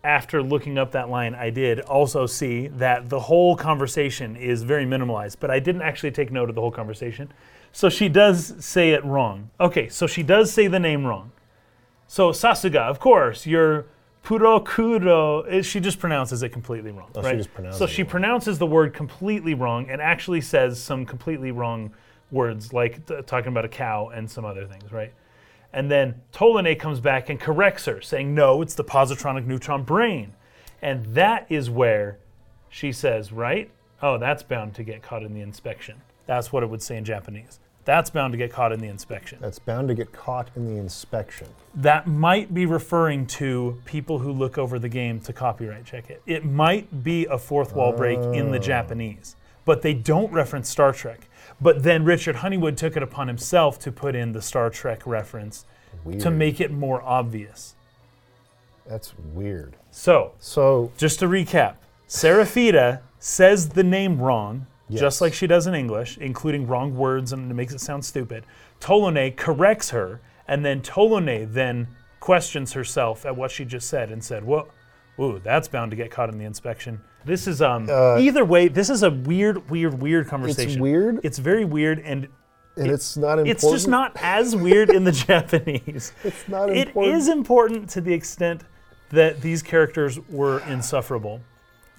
after 0.05 0.43
looking 0.43 0.79
up 0.79 0.91
that 0.93 1.09
line, 1.09 1.35
I 1.35 1.51
did 1.51 1.81
also 1.81 2.27
see 2.27 2.67
that 2.69 3.09
the 3.09 3.21
whole 3.21 3.55
conversation 3.55 4.35
is 4.35 4.65
very 4.65 4.85
minimalized, 4.85 5.37
but 5.39 5.51
I 5.51 5.61
didn't 5.61 5.83
actually 5.83 6.11
take 6.11 6.33
note 6.33 6.49
of 6.49 6.57
the 6.57 6.61
whole 6.61 6.73
conversation. 6.73 7.33
So 7.71 7.89
she 7.89 8.09
does 8.09 8.55
say 8.65 8.91
it 8.91 9.05
wrong. 9.05 9.51
Okay, 9.61 9.89
so 9.89 10.07
she 10.07 10.23
does 10.23 10.53
say 10.53 10.67
the 10.67 10.81
name 10.81 11.07
wrong. 11.07 11.31
So 12.07 12.31
Sasuga, 12.31 12.81
of 12.81 12.99
course, 13.01 13.47
your 13.47 13.87
Purokuro, 14.25 15.45
eh, 15.49 15.63
she 15.63 15.81
just 15.81 15.99
pronounces 15.99 16.43
it 16.43 16.51
completely 16.51 16.93
wrong. 16.93 17.11
Oh, 17.15 17.23
she 17.23 17.27
right? 17.27 17.37
just 17.37 17.53
pronounces 17.53 17.79
so 17.79 17.85
it 17.85 17.91
she 17.91 18.03
wrong. 18.03 18.11
pronounces 18.11 18.59
the 18.59 18.67
word 18.67 18.95
completely 18.95 19.55
wrong 19.55 19.91
and 19.91 20.01
actually 20.01 20.41
says 20.41 20.81
some 20.81 21.05
completely 21.05 21.51
wrong 21.51 21.93
words, 22.31 22.73
like 22.73 23.05
t- 23.07 23.21
talking 23.27 23.49
about 23.49 23.65
a 23.65 23.69
cow 23.69 24.09
and 24.09 24.31
some 24.31 24.45
other 24.45 24.67
things, 24.67 24.93
right? 24.93 25.13
And 25.73 25.91
then 25.91 26.21
Tolone 26.33 26.79
comes 26.79 27.01
back 27.01 27.29
and 27.31 27.41
corrects 27.41 27.87
her, 27.87 28.01
saying, 28.01 28.35
no, 28.35 28.63
it's 28.63 28.75
the 28.75 28.85
positronic 28.85 29.47
neutron 29.47 29.83
brain. 29.83 30.35
And 30.81 31.07
that 31.15 31.47
is 31.49 31.71
where 31.71 32.19
she 32.69 32.93
says, 32.93 33.33
right? 33.33 33.71
oh, 34.03 34.19
that's 34.19 34.43
bound 34.43 34.75
to 34.75 34.83
get 34.83 35.01
caught 35.03 35.23
in 35.23 35.33
the 35.33 35.41
inspection. 35.41 36.03
That's 36.27 36.53
what 36.53 36.63
it 36.63 36.67
would 36.69 36.83
say 36.83 36.97
in 36.97 37.05
Japanese. 37.05 37.61
That's 37.85 38.11
bound 38.11 38.33
to 38.33 38.37
get 38.37 38.53
caught 38.53 38.73
in 38.73 38.81
the 38.81 38.89
inspection. 38.89 39.39
That's 39.41 39.59
bound 39.59 39.89
to 39.89 39.95
get 39.95 40.13
caught 40.13 40.49
in 40.55 40.67
the 40.73 40.81
inspection. 40.81 41.49
That 41.75 42.07
might 42.07 42.55
be 42.55 42.65
referring 42.65 43.27
to 43.29 43.81
people 43.85 44.21
who 44.21 44.31
look 44.31 44.57
over 44.57 44.79
the 44.79 44.89
game 44.89 45.21
to 45.21 45.33
copyright 45.33 45.85
check 45.85 46.09
it. 46.09 46.23
It 46.27 46.45
might 46.45 47.03
be 47.03 47.27
a 47.27 47.39
fourth 47.39 47.75
wall 47.75 47.93
break 47.93 48.19
in 48.19 48.53
the 48.53 48.59
oh. 48.59 48.63
Japanese, 48.63 49.35
but 49.65 49.83
they 49.83 49.95
don't 49.95 50.33
reference 50.33 50.69
Star 50.69 50.93
Trek. 50.93 51.29
But 51.61 51.83
then 51.83 52.05
Richard 52.05 52.37
Honeywood 52.37 52.77
took 52.77 52.97
it 52.97 53.03
upon 53.03 53.29
himself 53.29 53.79
to 53.81 53.93
put 53.93 54.15
in 54.15 54.33
the 54.33 54.43
Star 54.43 54.71
Trek 54.71 55.07
reference 55.07 55.65
Weird. 56.05 56.21
to 56.21 56.31
make 56.31 56.61
it 56.61 56.71
more 56.71 57.03
obvious. 57.03 57.75
That's 58.87 59.13
weird. 59.33 59.77
So, 59.91 60.33
So 60.39 60.93
just 60.97 61.21
to 61.21 61.27
recap, 61.27 61.77
Seraphita 62.09 63.01
says 63.19 63.71
the 63.71 63.85
name 63.85 64.21
wrong, 64.21 64.67
Yes. 64.93 65.01
just 65.01 65.21
like 65.21 65.35
she 65.35 65.47
does 65.47 65.67
in 65.67 65.75
English, 65.75 66.19
including 66.19 66.67
wrong 66.67 66.95
words 66.97 67.33
and 67.33 67.51
it 67.51 67.55
makes 67.55 67.73
it 67.73 67.81
sound 67.81 68.05
stupid. 68.05 68.45
Tolone 68.81 69.37
corrects 69.37 69.91
her, 69.91 70.21
and 70.47 70.65
then 70.65 70.81
Tolone 70.83 71.53
then 71.53 71.89
questions 72.21 72.73
herself 72.75 73.25
at 73.27 73.35
what 73.37 73.51
she 73.51 73.65
just 73.65 73.89
said 73.89 74.11
and 74.11 74.23
said, 74.23 74.45
"Whoa, 74.45 74.69
ooh, 75.21 75.41
that's 75.43 75.69
bound 75.69 75.91
to 75.93 75.97
get 75.97 76.11
caught 76.11 76.29
in 76.31 76.39
the 76.39 76.45
inspection." 76.45 77.01
This 77.25 77.47
is 77.47 77.63
um. 77.63 77.89
either 78.19 78.45
way, 78.45 78.69
this 78.69 78.91
is 78.91 79.03
a 79.03 79.11
weird, 79.11 79.71
weird, 79.71 80.01
weird 80.01 80.27
conversation. 80.29 80.81
weird? 80.81 81.21
It's 81.23 81.39
very 81.39 81.65
weird, 81.65 81.99
and 82.01 82.29
and 82.77 82.91
it's 82.91 83.17
not 83.17 83.39
important. 83.39 83.49
it's 83.49 83.71
just 83.71 83.89
not 83.89 84.13
as 84.17 84.57
weird 84.57 84.91
in 84.91 85.05
the 85.05 85.13
Japanese. 85.29 86.13
It's 86.25 86.49
not 86.49 86.71
It 86.71 86.89
important. 86.89 87.15
is 87.17 87.29
important 87.29 87.91
to 87.91 88.01
the 88.01 88.13
extent 88.15 88.63
that 89.11 89.41
these 89.43 89.63
characters 89.63 90.19
were 90.31 90.61
insufferable 90.69 91.41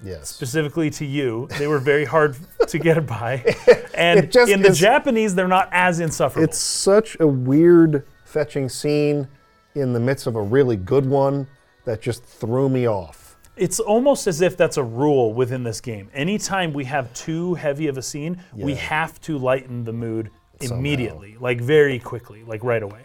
Yes. 0.01 0.29
specifically 0.29 0.89
to 0.91 1.05
you. 1.05 1.47
They 1.57 1.67
were 1.67 1.79
very 1.79 2.05
hard 2.05 2.35
to 2.67 2.79
get 2.79 3.05
by. 3.05 3.43
And 3.95 4.31
just 4.31 4.51
in 4.51 4.63
the 4.63 4.71
Japanese, 4.71 5.35
they're 5.35 5.47
not 5.47 5.69
as 5.71 5.99
insufferable. 5.99 6.43
It's 6.43 6.57
such 6.57 7.15
a 7.19 7.27
weird 7.27 8.07
fetching 8.25 8.67
scene 8.67 9.27
in 9.75 9.93
the 9.93 9.99
midst 9.99 10.25
of 10.25 10.35
a 10.35 10.41
really 10.41 10.75
good 10.77 11.05
one 11.05 11.47
that 11.85 12.01
just 12.01 12.23
threw 12.23 12.69
me 12.69 12.87
off. 12.87 13.37
It's 13.55 13.79
almost 13.79 14.25
as 14.25 14.41
if 14.41 14.57
that's 14.57 14.77
a 14.77 14.83
rule 14.83 15.31
within 15.31 15.63
this 15.63 15.79
game. 15.79 16.09
Anytime 16.11 16.73
we 16.73 16.85
have 16.85 17.13
too 17.13 17.53
heavy 17.53 17.85
of 17.85 17.99
a 17.99 18.01
scene, 18.01 18.41
we 18.55 18.73
have 18.75 19.21
to 19.21 19.37
lighten 19.37 19.83
the 19.83 19.93
mood 19.93 20.31
immediately, 20.59 21.37
like 21.39 21.61
very 21.61 21.99
quickly, 21.99 22.43
like 22.43 22.63
right 22.63 22.81
away. 22.81 23.03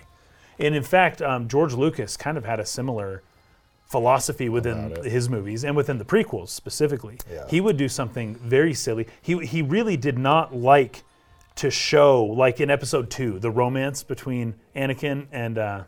And 0.58 0.74
in 0.74 0.82
fact, 0.82 1.20
um, 1.20 1.48
George 1.48 1.74
Lucas 1.74 2.16
kind 2.16 2.38
of 2.38 2.44
had 2.46 2.60
a 2.60 2.66
similar 2.66 3.22
philosophy 3.88 4.48
within 4.48 5.02
his 5.04 5.28
movies 5.28 5.64
and 5.64 5.74
within 5.74 5.98
the 5.98 6.04
prequels 6.04 6.48
specifically. 6.48 7.18
Yeah. 7.30 7.46
He 7.48 7.60
would 7.60 7.76
do 7.76 7.88
something 7.88 8.34
very 8.36 8.74
silly. 8.74 9.06
He, 9.22 9.38
he 9.46 9.62
really 9.62 9.96
did 9.96 10.18
not 10.18 10.54
like 10.54 11.02
to 11.56 11.70
show, 11.70 12.24
like 12.24 12.60
in 12.60 12.70
episode 12.70 13.10
two, 13.10 13.38
the 13.38 13.50
romance 13.50 14.02
between 14.02 14.54
Anakin 14.76 15.26
and 15.32 15.58
uh, 15.58 15.84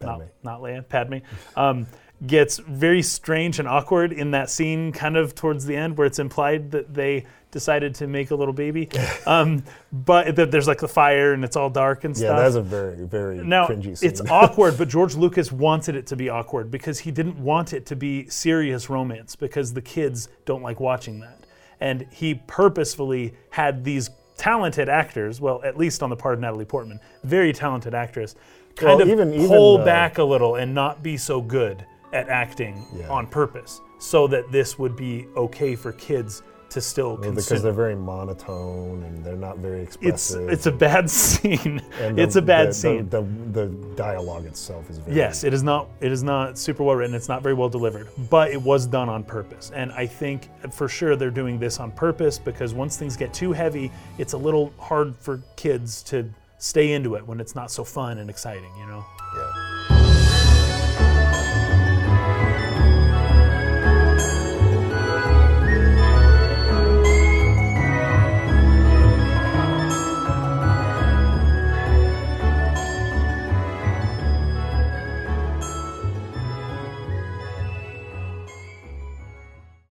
not, 0.00 0.22
not 0.42 0.60
Leia, 0.60 0.88
Padme, 0.88 1.18
um, 1.54 1.86
gets 2.26 2.58
very 2.58 3.02
strange 3.02 3.58
and 3.58 3.68
awkward 3.68 4.12
in 4.12 4.30
that 4.32 4.48
scene, 4.48 4.90
kind 4.90 5.16
of 5.16 5.34
towards 5.34 5.66
the 5.66 5.76
end, 5.76 5.96
where 5.96 6.06
it's 6.06 6.18
implied 6.18 6.70
that 6.70 6.94
they 6.94 7.26
decided 7.54 7.94
to 7.94 8.06
make 8.06 8.30
a 8.30 8.34
little 8.34 8.52
baby. 8.52 8.88
Um, 9.26 9.64
but 9.90 10.36
there's 10.36 10.68
like 10.68 10.80
the 10.80 10.88
fire 10.88 11.32
and 11.32 11.42
it's 11.44 11.56
all 11.56 11.70
dark 11.70 12.04
and 12.04 12.14
Yeah, 12.14 12.26
stuff. 12.26 12.38
that's 12.40 12.54
a 12.56 12.62
very, 12.62 13.06
very 13.06 13.38
Now, 13.38 13.66
cringy 13.66 13.96
scene. 13.96 14.10
it's 14.10 14.20
awkward, 14.28 14.76
but 14.76 14.88
George 14.88 15.14
Lucas 15.14 15.50
wanted 15.50 15.94
it 15.96 16.06
to 16.08 16.16
be 16.16 16.28
awkward 16.28 16.70
because 16.70 16.98
he 16.98 17.10
didn't 17.10 17.38
want 17.38 17.72
it 17.72 17.86
to 17.86 17.96
be 17.96 18.28
serious 18.28 18.90
romance 18.90 19.34
because 19.34 19.72
the 19.72 19.80
kids 19.80 20.28
don't 20.44 20.62
like 20.62 20.78
watching 20.78 21.20
that. 21.20 21.46
And 21.80 22.06
he 22.10 22.34
purposefully 22.46 23.32
had 23.50 23.82
these 23.84 24.10
talented 24.36 24.90
actors, 24.90 25.40
well, 25.40 25.62
at 25.64 25.78
least 25.78 26.02
on 26.02 26.10
the 26.10 26.16
part 26.16 26.34
of 26.34 26.40
Natalie 26.40 26.64
Portman, 26.66 27.00
very 27.22 27.52
talented 27.54 27.94
actress, 27.94 28.34
kind 28.76 28.98
Well, 28.98 29.02
of 29.02 29.08
even- 29.08 29.32
even, 29.32 29.46
pull 29.48 29.78
uh, 29.78 29.84
back 29.86 30.18
a 30.18 30.24
little 30.24 30.56
and 30.56 30.74
not 30.74 31.02
be 31.02 31.16
so 31.16 31.40
good 31.40 31.86
at 32.12 32.28
acting 32.28 32.84
Yeah. 32.94 33.08
on 33.08 33.26
purpose 33.26 33.80
so 33.98 34.26
that 34.26 34.52
this 34.52 34.78
would 34.78 34.96
be 34.96 35.26
okay 35.34 35.76
for 35.76 35.92
kids 35.92 36.42
to 36.74 36.80
still 36.80 37.16
Well, 37.16 37.32
because 37.32 37.62
they're 37.62 37.72
very 37.72 37.94
monotone 37.94 39.04
and 39.04 39.24
they're 39.24 39.36
not 39.36 39.58
very 39.58 39.82
expressive. 39.82 40.48
it's 40.48 40.66
a 40.66 40.72
bad 40.72 41.08
scene. 41.20 41.80
and 42.00 42.18
it's 42.18 42.36
a 42.36 42.42
bad 42.42 42.68
the, 42.68 42.74
scene. 42.74 43.08
The, 43.08 43.22
the, 43.22 43.66
the 43.66 43.94
dialogue 43.96 44.44
itself 44.44 44.90
is 44.90 44.98
very. 44.98 45.16
Yes, 45.16 45.44
it 45.44 45.54
is 45.54 45.62
not. 45.62 45.88
It 46.00 46.10
is 46.10 46.22
not 46.22 46.58
super 46.58 46.82
well 46.82 46.96
written. 46.96 47.14
It's 47.14 47.28
not 47.28 47.42
very 47.42 47.54
well 47.54 47.68
delivered, 47.68 48.08
but 48.28 48.50
it 48.50 48.60
was 48.60 48.86
done 48.86 49.08
on 49.08 49.22
purpose. 49.22 49.70
And 49.74 49.92
I 49.92 50.06
think 50.06 50.50
for 50.72 50.88
sure 50.88 51.14
they're 51.14 51.30
doing 51.30 51.58
this 51.60 51.78
on 51.78 51.92
purpose 51.92 52.38
because 52.38 52.74
once 52.74 52.96
things 52.96 53.16
get 53.16 53.32
too 53.32 53.52
heavy, 53.52 53.90
it's 54.18 54.32
a 54.32 54.38
little 54.38 54.72
hard 54.78 55.14
for 55.16 55.40
kids 55.56 56.02
to 56.04 56.28
stay 56.58 56.92
into 56.92 57.14
it 57.14 57.24
when 57.26 57.40
it's 57.40 57.54
not 57.54 57.70
so 57.70 57.84
fun 57.84 58.18
and 58.18 58.28
exciting. 58.28 58.70
You 58.76 58.86
know. 58.86 59.04
Yeah. 59.36 59.53